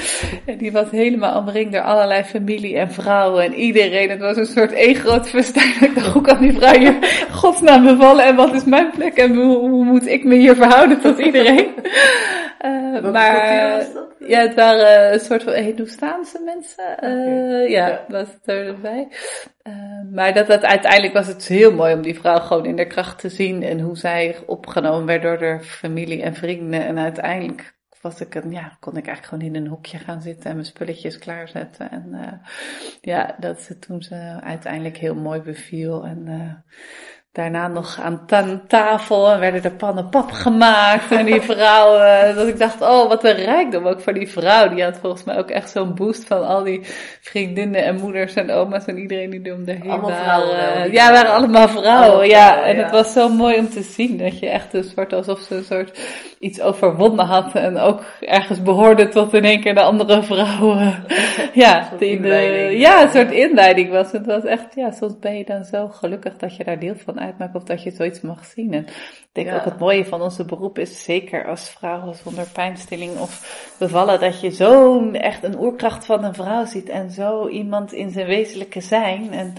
En 0.46 0.58
die 0.58 0.72
was 0.72 0.90
helemaal 0.92 1.38
omringd 1.40 1.74
door 1.74 1.82
allerlei 1.82 2.24
familie 2.24 2.78
en 2.78 2.92
vrouwen 2.92 3.44
en 3.44 3.54
iedereen. 3.54 4.10
Het 4.10 4.20
was 4.20 4.38
een 4.38 4.46
soort 4.46 4.74
één 4.74 4.96
groot 4.96 5.30
festijn. 5.30 5.74
Ik 5.82 5.96
dacht, 5.96 6.08
hoe 6.08 6.22
kan 6.22 6.38
die 6.40 6.54
vrouw 6.54 6.78
hier 6.80 6.98
godsnaam 7.32 7.84
bevallen 7.84 8.26
en 8.26 8.36
wat 8.36 8.54
is 8.54 8.64
mijn 8.66 8.90
plek 8.90 9.18
en 9.18 9.36
hoe, 9.36 9.58
hoe 9.58 9.84
moet 9.86 10.08
ik 10.08 10.24
me 10.24 10.36
hier 10.36 10.56
verhouden 10.56 11.00
tot 11.02 11.20
iedereen? 11.20 11.68
Eh, 12.60 13.12
maar 13.12 13.32
cultuur 13.32 13.78
was 13.78 13.94
dat? 13.94 14.08
ja, 14.30 14.40
het 14.40 14.54
waren 14.56 15.14
een 15.14 15.20
soort 15.20 15.44
van 15.44 15.54
Hindoestaanse 15.54 16.40
mensen. 16.46 16.98
eh, 16.98 17.10
Oké. 17.12 17.58
ja, 17.68 17.88
Ja. 17.88 18.04
was 18.08 18.28
het 18.44 18.56
erbij. 18.56 19.08
Eh, 19.70 20.14
maar 20.14 20.34
dat, 20.34 20.48
dat 20.48 20.64
uiteindelijk 20.64 21.14
was 21.14 21.28
het 21.28 21.48
heel 21.48 21.74
mooi 21.74 21.94
om 21.94 22.02
die 22.02 22.20
vrouw 22.20 22.40
gewoon 22.40 22.66
in 22.66 22.76
de 22.76 22.88
kracht 22.88 23.20
te 23.20 23.30
zien. 23.30 23.64
En 23.64 23.80
hoe 23.80 23.98
zij 23.98 24.38
opgenomen 24.46 25.06
werd 25.06 25.22
door 25.22 25.42
haar 25.42 25.64
familie 25.64 26.22
en 26.22 26.36
vrienden. 26.36 26.86
En 26.86 27.00
uiteindelijk 27.00 27.78
was 28.02 28.22
ik 28.22 28.36
een, 28.36 28.52
ja, 28.52 28.78
kon 28.80 28.98
ik 28.98 29.08
eigenlijk 29.08 29.26
gewoon 29.26 29.56
in 29.56 29.62
een 29.62 29.72
hoekje 29.72 29.98
gaan 29.98 30.22
zitten 30.22 30.50
en 30.50 30.56
mijn 30.56 30.66
spulletjes 30.66 31.18
klaarzetten. 31.18 31.92
En 31.92 32.14
eh, 32.14 32.34
ja, 33.02 33.36
dat 33.40 33.62
ze 33.62 33.80
toen 33.80 34.02
ze 34.02 34.16
uiteindelijk 34.42 34.98
heel 34.98 35.16
mooi 35.16 35.42
beviel. 35.42 36.06
En 36.06 36.28
eh, 36.28 36.74
daarna 37.40 37.68
nog 37.68 38.00
aan 38.02 38.26
ta- 38.26 38.62
tafel 38.68 39.32
en 39.32 39.40
werden 39.40 39.64
er 39.64 39.72
pannen 39.72 40.10
pap 40.10 40.32
gemaakt. 40.32 41.12
En 41.12 41.26
die 41.26 41.42
vrouw, 41.42 41.98
eh, 41.98 42.36
dat 42.38 42.48
ik 42.48 42.60
dacht, 42.60 42.82
oh 42.82 43.08
wat 43.08 43.24
een 43.24 43.36
rijkdom 43.36 43.88
ook 43.88 44.02
voor 44.02 44.14
die 44.14 44.30
vrouw. 44.30 44.70
Die 44.70 44.84
had 44.84 44.98
volgens 44.98 45.24
mij 45.24 45.38
ook 45.38 45.50
echt 45.50 45.70
zo'n 45.70 45.96
boost 45.96 46.28
van 46.28 46.48
al 46.48 46.64
die 46.64 46.82
vriendinnen 47.22 47.84
en 47.84 47.96
moeders 47.96 48.34
en 48.34 48.52
oma's 48.52 48.86
en 48.86 48.98
iedereen 48.98 49.30
die 49.30 49.42
er 49.42 49.54
om 49.54 49.64
haar 49.66 49.76
heen 49.76 49.92
Allemaal 49.92 50.10
waren. 50.10 50.24
vrouwen 50.24 50.48
wel, 50.48 50.66
ja, 50.66 50.90
vrouwen. 50.90 51.14
waren 51.14 51.32
allemaal 51.32 51.68
vrouwen. 51.68 52.04
Allemaal 52.04 52.24
ja, 52.24 52.48
vrouwen, 52.48 52.66
en 52.70 52.76
ja. 52.76 52.84
het 52.84 52.92
was 52.92 53.14
zo 53.14 53.30
mooi 53.30 53.58
om 53.58 53.70
te 53.70 53.82
zien 53.82 54.18
dat 54.18 54.40
je 54.40 54.50
echt 54.50 54.74
een 54.74 54.84
soort, 54.84 55.14
alsof 55.14 55.40
ze 55.40 55.56
een 55.56 55.64
soort 55.64 56.00
iets 56.40 56.62
overwonnen 56.62 57.26
had. 57.26 57.56
En 57.56 57.78
ook 57.78 58.04
ergens 58.20 58.62
behoorde 58.62 59.08
tot 59.08 59.34
in 59.34 59.46
één 59.46 59.62
keer 59.62 59.74
de 59.74 59.82
andere 59.82 60.24
vrouwen. 60.24 61.04
ja, 61.54 61.90
die 62.00 62.20
de, 62.20 62.30
ja, 62.78 63.02
een 63.02 63.10
soort 63.10 63.32
inleiding 63.32 63.90
was. 63.90 64.12
Het 64.12 64.26
was 64.26 64.44
echt, 64.44 64.76
ja, 64.76 64.92
soms 64.92 65.20
ben 65.20 65.38
je 65.38 65.46
dan 65.46 65.64
zo 65.64 65.88
gelukkig 65.88 66.38
dat 66.38 66.56
je 66.56 66.64
daar 66.64 66.80
deel 66.80 66.96
van 67.06 67.20
uitmaakt 67.30 67.56
of 67.56 67.64
dat 67.64 67.84
je 67.84 67.92
zoiets 67.92 68.22
mag 68.22 68.46
zien. 68.46 68.74
En 68.74 68.86
ik 68.88 69.30
denk 69.32 69.48
Ja. 69.48 69.56
ook 69.56 69.66
het 69.66 69.80
mooie 69.80 70.06
van 70.06 70.22
onze 70.22 70.46
beroep 70.46 70.80
is 70.80 71.04
zeker 71.04 71.48
als 71.48 71.70
vrouw 71.70 72.14
zonder 72.14 72.46
pijnstilling 72.54 73.18
of 73.18 73.74
bevallen, 73.80 74.20
dat 74.20 74.42
je 74.42 74.52
zo'n 74.52 75.16
echt 75.16 75.44
een 75.44 75.60
oerkracht 75.60 76.06
van 76.06 76.24
een 76.24 76.34
vrouw 76.34 76.66
ziet 76.66 76.90
en 76.90 77.12
zo 77.12 77.48
iemand 77.48 77.94
in 77.94 78.12
zijn 78.12 78.28
wezenlijke 78.28 78.82
zijn. 78.82 79.34
En 79.34 79.54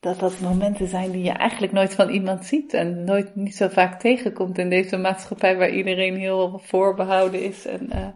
dat 0.00 0.18
dat 0.20 0.40
momenten 0.40 0.88
zijn 0.88 1.10
die 1.10 1.22
je 1.22 1.30
eigenlijk 1.30 1.72
nooit 1.72 1.94
van 1.94 2.08
iemand 2.08 2.44
ziet 2.46 2.74
en 2.74 3.04
nooit 3.04 3.34
niet 3.34 3.56
zo 3.56 3.68
vaak 3.68 4.00
tegenkomt 4.00 4.58
in 4.58 4.70
deze 4.70 4.96
maatschappij 4.96 5.56
waar 5.56 5.70
iedereen 5.70 6.16
heel 6.16 6.60
voorbehouden 6.64 7.42
is. 7.42 7.66
En, 7.66 7.90
eh, 7.90 8.06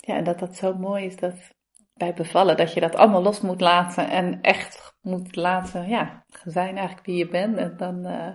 ja, 0.00 0.16
en 0.16 0.24
dat 0.24 0.38
dat 0.38 0.56
zo 0.56 0.74
mooi 0.74 1.04
is 1.04 1.16
dat 1.16 1.34
bij 1.94 2.14
bevallen, 2.14 2.56
dat 2.56 2.72
je 2.72 2.80
dat 2.80 2.96
allemaal 2.96 3.22
los 3.22 3.40
moet 3.40 3.60
laten 3.60 4.10
en 4.10 4.38
echt 4.42 4.89
moet 5.00 5.36
laten, 5.36 5.88
ja, 5.88 6.24
zijn 6.44 6.76
eigenlijk 6.76 7.06
wie 7.06 7.16
je 7.16 7.28
bent. 7.28 7.56
En 7.56 7.74
dan, 7.76 8.04
eh, 8.06 8.28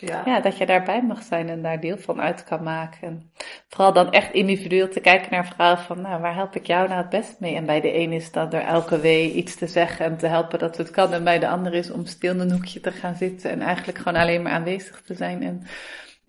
Ja. 0.00 0.22
ja, 0.24 0.40
dat 0.40 0.56
je 0.58 0.66
daarbij 0.66 1.02
mag 1.02 1.22
zijn 1.22 1.48
en 1.48 1.62
daar 1.62 1.80
deel 1.80 1.96
van 1.98 2.20
uit 2.20 2.44
kan 2.44 2.62
maken. 2.62 3.08
En 3.08 3.30
vooral 3.68 3.92
dan 3.92 4.12
echt 4.12 4.32
individueel 4.32 4.88
te 4.88 5.00
kijken 5.00 5.28
naar 5.30 5.46
vrouwen 5.46 5.78
van, 5.82 6.00
nou, 6.00 6.20
waar 6.20 6.34
help 6.34 6.56
ik 6.56 6.66
jou 6.66 6.88
nou 6.88 7.00
het 7.00 7.10
best 7.10 7.40
mee? 7.40 7.54
En 7.54 7.66
bij 7.66 7.80
de 7.80 7.94
een 7.98 8.12
is 8.12 8.32
dat 8.32 8.50
door 8.50 8.60
elke 8.60 9.00
wee 9.00 9.32
iets 9.32 9.54
te 9.56 9.66
zeggen 9.66 10.04
en 10.04 10.16
te 10.16 10.26
helpen 10.26 10.58
dat 10.58 10.76
het 10.76 10.90
kan. 10.90 11.12
En 11.12 11.24
bij 11.24 11.38
de 11.38 11.48
ander 11.48 11.74
is 11.74 11.90
om 11.90 12.06
stil 12.06 12.32
in 12.32 12.40
een 12.40 12.52
hoekje 12.52 12.80
te 12.80 12.92
gaan 12.92 13.14
zitten 13.14 13.50
en 13.50 13.60
eigenlijk 13.60 13.98
gewoon 13.98 14.20
alleen 14.20 14.42
maar 14.42 14.52
aanwezig 14.52 15.02
te 15.02 15.14
zijn. 15.14 15.42
En 15.42 15.62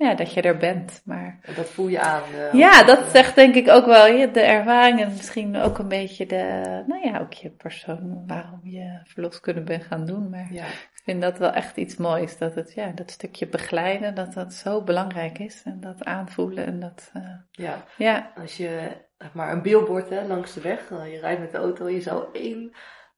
ja, 0.04 0.14
dat 0.16 0.34
je 0.34 0.42
er 0.42 0.58
bent. 0.58 1.02
Maar 1.06 1.40
Dat 1.56 1.70
voel 1.70 1.88
je 1.88 2.00
aan. 2.00 2.22
eh, 2.38 2.54
ja, 2.54 2.84
dat 2.84 3.00
zegt 3.12 3.36
denk 3.36 3.56
ik 3.56 3.70
ook 3.70 3.86
wel 3.86 4.08
ja, 4.08 4.26
de 4.28 4.42
ervaring 4.42 5.02
en 5.02 5.12
misschien 5.12 5.56
ook 5.58 5.78
een 5.78 5.88
beetje 5.88 6.26
de, 6.26 6.62
nou 6.88 7.08
ja, 7.08 7.20
ook 7.20 7.34
je 7.34 7.50
persoon, 7.50 8.24
waarom 8.28 8.60
je 8.64 9.00
verloskunde 9.04 9.62
bent 9.62 9.84
gaan 9.84 10.06
doen. 10.06 10.30
Maar 10.30 10.48
Ja. 10.54 10.66
ik 10.66 11.02
vind 11.04 11.22
dat 11.22 11.38
wel 11.38 11.52
echt 11.52 11.78
iets 11.78 11.96
moois, 11.98 12.38
dat 12.38 12.56
het, 12.56 12.74
ja, 12.74 12.92
dat 12.96 13.12
stukje 13.12 13.48
begeleiden, 13.48 14.16
dat 14.16 14.34
dat 14.34 14.54
zo 14.54 14.82
belangrijk 14.84 15.40
is. 15.40 15.62
En 15.66 15.80
dat 15.80 16.04
aanvoelen 16.04 16.66
en 16.66 16.80
dat, 16.80 17.10
eh, 17.14 17.22
ja. 17.52 17.84
ja, 17.98 18.32
Als 18.42 18.58
je 18.58 18.88
maar 19.34 19.52
een 19.52 19.62
billboard 19.62 20.10
hè, 20.10 20.28
langs 20.28 20.54
de 20.54 20.62
weg, 20.62 20.92
eh, 20.92 21.12
je 21.14 21.20
rijdt 21.20 21.40
met 21.42 21.52
de 21.52 21.58
auto, 21.58 21.90
je 21.90 22.02
zou 22.02 22.26
één 22.34 22.72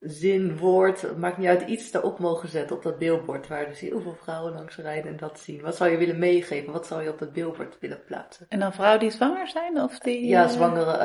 zin, 0.05 0.57
woord, 0.57 1.17
maakt 1.17 1.37
niet 1.37 1.47
uit, 1.47 1.61
iets 1.61 1.91
daarop 1.91 2.19
mogen 2.19 2.49
zetten 2.49 2.75
op 2.75 2.83
dat 2.83 2.97
billboard 2.97 3.47
waar 3.47 3.65
dus 3.65 3.79
heel 3.79 4.01
veel 4.01 4.17
vrouwen 4.21 4.53
langs 4.53 4.75
rijden 4.75 5.11
en 5.11 5.17
dat 5.17 5.39
zien. 5.39 5.61
Wat 5.61 5.75
zou 5.75 5.91
je 5.91 5.97
willen 5.97 6.19
meegeven? 6.19 6.73
Wat 6.73 6.87
zou 6.87 7.03
je 7.03 7.09
op 7.09 7.19
dat 7.19 7.33
billboard 7.33 7.77
willen 7.79 8.03
plaatsen? 8.05 8.45
En 8.49 8.59
dan 8.59 8.73
vrouwen 8.73 8.99
die 8.99 9.11
zwanger 9.11 9.47
zijn 9.47 9.81
of 9.81 9.99
die... 9.99 10.27
Ja, 10.27 10.47
zwangere 10.47 10.97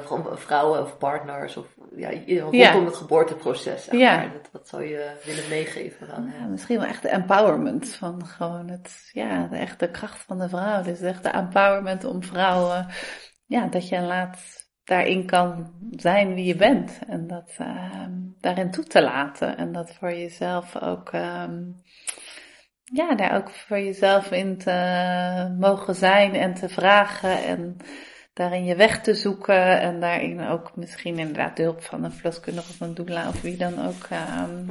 uh, 0.00 0.36
vrouwen 0.36 0.82
of 0.82 0.98
partners 0.98 1.56
of 1.56 1.66
ja, 1.96 2.10
rondom 2.26 2.54
ja. 2.54 2.84
het 2.84 2.96
geboorteproces. 2.96 3.84
Zeg 3.84 3.94
ja. 3.94 4.20
dat, 4.20 4.48
wat 4.52 4.68
zou 4.68 4.84
je 4.84 5.10
willen 5.24 5.48
meegeven 5.48 6.10
aan 6.10 6.32
ja, 6.38 6.46
Misschien 6.46 6.78
wel 6.78 6.88
echt 6.88 7.02
de 7.02 7.08
empowerment 7.08 7.88
van 7.88 8.26
gewoon 8.26 8.68
het, 8.68 9.10
ja, 9.12 9.46
de 9.46 9.56
echte 9.56 9.90
kracht 9.90 10.22
van 10.22 10.38
de 10.38 10.48
vrouw. 10.48 10.82
Dus 10.82 11.00
echt 11.00 11.22
de 11.22 11.28
empowerment 11.28 12.04
om 12.04 12.22
vrouwen, 12.22 12.86
ja, 13.46 13.66
dat 13.66 13.88
je 13.88 14.00
laat 14.00 14.67
daarin 14.88 15.26
kan 15.26 15.72
zijn 15.90 16.34
wie 16.34 16.44
je 16.44 16.56
bent. 16.56 16.98
En 17.08 17.26
dat 17.26 17.56
uh, 17.60 18.04
daarin 18.40 18.70
toe 18.70 18.84
te 18.84 19.02
laten. 19.02 19.56
En 19.56 19.72
dat 19.72 19.94
voor 19.94 20.12
jezelf 20.12 20.82
ook, 20.82 21.12
uh, 21.12 21.44
ja, 22.84 23.14
daar 23.14 23.36
ook 23.36 23.50
voor 23.50 23.78
jezelf 23.78 24.30
in 24.30 24.58
te 24.58 25.56
mogen 25.58 25.94
zijn 25.94 26.34
en 26.34 26.54
te 26.54 26.68
vragen. 26.68 27.44
En 27.44 27.76
daarin 28.38 28.64
je 28.64 28.76
weg 28.76 29.00
te 29.00 29.14
zoeken. 29.14 29.80
En 29.80 30.00
daarin 30.00 30.48
ook 30.48 30.70
misschien 30.74 31.18
inderdaad 31.18 31.56
de 31.56 31.62
hulp 31.62 31.82
van 31.82 32.04
een 32.04 32.12
verloskundige 32.12 32.70
of 32.70 32.80
een 32.80 32.94
doula 32.94 33.28
of 33.28 33.40
wie 33.42 33.56
dan 33.56 33.86
ook. 33.86 34.08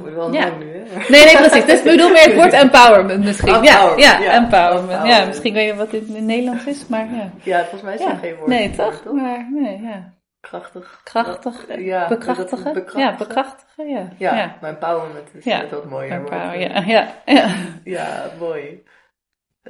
Um, 0.02 0.14
wel 0.14 0.32
ja. 0.32 0.50
nu, 0.58 0.66
hè? 0.66 0.98
Nee, 1.08 1.24
nee, 1.24 1.36
precies. 1.36 1.64
Dus 1.64 1.78
ik 1.78 1.84
bedoel 1.84 2.10
meer 2.10 2.24
het 2.24 2.34
woord 2.34 2.52
empowerment 2.64 3.24
misschien. 3.24 3.62
Ja, 3.62 3.92
ja, 3.96 4.18
ja, 4.18 4.32
empowerment. 4.32 5.06
Ja, 5.06 5.24
misschien 5.24 5.54
weet 5.54 5.66
je 5.66 5.74
wat 5.74 5.90
dit 5.90 6.08
in 6.08 6.26
Nederlands 6.26 6.66
is, 6.66 6.86
maar 6.86 7.14
ja. 7.14 7.30
Ja, 7.42 7.58
volgens 7.58 7.82
mij 7.82 7.94
is 7.94 8.04
het 8.04 8.18
geen 8.20 8.34
woord. 8.34 8.48
Nee, 8.48 8.70
toch? 8.70 9.04
Maar, 9.12 9.48
nee, 9.50 9.80
ja. 9.80 10.16
Krachtig. 10.40 11.00
Krachtig. 11.04 11.64
Ja, 11.78 12.08
bekrachtigen. 12.08 12.72
bekrachtigen. 12.72 13.00
Ja, 13.00 13.16
bekrachtigen, 13.16 13.88
ja. 13.88 14.34
Ja, 14.34 14.56
maar 14.60 14.70
empowerment 14.70 15.28
is 15.32 15.44
net 15.44 15.70
wat 15.70 15.84
mooier. 15.84 16.12
Empower, 16.12 16.58
ja, 16.58 16.82
ja, 16.86 17.08
ja. 17.24 17.48
Ja, 17.84 18.30
mooi. 18.38 18.82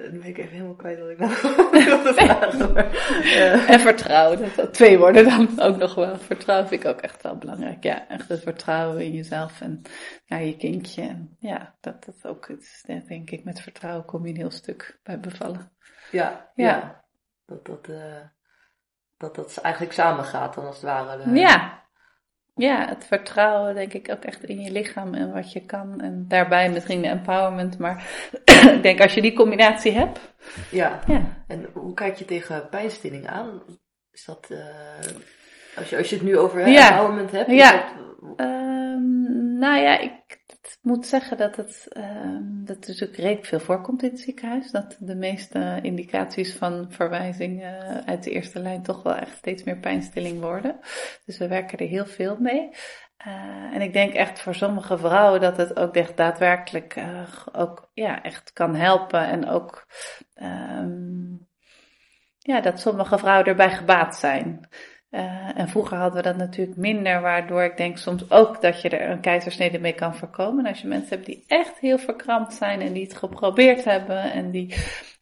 Dan 0.02 0.18
ben 0.18 0.28
ik 0.28 0.38
even 0.38 0.52
helemaal 0.52 0.74
kwijt 0.74 0.98
wat 0.98 1.08
ik 1.08 1.18
nou 1.18 1.32
wilde 1.84 2.14
vragen. 2.14 2.76
uh. 2.76 3.70
En 3.70 3.80
vertrouwen, 3.80 4.56
dat, 4.56 4.74
twee 4.74 4.98
woorden 4.98 5.24
dan 5.24 5.60
ook 5.60 5.76
nog 5.76 5.94
wel. 5.94 6.18
Vertrouwen 6.18 6.68
vind 6.68 6.82
ik 6.84 6.88
ook 6.88 7.00
echt 7.00 7.22
wel 7.22 7.36
belangrijk. 7.36 7.82
Ja, 7.82 8.08
echt 8.08 8.28
het 8.28 8.42
vertrouwen 8.42 9.04
in 9.04 9.12
jezelf 9.12 9.60
en 9.60 9.82
ja, 10.24 10.36
je 10.36 10.56
kindje. 10.56 11.02
En 11.02 11.36
ja, 11.38 11.76
dat 11.80 12.04
dat 12.04 12.26
ook 12.26 12.48
is, 12.48 12.84
denk 13.06 13.30
ik, 13.30 13.44
met 13.44 13.60
vertrouwen 13.60 14.04
kom 14.04 14.24
je 14.24 14.30
een 14.30 14.38
heel 14.38 14.50
stuk 14.50 15.00
bij 15.02 15.20
bevallen. 15.20 15.72
Ja, 16.10 16.50
ja. 16.54 16.66
ja. 16.66 17.04
Dat, 17.46 17.66
dat, 17.66 17.88
uh, 17.88 18.20
dat 19.16 19.34
dat 19.34 19.56
eigenlijk 19.56 19.94
samen 19.94 20.24
gaat 20.24 20.54
dan 20.54 20.66
als 20.66 20.74
het 20.74 20.84
ware. 20.84 21.30
Ja. 21.34 21.87
Ja, 22.58 22.88
het 22.88 23.04
vertrouwen 23.04 23.74
denk 23.74 23.92
ik 23.92 24.10
ook 24.10 24.24
echt 24.24 24.44
in 24.44 24.60
je 24.60 24.70
lichaam 24.70 25.14
en 25.14 25.32
wat 25.32 25.52
je 25.52 25.60
kan. 25.60 26.00
En 26.00 26.24
daarbij 26.28 26.70
misschien 26.70 27.02
de 27.02 27.08
empowerment. 27.08 27.78
Maar 27.78 28.04
ik 28.74 28.82
denk 28.82 29.00
als 29.00 29.14
je 29.14 29.22
die 29.22 29.32
combinatie 29.32 29.92
hebt. 29.92 30.20
Ja. 30.70 31.00
ja. 31.06 31.22
En 31.46 31.66
hoe 31.72 31.94
kijk 31.94 32.16
je 32.16 32.24
tegen 32.24 32.68
pijnstilling 32.68 33.26
aan? 33.26 33.62
Is 34.12 34.24
dat, 34.24 34.48
uh, 34.52 34.58
als, 35.76 35.90
je, 35.90 35.96
als 35.96 36.10
je 36.10 36.16
het 36.16 36.24
nu 36.24 36.38
over 36.38 36.68
ja. 36.68 36.90
empowerment 36.90 37.30
hebt? 37.30 37.50
Ja. 37.50 37.72
Dat... 37.72 38.46
Um, 38.46 39.58
nou 39.58 39.80
ja, 39.80 39.98
ik 39.98 40.37
moet 40.82 41.06
zeggen 41.06 41.36
dat 41.36 41.56
het, 41.56 41.86
uh, 41.92 42.38
dat 42.42 42.86
natuurlijk 42.86 43.16
redelijk 43.16 43.46
veel 43.46 43.60
voorkomt 43.60 44.02
in 44.02 44.10
het 44.10 44.20
ziekenhuis. 44.20 44.70
Dat 44.70 44.96
de 45.00 45.14
meeste 45.14 45.78
indicaties 45.82 46.54
van 46.54 46.86
verwijzing 46.88 47.62
uh, 47.62 47.96
uit 47.98 48.24
de 48.24 48.30
eerste 48.30 48.60
lijn 48.60 48.82
toch 48.82 49.02
wel 49.02 49.14
echt 49.14 49.36
steeds 49.36 49.64
meer 49.64 49.78
pijnstilling 49.78 50.40
worden. 50.40 50.78
Dus 51.24 51.38
we 51.38 51.48
werken 51.48 51.78
er 51.78 51.86
heel 51.86 52.06
veel 52.06 52.36
mee. 52.40 52.70
Uh, 53.26 53.74
en 53.74 53.80
ik 53.80 53.92
denk 53.92 54.14
echt 54.14 54.40
voor 54.40 54.54
sommige 54.54 54.98
vrouwen 54.98 55.40
dat 55.40 55.56
het 55.56 55.76
ook 55.76 55.94
echt 55.94 56.16
daadwerkelijk 56.16 56.96
uh, 56.96 57.22
ook 57.52 57.90
ja, 57.94 58.22
echt 58.22 58.52
kan 58.52 58.74
helpen. 58.74 59.26
En 59.26 59.48
ook 59.48 59.86
um, 60.42 61.48
ja, 62.38 62.60
dat 62.60 62.80
sommige 62.80 63.18
vrouwen 63.18 63.46
erbij 63.46 63.70
gebaat 63.70 64.16
zijn. 64.16 64.68
Uh, 65.10 65.58
en 65.58 65.68
vroeger 65.68 65.96
hadden 65.96 66.22
we 66.22 66.28
dat 66.28 66.36
natuurlijk 66.36 66.76
minder, 66.76 67.20
waardoor 67.20 67.62
ik 67.62 67.76
denk 67.76 67.98
soms 67.98 68.30
ook 68.30 68.60
dat 68.60 68.82
je 68.82 68.88
er 68.88 69.10
een 69.10 69.20
keizersnede 69.20 69.78
mee 69.78 69.92
kan 69.92 70.14
voorkomen. 70.14 70.66
als 70.66 70.80
je 70.80 70.88
mensen 70.88 71.08
hebt 71.08 71.26
die 71.26 71.44
echt 71.46 71.78
heel 71.78 71.98
verkrampt 71.98 72.54
zijn 72.54 72.80
en 72.80 72.92
die 72.92 73.02
het 73.02 73.16
geprobeerd 73.16 73.84
hebben 73.84 74.32
en 74.32 74.50
die 74.50 74.74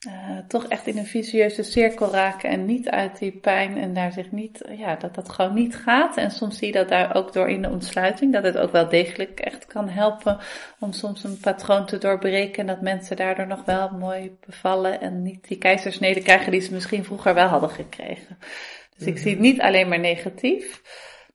uh, 0.06 0.38
toch 0.48 0.66
echt 0.66 0.86
in 0.86 0.98
een 0.98 1.06
vicieuze 1.06 1.62
cirkel 1.62 2.10
raken 2.10 2.50
en 2.50 2.64
niet 2.64 2.88
uit 2.88 3.18
die 3.18 3.32
pijn 3.32 3.78
en 3.78 3.94
daar 3.94 4.12
zich 4.12 4.30
niet, 4.30 4.64
ja, 4.76 4.96
dat 4.96 5.14
dat 5.14 5.28
gewoon 5.28 5.54
niet 5.54 5.76
gaat. 5.76 6.16
En 6.16 6.30
soms 6.30 6.58
zie 6.58 6.66
je 6.66 6.72
dat 6.72 6.88
daar 6.88 7.14
ook 7.14 7.32
door 7.32 7.48
in 7.48 7.62
de 7.62 7.70
ontsluiting, 7.70 8.32
dat 8.32 8.44
het 8.44 8.56
ook 8.56 8.72
wel 8.72 8.88
degelijk 8.88 9.40
echt 9.40 9.66
kan 9.66 9.88
helpen 9.88 10.38
om 10.78 10.92
soms 10.92 11.24
een 11.24 11.38
patroon 11.40 11.86
te 11.86 11.98
doorbreken 11.98 12.60
en 12.60 12.66
dat 12.66 12.80
mensen 12.80 13.16
daardoor 13.16 13.46
nog 13.46 13.64
wel 13.64 13.90
mooi 13.90 14.36
bevallen 14.46 15.00
en 15.00 15.22
niet 15.22 15.48
die 15.48 15.58
keizersnede 15.58 16.22
krijgen 16.22 16.52
die 16.52 16.60
ze 16.60 16.72
misschien 16.72 17.04
vroeger 17.04 17.34
wel 17.34 17.48
hadden 17.48 17.70
gekregen. 17.70 18.38
Dus 18.96 19.06
ik 19.06 19.18
zie 19.18 19.30
het 19.30 19.40
niet 19.40 19.60
alleen 19.60 19.88
maar 19.88 20.00
negatief. 20.00 20.82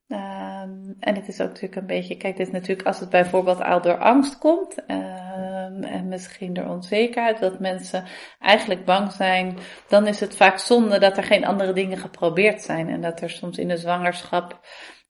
Um, 0.07 0.95
en 0.99 1.16
het 1.16 1.28
is 1.28 1.41
ook 1.41 1.47
natuurlijk 1.47 1.76
een 1.76 1.86
beetje, 1.86 2.18
kijk, 2.18 2.38
is 2.38 2.51
natuurlijk 2.51 2.88
als 2.88 2.99
het 2.99 3.09
bijvoorbeeld 3.09 3.62
al 3.62 3.82
door 3.82 3.97
angst 3.97 4.38
komt 4.38 4.78
um, 4.78 5.84
en 5.84 6.07
misschien 6.07 6.53
door 6.53 6.66
onzekerheid, 6.66 7.39
dat 7.39 7.59
mensen 7.59 8.05
eigenlijk 8.39 8.86
bang 8.86 9.12
zijn, 9.12 9.57
dan 9.88 10.07
is 10.07 10.20
het 10.20 10.36
vaak 10.36 10.57
zonde 10.57 10.99
dat 10.99 11.18
er 11.18 11.24
geen 11.24 11.45
andere 11.45 11.74
dingen 11.74 11.97
geprobeerd 11.97 12.62
zijn 12.62 12.89
en 12.89 13.01
dat 13.01 13.22
er 13.22 13.30
soms 13.30 13.57
in 13.57 13.68
de 13.68 13.78
zwangerschap 13.78 14.59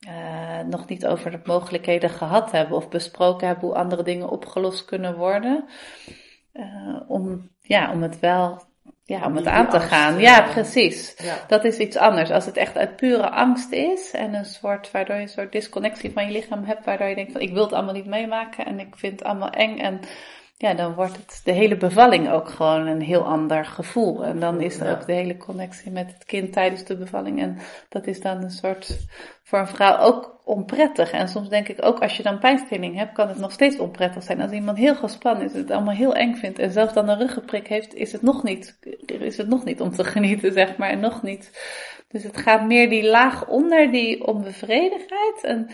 uh, 0.07 0.59
nog 0.59 0.87
niet 0.87 1.05
over 1.05 1.31
de 1.31 1.39
mogelijkheden 1.43 2.09
gehad 2.09 2.51
hebben 2.51 2.77
of 2.77 2.89
besproken 2.89 3.47
hebben 3.47 3.67
hoe 3.67 3.77
andere 3.77 4.03
dingen 4.03 4.29
opgelost 4.29 4.85
kunnen 4.85 5.17
worden. 5.17 5.65
Uh, 6.53 6.99
om, 7.07 7.49
ja, 7.61 7.91
om 7.91 8.01
het 8.01 8.19
wel 8.19 8.70
ja, 9.11 9.25
om 9.25 9.35
het 9.35 9.47
aan 9.47 9.69
te 9.69 9.79
gaan. 9.79 10.19
Ja, 10.19 10.41
precies. 10.41 11.15
Dat 11.47 11.63
is 11.63 11.77
iets 11.77 11.97
anders. 11.97 12.31
Als 12.31 12.45
het 12.45 12.57
echt 12.57 12.77
uit 12.77 12.95
pure 12.95 13.29
angst 13.29 13.71
is 13.71 14.11
en 14.11 14.33
een 14.33 14.45
soort, 14.45 14.91
waardoor 14.91 15.15
je 15.15 15.21
een 15.21 15.27
soort 15.27 15.51
disconnectie 15.51 16.11
van 16.11 16.25
je 16.25 16.31
lichaam 16.31 16.63
hebt, 16.63 16.85
waardoor 16.85 17.07
je 17.07 17.15
denkt 17.15 17.31
van 17.31 17.41
ik 17.41 17.53
wil 17.53 17.63
het 17.63 17.73
allemaal 17.73 17.93
niet 17.93 18.05
meemaken 18.05 18.65
en 18.65 18.79
ik 18.79 18.95
vind 18.95 19.19
het 19.19 19.23
allemaal 19.23 19.49
eng 19.49 19.77
en 19.77 19.99
ja, 20.61 20.73
dan 20.73 20.93
wordt 20.93 21.15
het 21.15 21.41
de 21.43 21.51
hele 21.51 21.77
bevalling 21.77 22.29
ook 22.29 22.49
gewoon 22.49 22.87
een 22.87 23.01
heel 23.01 23.25
ander 23.25 23.65
gevoel. 23.65 24.25
En 24.25 24.39
dan 24.39 24.61
is 24.61 24.79
er 24.79 24.91
ook 24.91 25.05
de 25.05 25.13
hele 25.13 25.37
connectie 25.37 25.91
met 25.91 26.13
het 26.13 26.25
kind 26.25 26.53
tijdens 26.53 26.83
de 26.83 26.97
bevalling. 26.97 27.41
En 27.41 27.57
dat 27.89 28.07
is 28.07 28.21
dan 28.21 28.43
een 28.43 28.51
soort, 28.51 28.97
voor 29.43 29.59
een 29.59 29.67
vrouw 29.67 29.97
ook 29.97 30.41
onprettig. 30.45 31.11
En 31.11 31.27
soms 31.27 31.49
denk 31.49 31.67
ik 31.67 31.85
ook, 31.85 31.99
als 31.99 32.17
je 32.17 32.23
dan 32.23 32.39
pijnstilling 32.39 32.95
hebt, 32.95 33.13
kan 33.13 33.27
het 33.27 33.37
nog 33.37 33.51
steeds 33.51 33.77
onprettig 33.77 34.23
zijn. 34.23 34.41
Als 34.41 34.51
iemand 34.51 34.77
heel 34.77 34.95
gespannen 34.95 35.45
is, 35.45 35.53
het 35.53 35.71
allemaal 35.71 35.95
heel 35.95 36.15
eng 36.15 36.35
vindt 36.35 36.59
en 36.59 36.71
zelfs 36.71 36.93
dan 36.93 37.09
een 37.09 37.19
ruggenprik 37.19 37.67
heeft, 37.67 37.93
is 37.93 38.11
het 38.11 38.21
nog 38.21 38.43
niet, 38.43 38.77
is 39.05 39.37
het 39.37 39.47
nog 39.47 39.63
niet 39.63 39.81
om 39.81 39.91
te 39.91 40.03
genieten, 40.13 40.53
zeg 40.53 40.77
maar. 40.77 40.89
En 40.89 40.99
nog 40.99 41.21
niet. 41.21 41.51
Dus 42.07 42.23
het 42.23 42.37
gaat 42.37 42.65
meer 42.65 42.89
die 42.89 43.09
laag 43.09 43.47
onder, 43.47 43.91
die 43.91 44.27
onbevredigheid. 44.27 45.43
En 45.43 45.69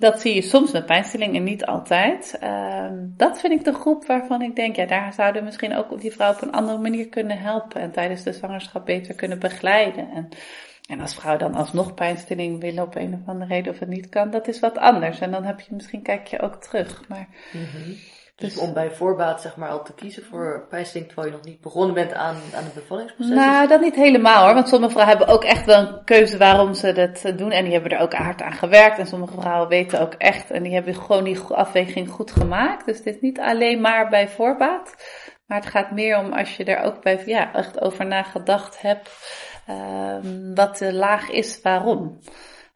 dat 0.00 0.20
zie 0.20 0.34
je 0.34 0.42
soms 0.42 0.72
met 0.72 0.86
pijnstilling 0.86 1.36
en 1.36 1.42
niet 1.42 1.64
altijd. 1.64 2.38
Uh, 2.42 2.86
dat 3.16 3.40
vind 3.40 3.52
ik 3.52 3.64
de 3.64 3.72
groep 3.72 4.06
waarvan 4.06 4.42
ik 4.42 4.56
denk, 4.56 4.76
ja, 4.76 4.86
daar 4.86 5.12
zouden 5.12 5.40
we 5.40 5.46
misschien 5.46 5.76
ook 5.76 6.00
die 6.00 6.12
vrouw 6.12 6.32
op 6.32 6.42
een 6.42 6.52
andere 6.52 6.78
manier 6.78 7.08
kunnen 7.08 7.38
helpen. 7.38 7.80
En 7.80 7.90
tijdens 7.90 8.22
de 8.22 8.32
zwangerschap 8.32 8.86
beter 8.86 9.14
kunnen 9.14 9.38
begeleiden. 9.38 10.10
En, 10.10 10.28
en 10.88 11.00
als 11.00 11.14
vrouw 11.14 11.36
dan 11.36 11.54
alsnog 11.54 11.94
pijnstilling 11.94 12.60
willen 12.60 12.82
op 12.82 12.94
een 12.94 13.14
of 13.14 13.28
andere 13.28 13.54
reden 13.54 13.72
of 13.72 13.78
het 13.78 13.88
niet 13.88 14.08
kan, 14.08 14.30
dat 14.30 14.48
is 14.48 14.60
wat 14.60 14.78
anders. 14.78 15.20
En 15.20 15.30
dan 15.30 15.44
heb 15.44 15.60
je 15.60 15.74
misschien, 15.74 16.02
kijk 16.02 16.26
je 16.26 16.40
ook 16.40 16.54
terug. 16.54 17.08
Maar, 17.08 17.28
mm 17.52 17.96
dus, 18.40 18.58
om 18.58 18.72
bij 18.72 18.90
voorbaat 18.90 19.40
zeg 19.40 19.56
maar 19.56 19.68
al 19.68 19.84
te 19.84 19.94
kiezen 19.94 20.24
voor 20.24 20.66
pijnstilling 20.68 21.10
terwijl 21.10 21.32
je 21.32 21.38
nog 21.38 21.46
niet 21.46 21.60
begonnen 21.60 21.94
bent 21.94 22.12
aan, 22.12 22.36
aan 22.54 22.64
het 22.64 22.74
bevallingsproces? 22.74 23.34
Nou, 23.34 23.68
dat 23.68 23.80
niet 23.80 23.94
helemaal 23.94 24.44
hoor. 24.44 24.54
Want 24.54 24.68
sommige 24.68 24.92
vrouwen 24.92 25.16
hebben 25.16 25.34
ook 25.34 25.44
echt 25.44 25.66
wel 25.66 25.80
een 25.80 26.04
keuze 26.04 26.38
waarom 26.38 26.74
ze 26.74 26.92
dat 26.92 27.38
doen. 27.38 27.50
En 27.50 27.64
die 27.64 27.72
hebben 27.72 27.90
er 27.90 28.02
ook 28.02 28.12
hard 28.12 28.42
aan 28.42 28.52
gewerkt. 28.52 28.98
En 28.98 29.06
sommige 29.06 29.40
vrouwen 29.40 29.68
weten 29.68 30.00
ook 30.00 30.14
echt. 30.14 30.50
En 30.50 30.62
die 30.62 30.72
hebben 30.72 30.94
gewoon 30.94 31.24
die 31.24 31.40
afweging 31.40 32.08
goed 32.08 32.30
gemaakt. 32.30 32.86
Dus 32.86 33.02
dit 33.02 33.14
is 33.14 33.20
niet 33.20 33.40
alleen 33.40 33.80
maar 33.80 34.08
bij 34.08 34.28
voorbaat. 34.28 34.94
Maar 35.46 35.58
het 35.58 35.70
gaat 35.70 35.90
meer 35.90 36.18
om 36.18 36.32
als 36.32 36.56
je 36.56 36.64
er 36.64 36.82
ook 36.82 37.02
bij, 37.02 37.22
ja, 37.26 37.52
echt 37.52 37.80
over 37.80 38.06
nagedacht 38.06 38.80
hebt. 38.80 39.10
Um, 39.70 40.54
wat 40.54 40.78
de 40.78 40.92
laag 40.92 41.30
is, 41.30 41.60
waarom. 41.62 42.20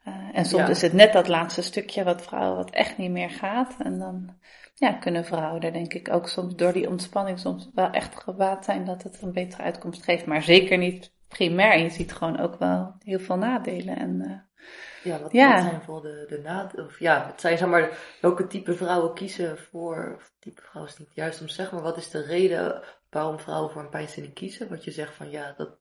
Uh, 0.07 0.13
en 0.33 0.45
soms 0.45 0.69
is 0.69 0.81
het 0.81 0.93
net 0.93 1.13
dat 1.13 1.27
laatste 1.27 1.61
stukje 1.61 2.03
wat 2.03 2.21
vrouwen 2.21 2.55
wat 2.55 2.69
echt 2.69 2.97
niet 2.97 3.11
meer 3.11 3.29
gaat. 3.29 3.75
En 3.79 3.99
dan 3.99 4.35
ja, 4.77 4.93
kunnen 4.93 5.25
vrouwen 5.25 5.61
er 5.61 5.73
denk 5.73 5.93
ik 5.93 6.13
ook 6.13 6.27
soms 6.27 6.55
door 6.55 6.73
die 6.73 6.89
ontspanning 6.89 7.39
soms 7.39 7.69
wel 7.73 7.89
echt 7.89 8.15
gebaat 8.15 8.65
zijn 8.65 8.85
dat 8.85 9.03
het 9.03 9.21
een 9.21 9.33
betere 9.33 9.63
uitkomst 9.63 10.03
geeft. 10.03 10.25
Maar 10.25 10.43
zeker 10.43 10.77
niet 10.77 11.13
primair. 11.27 11.79
Je 11.79 11.89
ziet 11.89 12.13
gewoon 12.13 12.39
ook 12.39 12.59
wel 12.59 12.95
heel 12.99 13.19
veel 13.19 13.37
nadelen. 13.37 13.97
En, 13.97 14.21
uh, 14.21 14.63
ja, 15.03 15.21
wat, 15.21 15.31
ja. 15.31 15.61
zijn 15.61 15.81
voor 15.81 16.01
de, 16.01 16.25
de 16.27 16.39
nadelen? 16.39 16.85
Of 16.85 16.99
ja, 16.99 17.27
het 17.27 17.41
zijn 17.41 17.57
zeg 17.57 17.67
maar, 17.67 17.97
welke 18.21 18.47
type 18.47 18.73
vrouwen 18.73 19.13
kiezen 19.13 19.57
voor, 19.57 20.13
of 20.15 20.33
type 20.39 20.61
vrouwen 20.61 20.93
is 20.93 20.99
niet 20.99 21.13
juist 21.13 21.41
om 21.41 21.47
te 21.47 21.53
zeggen, 21.53 21.75
maar 21.75 21.85
wat 21.85 21.97
is 21.97 22.09
de 22.09 22.21
reden 22.21 22.83
waarom 23.09 23.39
vrouwen 23.39 23.71
voor 23.71 23.81
een 23.81 23.89
pijnstilling 23.89 24.33
kiezen? 24.33 24.69
Wat 24.69 24.83
je 24.83 24.91
zegt 24.91 25.13
van 25.13 25.29
ja, 25.29 25.53
dat 25.57 25.77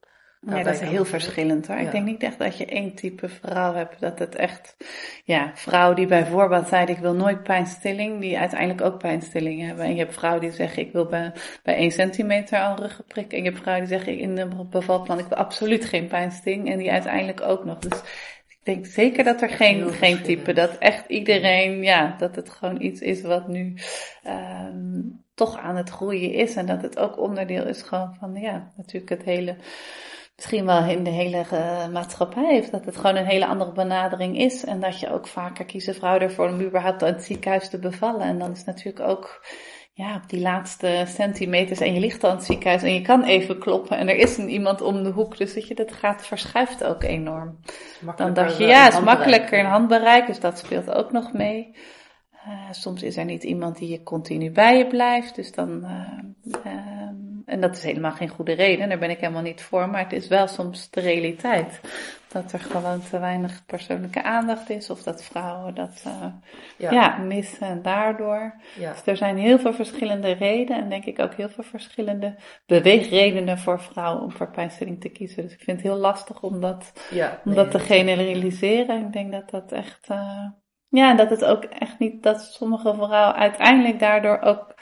Ja, 0.47 0.63
dat 0.63 0.75
is 0.75 0.81
heel 0.81 1.05
verschillend 1.05 1.67
hoor. 1.67 1.77
Ik 1.77 1.91
denk 1.91 2.05
niet 2.05 2.23
echt 2.23 2.39
dat 2.39 2.59
je 2.59 2.67
één 2.67 2.95
type 2.95 3.29
vrouw 3.29 3.75
hebt. 3.75 4.01
Dat 4.01 4.19
het 4.19 4.35
echt, 4.35 4.77
ja, 5.25 5.51
vrouwen 5.55 5.97
die 5.97 6.07
bijvoorbeeld 6.07 6.69
zeiden 6.69 6.95
ik 6.95 7.01
wil 7.01 7.15
nooit 7.15 7.43
pijnstilling, 7.43 8.21
die 8.21 8.39
uiteindelijk 8.39 8.81
ook 8.81 8.99
pijnstilling 8.99 9.67
hebben. 9.67 9.85
En 9.85 9.95
je 9.95 9.99
hebt 9.99 10.15
vrouwen 10.15 10.43
die 10.43 10.53
zeggen 10.53 10.83
ik 10.83 10.93
wil 10.93 11.07
bij, 11.07 11.33
bij 11.63 11.75
1 11.75 11.91
centimeter 11.91 12.61
al 12.61 12.77
ruggenprik. 12.77 13.33
En 13.33 13.39
je 13.39 13.45
hebt 13.45 13.59
vrouwen 13.63 13.87
die 13.87 13.99
zeggen 13.99 14.19
in 14.19 14.35
de 14.35 14.49
bevalplan 14.71 15.19
ik 15.19 15.27
wil 15.27 15.39
absoluut 15.39 15.85
geen 15.85 16.07
pijnstilling. 16.07 16.71
En 16.71 16.79
die 16.79 16.93
uiteindelijk 16.93 17.41
ook 17.41 17.65
nog. 17.65 17.79
Dus 17.79 18.01
ik 18.49 18.59
denk 18.63 18.87
zeker 18.87 19.25
dat 19.25 19.43
er 19.43 19.51
geen, 19.51 19.93
geen 19.93 20.23
type, 20.23 20.53
dat 20.53 20.79
echt 20.79 21.09
iedereen, 21.09 21.83
ja, 21.83 22.15
dat 22.19 22.37
het 22.37 22.51
gewoon 22.51 22.83
iets 22.83 23.01
is 23.01 23.23
wat 23.23 23.49
nu 23.49 23.75
um, 24.27 25.25
toch 25.35 25.59
aan 25.59 25.77
het 25.77 25.91
groeien 25.91 26.33
is. 26.33 26.57
En 26.57 26.67
dat 26.67 26.83
het 26.83 26.99
ook 26.99 27.19
onderdeel 27.19 27.67
is 27.67 27.83
gewoon 27.83 28.15
van, 28.21 28.35
ja, 28.35 28.73
natuurlijk 28.77 29.11
het 29.11 29.23
hele 29.23 29.57
misschien 30.37 30.67
wel 30.67 30.85
in 30.85 31.05
de 31.05 31.11
hele 31.11 31.45
uh, 31.53 31.89
maatschappij 31.89 32.47
heeft. 32.47 32.71
Dat 32.71 32.85
het 32.85 32.97
gewoon 32.97 33.17
een 33.17 33.27
hele 33.27 33.47
andere 33.47 33.73
benadering 33.73 34.39
is. 34.39 34.65
En 34.65 34.81
dat 34.81 35.01
je 35.01 35.13
ook 35.13 35.27
vaker 35.27 35.65
kiezen 35.65 35.95
vrouwen 35.95 36.23
ervoor 36.23 36.49
om 36.49 36.61
überhaupt 36.61 37.03
aan 37.03 37.13
het 37.13 37.25
ziekenhuis 37.25 37.69
te 37.69 37.79
bevallen. 37.79 38.21
En 38.21 38.39
dan 38.39 38.53
is 38.53 38.65
natuurlijk 38.65 39.09
ook 39.09 39.47
ja, 39.93 40.15
op 40.17 40.29
die 40.29 40.41
laatste 40.41 41.03
centimeters 41.07 41.81
en 41.81 41.95
je 41.95 42.01
ligt 42.01 42.25
al 42.25 42.31
in 42.31 42.37
het 42.37 42.45
ziekenhuis 42.45 42.83
en 42.83 42.95
je 42.95 43.03
kan 43.03 43.25
even 43.25 43.59
kloppen 43.59 43.97
en 43.97 44.09
er 44.09 44.17
is 44.17 44.37
een 44.37 44.49
iemand 44.49 44.81
om 44.81 45.03
de 45.03 45.11
hoek. 45.11 45.37
Dus 45.37 45.55
dat 45.55 45.69
je, 45.69 45.75
dat 45.75 45.93
gaat, 45.93 46.27
verschuift 46.27 46.85
ook 46.85 47.03
enorm. 47.03 47.59
Dan 48.17 48.35
dacht 48.35 48.57
je, 48.57 48.65
ja, 48.65 48.85
het 48.85 48.93
is 48.93 49.01
makkelijker 49.01 49.59
in 49.59 49.65
handbereik, 49.65 50.27
dus 50.27 50.41
dat 50.41 50.59
speelt 50.59 50.91
ook 50.91 51.13
nog 51.13 51.33
mee. 51.33 51.77
Uh, 52.47 52.71
soms 52.71 53.03
is 53.03 53.17
er 53.17 53.25
niet 53.25 53.43
iemand 53.43 53.79
die 53.79 53.89
je 53.89 54.03
continu 54.03 54.51
bij 54.51 54.79
je 54.79 54.87
blijft, 54.87 55.35
dus 55.35 55.53
dan, 55.53 55.85
uh, 55.85 56.94
en 57.47 57.61
dat 57.61 57.77
is 57.77 57.83
helemaal 57.83 58.13
geen 58.13 58.29
goede 58.29 58.53
reden, 58.53 58.89
daar 58.89 58.99
ben 58.99 59.11
ik 59.11 59.21
helemaal 59.21 59.43
niet 59.43 59.63
voor, 59.63 59.89
maar 59.89 60.03
het 60.03 60.13
is 60.13 60.29
wel 60.29 60.47
soms 60.47 60.91
de 60.91 61.01
realiteit. 61.01 61.81
Dat 62.29 62.53
er 62.53 62.61
gewoon 62.61 63.01
te 63.11 63.19
weinig 63.19 63.67
persoonlijke 63.67 64.23
aandacht 64.23 64.71
is, 64.71 64.91
of 64.91 65.03
dat 65.03 65.25
vrouwen 65.25 65.75
dat 65.75 66.05
uh, 66.07 66.27
ja. 66.77 66.91
ja. 66.91 67.17
missen 67.17 67.67
en 67.67 67.83
daardoor. 67.83 68.55
Ja. 68.79 68.93
Dus 68.93 69.03
er 69.05 69.17
zijn 69.17 69.37
heel 69.37 69.59
veel 69.59 69.73
verschillende 69.73 70.33
redenen 70.33 70.83
en 70.83 70.89
denk 70.89 71.05
ik 71.05 71.19
ook 71.19 71.35
heel 71.35 71.49
veel 71.49 71.65
verschillende 71.65 72.37
beweegredenen 72.67 73.59
voor 73.59 73.81
vrouwen 73.81 74.23
om 74.23 74.33
voor 74.33 74.51
pijnstilling 74.51 75.01
te 75.01 75.09
kiezen. 75.09 75.43
Dus 75.43 75.53
ik 75.53 75.63
vind 75.63 75.77
het 75.77 75.87
heel 75.87 75.97
lastig 75.97 76.43
om 76.43 76.61
dat, 76.61 76.93
ja, 77.11 77.41
om 77.45 77.55
dat 77.55 77.71
te 77.71 77.79
generaliseren. 77.79 79.07
Ik 79.07 79.13
denk 79.13 79.33
dat 79.33 79.51
dat 79.51 79.73
echt, 79.73 80.09
uh, 80.11 80.49
ja, 80.89 81.15
dat 81.15 81.31
het 81.31 81.45
ook 81.45 81.65
echt 81.65 81.99
niet, 81.99 82.23
dat 82.23 82.41
sommige 82.41 82.95
vrouwen 82.95 83.35
uiteindelijk 83.35 83.99
daardoor 83.99 84.41
ook 84.41 84.75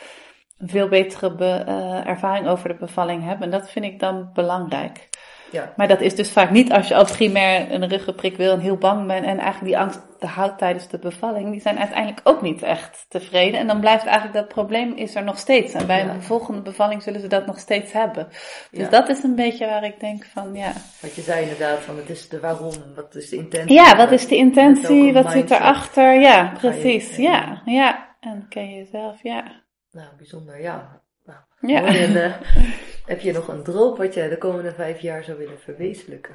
een 0.62 0.68
veel 0.68 0.88
betere 0.88 1.34
be, 1.34 1.64
uh, 1.68 2.06
ervaring 2.06 2.48
over 2.48 2.68
de 2.68 2.74
bevalling 2.74 3.24
hebben. 3.24 3.44
En 3.44 3.58
dat 3.58 3.70
vind 3.70 3.84
ik 3.84 4.00
dan 4.00 4.30
belangrijk. 4.32 5.08
Ja. 5.52 5.72
Maar 5.76 5.88
dat 5.88 6.00
is 6.00 6.14
dus 6.14 6.30
vaak 6.30 6.50
niet 6.50 6.72
als 6.72 6.88
je 6.88 6.94
al 6.94 7.04
primair 7.04 7.72
een 7.72 7.88
ruggenprik 7.88 8.36
wil 8.36 8.52
en 8.52 8.60
heel 8.60 8.76
bang 8.76 9.06
bent 9.06 9.24
en 9.24 9.38
eigenlijk 9.38 9.64
die 9.64 9.78
angst 9.78 10.00
houdt 10.18 10.58
tijdens 10.58 10.88
de 10.88 10.98
bevalling. 10.98 11.50
Die 11.50 11.60
zijn 11.60 11.78
uiteindelijk 11.78 12.20
ook 12.24 12.42
niet 12.42 12.62
echt 12.62 13.06
tevreden. 13.08 13.60
En 13.60 13.66
dan 13.66 13.80
blijft 13.80 14.04
eigenlijk 14.04 14.34
dat 14.34 14.48
probleem 14.48 14.92
is 14.96 15.14
er 15.14 15.24
nog 15.24 15.38
steeds. 15.38 15.72
En 15.72 15.86
bij 15.86 16.08
een 16.08 16.22
volgende 16.22 16.60
bevalling 16.60 17.02
zullen 17.02 17.20
ze 17.20 17.26
dat 17.26 17.46
nog 17.46 17.58
steeds 17.58 17.92
hebben. 17.92 18.28
Dus 18.70 18.88
dat 18.88 19.08
is 19.08 19.22
een 19.22 19.34
beetje 19.34 19.66
waar 19.66 19.84
ik 19.84 20.00
denk 20.00 20.24
van, 20.24 20.54
ja. 20.54 20.72
Wat 21.00 21.14
je 21.14 21.22
zei 21.22 21.42
inderdaad, 21.42 21.78
van 21.78 21.96
het 21.96 22.10
is 22.10 22.28
de 22.28 22.40
waarom, 22.40 22.74
wat 22.94 23.14
is 23.14 23.28
de 23.28 23.36
intentie. 23.36 23.74
Ja, 23.74 23.96
wat 23.96 24.10
is 24.10 24.26
de 24.26 24.36
intentie, 24.36 25.12
wat 25.12 25.30
zit 25.30 25.50
erachter. 25.50 26.20
Ja, 26.20 26.52
precies. 26.58 27.16
Ja, 27.16 27.62
ja. 27.64 28.10
En 28.20 28.46
ken 28.48 28.70
je 28.70 28.76
jezelf, 28.76 29.22
ja. 29.22 29.61
Nou, 29.92 30.08
bijzonder, 30.16 30.60
ja. 30.60 31.00
Nou, 31.24 31.38
ja. 31.60 31.84
En, 31.84 32.10
uh, 32.10 32.34
heb 33.12 33.20
je 33.20 33.32
nog 33.32 33.48
een 33.48 33.62
droom 33.62 33.96
wat 33.96 34.14
je 34.14 34.28
de 34.28 34.38
komende 34.38 34.72
vijf 34.72 35.00
jaar 35.00 35.24
zou 35.24 35.38
willen 35.38 35.58
verwezenlijken? 35.58 36.34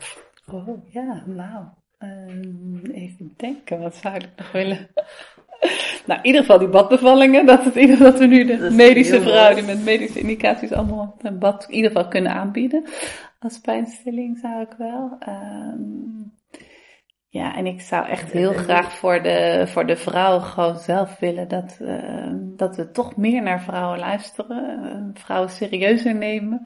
Oh, 0.51 0.93
ja, 0.93 1.24
nou. 1.26 1.66
Um, 1.99 2.82
even 2.91 3.34
denken, 3.38 3.80
wat 3.80 3.95
zou 3.95 4.16
ik 4.16 4.30
nog 4.36 4.51
willen? 4.51 4.88
nou, 6.08 6.20
in 6.20 6.26
ieder 6.26 6.41
geval 6.41 6.60
die 6.60 6.68
badbevallingen. 6.68 7.45
Dat, 7.45 7.64
het, 7.64 7.99
dat 7.99 8.20
we 8.20 8.26
nu 8.26 8.45
de 8.45 8.70
medische 8.72 9.22
vrouw 9.22 9.53
die 9.53 9.64
met 9.64 9.84
medische 9.84 10.20
indicaties 10.20 10.72
allemaal 10.72 11.16
een 11.22 11.39
bad 11.39 11.66
in 11.68 11.74
ieder 11.74 11.91
geval 11.91 12.08
kunnen 12.08 12.32
aanbieden. 12.32 12.86
Als 13.39 13.60
pijnstilling 13.60 14.38
zou 14.38 14.62
ik 14.62 14.74
wel. 14.78 15.18
Um, 15.28 16.36
ja, 17.30 17.55
en 17.55 17.65
ik 17.65 17.82
zou 17.82 18.07
echt 18.07 18.32
heel 18.32 18.53
graag 18.53 18.93
voor 18.93 19.21
de, 19.21 19.63
voor 19.67 19.86
de 19.86 19.95
vrouwen 19.95 20.41
gewoon 20.41 20.78
zelf 20.78 21.19
willen 21.19 21.47
dat, 21.47 21.78
uh, 21.82 22.34
dat 22.34 22.75
we 22.75 22.91
toch 22.91 23.15
meer 23.15 23.41
naar 23.41 23.61
vrouwen 23.61 23.99
luisteren, 23.99 24.80
uh, 24.84 25.21
vrouwen 25.21 25.49
serieuzer 25.49 26.15
nemen. 26.15 26.61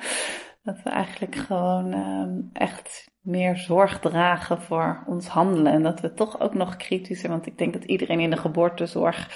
Dat 0.64 0.84
we 0.84 0.90
eigenlijk 0.90 1.36
gewoon 1.36 1.94
uh, 1.94 2.28
echt 2.54 3.12
meer 3.22 3.58
zorg 3.58 4.00
dragen 4.00 4.62
voor 4.62 5.04
ons 5.08 5.28
handelen. 5.28 5.74
En 5.74 5.84
dat 5.84 6.00
we 6.00 6.14
toch 6.14 6.40
ook 6.40 6.54
nog 6.54 6.76
kritischer, 6.76 7.30
want 7.30 7.46
ik 7.46 7.58
denk 7.58 7.74
dat 7.74 7.84
iedereen 7.84 8.20
in 8.20 8.30
de 8.30 8.38
geboortezorg 8.38 9.30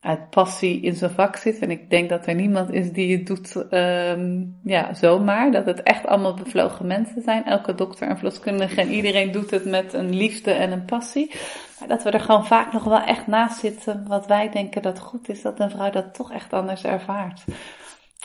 uit 0.00 0.30
passie 0.30 0.80
in 0.80 0.94
zijn 0.94 1.10
vak 1.10 1.36
zit. 1.36 1.58
En 1.58 1.70
ik 1.70 1.90
denk 1.90 2.08
dat 2.08 2.26
er 2.26 2.34
niemand 2.34 2.72
is 2.72 2.92
die 2.92 3.16
het 3.16 3.26
doet 3.26 3.64
um, 3.70 4.58
ja, 4.62 4.94
zomaar. 4.94 5.50
Dat 5.50 5.66
het 5.66 5.82
echt 5.82 6.06
allemaal 6.06 6.34
bevlogen 6.34 6.86
mensen 6.86 7.22
zijn. 7.22 7.44
Elke 7.44 7.74
dokter 7.74 8.08
en 8.08 8.16
verloskundige 8.16 8.80
en 8.80 8.90
iedereen 8.90 9.32
doet 9.32 9.50
het 9.50 9.64
met 9.64 9.92
een 9.92 10.14
liefde 10.14 10.52
en 10.52 10.72
een 10.72 10.84
passie. 10.84 11.34
Maar 11.78 11.88
dat 11.88 12.02
we 12.02 12.10
er 12.10 12.20
gewoon 12.20 12.46
vaak 12.46 12.72
nog 12.72 12.84
wel 12.84 13.00
echt 13.00 13.26
naast 13.26 13.58
zitten 13.58 14.04
wat 14.08 14.26
wij 14.26 14.50
denken 14.50 14.82
dat 14.82 14.98
goed 14.98 15.28
is. 15.28 15.42
Dat 15.42 15.60
een 15.60 15.70
vrouw 15.70 15.90
dat 15.90 16.14
toch 16.14 16.32
echt 16.32 16.52
anders 16.52 16.84
ervaart. 16.84 17.44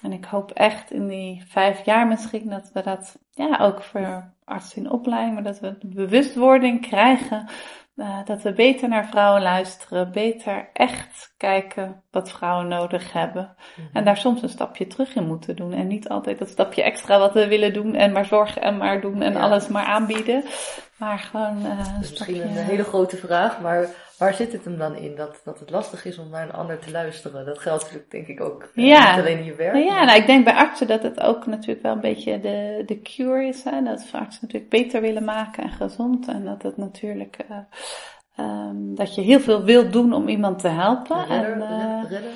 En 0.01 0.11
ik 0.13 0.26
hoop 0.26 0.51
echt 0.51 0.91
in 0.91 1.07
die 1.07 1.43
vijf 1.47 1.86
jaar 1.86 2.07
misschien 2.07 2.49
dat 2.49 2.69
we 2.74 2.82
dat, 2.82 3.19
ja, 3.32 3.57
ook 3.61 3.84
voor 3.84 4.34
artsen 4.45 4.84
in 4.84 4.91
opleiding, 4.91 5.34
maar 5.34 5.43
dat 5.43 5.59
we 5.59 5.78
bewustwording 5.82 6.82
krijgen 6.82 7.47
uh, 7.95 8.26
dat 8.26 8.41
we 8.41 8.53
beter 8.53 8.89
naar 8.89 9.07
vrouwen 9.07 9.41
luisteren, 9.41 10.11
beter 10.11 10.69
echt 10.74 11.33
kijken 11.44 12.02
wat 12.12 12.32
vrouwen 12.32 12.68
nodig 12.68 13.14
hebben. 13.14 13.56
Mhm. 13.76 13.88
En 13.98 14.04
daar 14.04 14.18
soms 14.18 14.41
een 14.41 14.50
stapje 14.50 14.88
terug 14.88 15.16
in 15.16 15.28
moeten 15.28 15.56
doen. 15.56 15.74
En 15.74 15.88
niet 15.88 16.10
altijd 16.10 16.39
dat 16.39 16.50
stapje 16.50 16.84
extra 16.84 17.20
wat 17.20 17.34
we 17.34 17.48
willen 17.48 17.74
doen 17.74 17.96
en 17.96 18.12
maar 18.12 18.26
zorgen 18.26 18.62
en 18.62 18.78
maar 18.78 19.02
doen 19.02 19.22
en 19.22 19.36
alles 19.36 19.68
maar 19.68 19.86
aanbieden. 19.86 20.44
Maar 20.98 21.20
gewoon. 21.20 21.66
Uh, 21.66 22.00
dus 22.00 22.10
misschien 22.10 22.41
een 22.41 22.48
hele 22.48 22.84
grote 22.84 23.18
vraag, 23.18 23.62
maar 23.62 23.89
waar 24.18 24.34
zit 24.34 24.52
het 24.52 24.66
hem 24.66 24.78
dan 24.78 24.96
in? 24.96 25.16
Dat, 25.16 25.41
dat 25.44 25.60
het 25.60 25.70
lastig 25.70 26.06
is 26.06 26.18
om 26.18 26.30
naar 26.30 26.44
een 26.44 26.54
ander 26.54 26.80
te 26.80 26.91
luisteren. 26.91 27.46
Dat 27.46 27.60
geldt 27.60 27.84
natuurlijk 27.84 28.12
denk 28.12 28.28
ik 28.28 28.41
ook 28.41 28.70
uh, 28.74 28.86
ja. 28.86 29.16
niet 29.16 29.26
alleen 29.26 29.38
in 29.38 29.46
je 29.46 29.56
werk. 29.56 29.76
Ja, 29.76 30.04
nou, 30.04 30.20
ik 30.20 30.26
denk 30.26 30.46
bij 30.46 30.54
artsen 30.54 30.88
dat 30.88 31.04
het 31.04 31.20
ook 31.20 31.46
natuurlijk 31.46 31.82
wel 31.82 31.94
een 31.94 32.00
beetje 32.00 32.39
de, 32.39 32.84
de 32.86 33.02
cure 33.02 33.48
is. 33.48 33.64
Hè? 33.64 33.84
Dat 33.84 34.10
artsen 34.12 34.39
natuurlijk 34.41 34.70
beter 34.70 35.02
willen 35.02 35.24
maken 35.24 35.64
en 35.64 35.72
gezond. 35.72 36.28
En 36.28 36.46
dat 36.46 36.62
het 36.62 36.78
natuurlijk. 36.78 37.38
Uh, 37.52 37.58
um, 38.40 38.96
dat 38.96 39.16
je 39.16 39.22
heel 39.22 39.40
veel 39.40 39.64
wilt 39.64 39.94
doen 39.94 40.14
om 40.14 40.28
iemand 40.28 40.60
te 40.60 40.68
helpen. 40.68 41.26
Redder, 41.26 41.62
en, 41.62 42.08
redder, 42.08 42.32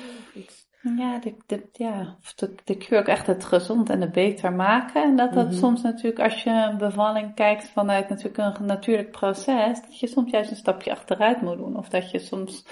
ja, 0.96 1.18
de, 1.18 1.34
de, 1.46 1.68
ja, 1.72 2.16
de, 2.36 2.54
de 2.64 2.76
cure 2.76 3.00
ook 3.00 3.06
echt 3.06 3.26
het 3.26 3.44
gezond 3.44 3.90
en 3.90 4.00
het 4.00 4.12
beter 4.12 4.52
maken. 4.52 5.02
En 5.02 5.16
dat 5.16 5.32
dat 5.32 5.44
mm 5.44 5.50
-hmm. 5.50 5.58
soms 5.58 5.82
natuurlijk, 5.82 6.20
als 6.22 6.42
je 6.42 6.50
een 6.50 6.78
bevalling 6.78 7.34
kijkt 7.34 7.68
vanuit 7.68 8.08
natuurlijk 8.08 8.58
een 8.58 8.66
natuurlijk 8.66 9.10
proces, 9.10 9.80
dat 9.80 9.98
je 10.00 10.06
soms 10.06 10.30
juist 10.30 10.50
een 10.50 10.56
stapje 10.56 10.90
achteruit 10.90 11.40
moet 11.40 11.56
doen. 11.56 11.76
Of 11.76 11.88
dat 11.88 12.10
je 12.10 12.18
soms 12.18 12.66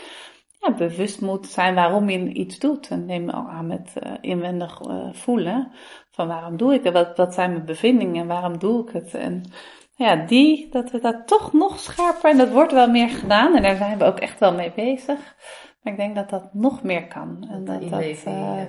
ja, 0.61 0.72
bewust 0.72 1.20
moet 1.20 1.47
zijn 1.47 1.74
waarom 1.74 2.09
je 2.09 2.33
iets 2.33 2.59
doet. 2.59 2.89
En 2.89 3.05
neem 3.05 3.31
al 3.31 3.49
aan 3.49 3.66
met 3.66 3.95
uh, 4.03 4.12
inwendig 4.20 4.81
uh, 4.81 5.12
voelen. 5.12 5.72
Van 6.11 6.29
waarom 6.29 6.57
doe 6.57 6.74
ik 6.74 6.85
het? 6.85 6.93
Wat, 6.93 7.16
wat 7.16 7.35
zijn 7.35 7.53
mijn 7.53 7.64
bevindingen 7.64 8.20
en 8.20 8.27
waarom 8.27 8.59
doe 8.59 8.83
ik 8.83 8.93
het? 8.93 9.14
En 9.14 9.43
ja, 9.97 10.16
die, 10.16 10.68
dat 10.70 10.90
we 10.90 11.01
dat 11.01 11.26
toch 11.26 11.53
nog 11.53 11.78
scherper, 11.78 12.30
en 12.30 12.36
dat 12.36 12.51
wordt 12.51 12.72
wel 12.72 12.90
meer 12.90 13.09
gedaan. 13.09 13.57
En 13.57 13.62
daar 13.62 13.76
zijn 13.76 13.99
we 13.99 14.05
ook 14.05 14.18
echt 14.18 14.38
wel 14.38 14.55
mee 14.55 14.72
bezig 14.74 15.36
maar 15.86 15.94
ik 15.94 16.01
denk 16.01 16.14
dat 16.14 16.30
dat 16.30 16.55
nog 16.55 16.82
meer 16.82 17.07
kan. 17.07 17.47
En 17.51 17.64
dat, 17.64 17.90
dat, 17.90 18.24
uh, 18.26 18.62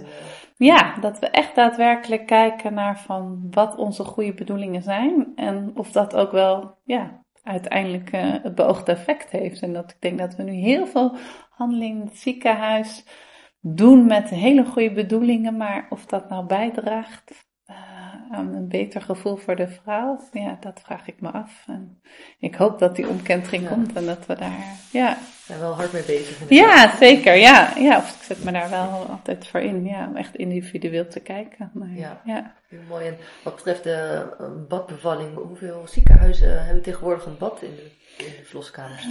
ja, 0.57 0.99
dat 0.99 1.19
we 1.19 1.28
echt 1.28 1.55
daadwerkelijk 1.55 2.25
kijken 2.25 2.73
naar 2.73 2.99
van 2.99 3.47
wat 3.51 3.75
onze 3.75 4.03
goede 4.03 4.34
bedoelingen 4.34 4.82
zijn. 4.82 5.32
En 5.36 5.71
of 5.75 5.91
dat 5.91 6.15
ook 6.15 6.32
wel, 6.32 6.78
ja, 6.84 7.23
uiteindelijk 7.43 8.13
uh, 8.13 8.34
het 8.43 8.55
beoogde 8.55 8.91
effect 8.91 9.32
heeft. 9.32 9.61
En 9.61 9.73
dat 9.73 9.91
ik 9.91 10.01
denk 10.01 10.19
dat 10.19 10.36
we 10.36 10.43
nu 10.43 10.51
heel 10.51 10.88
veel 10.88 11.15
handelingen 11.49 12.01
in 12.01 12.07
het 12.07 12.17
ziekenhuis 12.17 13.05
doen 13.61 14.05
met 14.05 14.30
hele 14.30 14.65
goede 14.65 14.91
bedoelingen. 14.91 15.57
Maar 15.57 15.86
of 15.89 16.05
dat 16.05 16.30
nou 16.30 16.45
bijdraagt 16.45 17.46
aan 18.32 18.53
een 18.53 18.67
beter 18.67 19.01
gevoel 19.01 19.36
voor 19.36 19.55
de 19.55 19.67
vrouw, 19.67 20.19
ja, 20.32 20.57
dat 20.59 20.82
vraag 20.84 21.07
ik 21.07 21.21
me 21.21 21.32
af. 21.32 21.63
En 21.67 22.01
ik 22.39 22.55
hoop 22.55 22.80
dat 22.80 22.95
die 22.95 23.07
omkentering 23.07 23.63
ja. 23.63 23.69
komt 23.69 23.93
en 23.93 24.05
dat 24.05 24.25
we 24.25 24.36
daar, 24.36 24.75
ja 24.91 25.17
zijn 25.47 25.59
wel 25.59 25.75
hard 25.75 25.91
mee 25.91 26.03
bezig. 26.03 26.49
Ja, 26.49 26.95
zeker. 26.97 27.36
Ja. 27.36 27.73
ja, 27.78 27.97
of 27.97 28.15
ik 28.15 28.23
zet 28.23 28.43
me 28.43 28.51
daar 28.51 28.69
wel 28.69 29.05
altijd 29.09 29.47
voor 29.47 29.59
in. 29.59 29.86
Ja, 29.86 30.07
om 30.07 30.15
echt 30.15 30.36
individueel 30.36 31.07
te 31.07 31.19
kijken. 31.19 31.71
Maar, 31.73 31.89
Ja. 31.95 32.21
ja. 32.25 32.53
Heel 32.67 32.80
mooi. 32.89 33.07
En 33.07 33.17
wat 33.43 33.55
betreft 33.55 33.84
de 33.84 34.25
eh, 34.39 34.45
badbevalling, 34.67 35.36
hoeveel 35.36 35.84
ziekenhuizen 35.86 36.65
hebben 36.65 36.84
tegenwoordig 36.84 37.25
een 37.25 37.38
bad 37.38 37.61
in 37.61 37.75
de, 37.75 37.91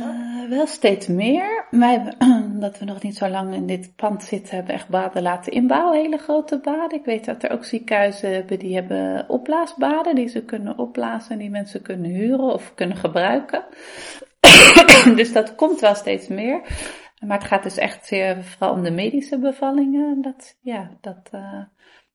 Eh, 0.00 0.48
wel 0.48 0.66
steeds 0.66 1.06
meer. 1.06 1.66
Hebben, 1.70 2.16
omdat 2.52 2.78
we 2.78 2.84
nog 2.84 3.02
niet 3.02 3.16
zo 3.16 3.28
lang 3.28 3.54
in 3.54 3.66
dit 3.66 3.96
pand 3.96 4.22
zitten, 4.22 4.56
hebben 4.56 4.74
echt 4.74 4.88
baden 4.88 5.22
laten 5.22 5.52
inbouwen. 5.52 5.98
Hele 5.98 6.18
grote 6.18 6.58
baden. 6.58 6.98
Ik 6.98 7.04
weet 7.04 7.24
dat 7.24 7.42
er 7.42 7.50
ook 7.50 7.64
ziekenhuizen 7.64 8.32
hebben 8.34 8.58
die 8.58 8.74
hebben 8.74 9.28
opblaasbaden. 9.28 10.14
Die 10.14 10.28
ze 10.28 10.44
kunnen 10.44 10.78
opblazen 10.78 11.30
en 11.30 11.38
die 11.38 11.50
mensen 11.50 11.82
kunnen 11.82 12.10
huren 12.10 12.52
of 12.52 12.74
kunnen 12.74 12.96
gebruiken. 12.96 13.64
dus 15.16 15.32
dat 15.32 15.54
komt 15.54 15.80
wel 15.80 15.94
steeds 15.94 16.28
meer. 16.28 16.60
Maar 17.20 17.38
het 17.38 17.46
gaat 17.46 17.62
dus 17.62 17.76
echt 17.76 18.06
zeer 18.06 18.44
vooral 18.44 18.74
om 18.74 18.82
de 18.82 18.90
medische 18.90 19.38
bevallingen. 19.38 20.22
Dat, 20.22 20.58
ja, 20.60 20.96
dat, 21.00 21.28
eh, 21.30 21.62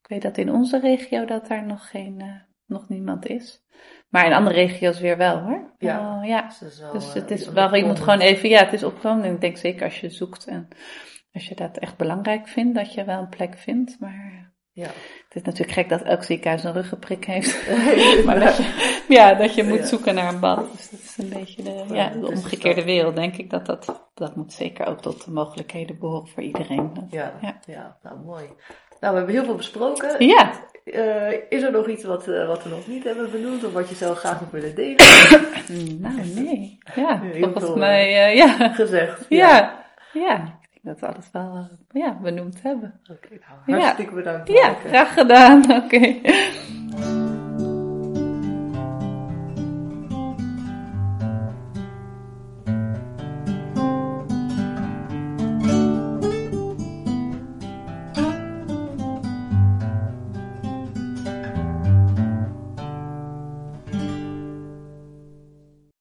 ik 0.02 0.08
weet 0.08 0.22
dat 0.22 0.38
in 0.38 0.52
onze 0.52 0.80
regio 0.80 1.26
dat 1.26 1.48
daar 1.48 1.66
nog, 1.66 1.90
geen, 1.90 2.22
eh, 2.22 2.42
nog 2.66 2.90
niemand 2.90 3.26
is. 3.26 3.64
Maar 4.12 4.26
in 4.26 4.34
andere 4.34 4.56
regio's 4.56 5.00
weer 5.00 5.18
wel 5.18 5.40
hoor. 5.40 5.74
Ja. 5.78 6.18
Oh, 6.20 6.26
ja. 6.26 6.42
Dus, 6.42 6.62
is 6.62 6.80
wel, 6.80 6.92
Dus 6.92 7.08
eh, 7.08 7.14
het 7.14 7.32
is 7.32 7.40
iets 7.42 7.50
wel, 7.52 7.64
je 7.76 7.84
moet 7.86 8.00
opkomend. 8.00 8.00
gewoon 8.00 8.20
even, 8.20 8.50
ja, 8.50 8.60
het 8.64 8.74
is 8.74 8.84
opgekomen. 8.84 9.24
En 9.24 9.34
ik 9.34 9.42
denk 9.42 9.58
zeker 9.58 9.84
als 9.84 10.00
je 10.00 10.10
zoekt 10.10 10.46
en 10.46 10.68
als 11.34 11.48
je 11.48 11.56
dat 11.56 11.78
echt 11.78 11.98
belangrijk 11.98 12.48
vindt, 12.48 12.76
dat 12.76 12.94
je 12.94 13.04
wel 13.04 13.20
een 13.20 13.30
plek 13.30 13.58
vindt. 13.58 13.98
Maar 14.00 14.50
Ja. 14.74 14.86
het 15.28 15.36
is 15.36 15.42
natuurlijk 15.42 15.72
gek 15.72 15.90
dat 15.90 16.02
elk 16.02 16.24
ziekenhuis 16.24 16.64
een 16.64 16.74
ruggenprik 16.74 17.26
heeft. 17.26 17.70
maar 18.26 18.40
dat 18.40 18.58
je, 18.58 19.04
ja, 19.08 19.34
dat 19.34 19.56
je 19.56 19.64
moet 19.64 19.78
Ja. 19.80 19.86
zoeken 19.86 20.16
naar 20.16 20.34
een 20.34 20.40
bad. 20.40 20.72
Dus 20.72 20.90
dat 20.90 21.00
is 21.00 21.18
een 21.18 21.30
beetje 21.30 21.64
de, 21.64 21.84
Ja, 21.94 22.10
de 22.10 22.16
is 22.16 22.22
de 22.22 22.28
omgekeerde 22.28 22.84
wereld, 22.84 23.16
denk 23.16 23.36
ik. 23.38 23.50
Dat, 23.50 23.66
dat, 23.66 24.10
dat 24.14 24.36
moet 24.36 24.54
zeker 24.54 24.86
ook 24.86 25.02
tot 25.02 25.26
de 25.26 25.32
mogelijkheden 25.32 26.00
behoren 26.00 26.28
voor 26.28 26.44
iedereen. 26.44 26.94
Dat- 26.94 27.06
Ja, 27.10 27.34
Ja. 27.42 27.60
ja. 27.66 27.98
nou 28.04 28.20
mooi. 28.20 28.44
Nou, 29.02 29.14
we 29.14 29.18
hebben 29.20 29.36
heel 29.36 29.44
veel 29.46 29.56
besproken. 29.56 30.26
Ja, 30.26 30.52
Eh, 30.86 31.32
is 31.50 31.62
er 31.62 31.72
nog 31.72 31.88
iets 31.88 32.04
wat, 32.04 32.28
eh, 32.28 32.48
wat 32.48 32.64
we 32.64 32.70
nog 32.70 32.88
niet 32.88 33.04
hebben 33.04 33.32
benoemd 33.32 33.64
of 33.64 33.74
wat 33.74 33.90
je 33.90 33.96
zou 33.96 34.16
graag 34.16 34.40
nog 34.40 34.52
willen 34.52 34.76
delen? 34.76 34.96
nou 36.02 36.16
nee. 36.36 36.78
Ja, 36.96 37.20
Heel 37.22 37.52
volgens 37.52 37.76
mij, 37.80 38.26
eh, 38.26 38.36
ja. 38.36 38.70
Gezegd. 38.70 39.26
Ja, 39.30 39.84
ja. 40.14 40.34
Ik 40.72 40.80
denk 40.84 41.00
dat 41.00 41.00
we 41.00 41.08
alles 41.16 41.30
wel 41.32 41.68
ja, 41.92 42.18
benoemd 42.22 42.62
hebben. 42.62 43.00
Oké, 43.12 43.28
nou, 43.68 43.80
hartstikke 43.82 44.14
bedankt. 44.14 44.48
Ja, 44.52 44.74
graag 44.74 45.14
gedaan. 45.14 45.64
Oké. 45.84 46.20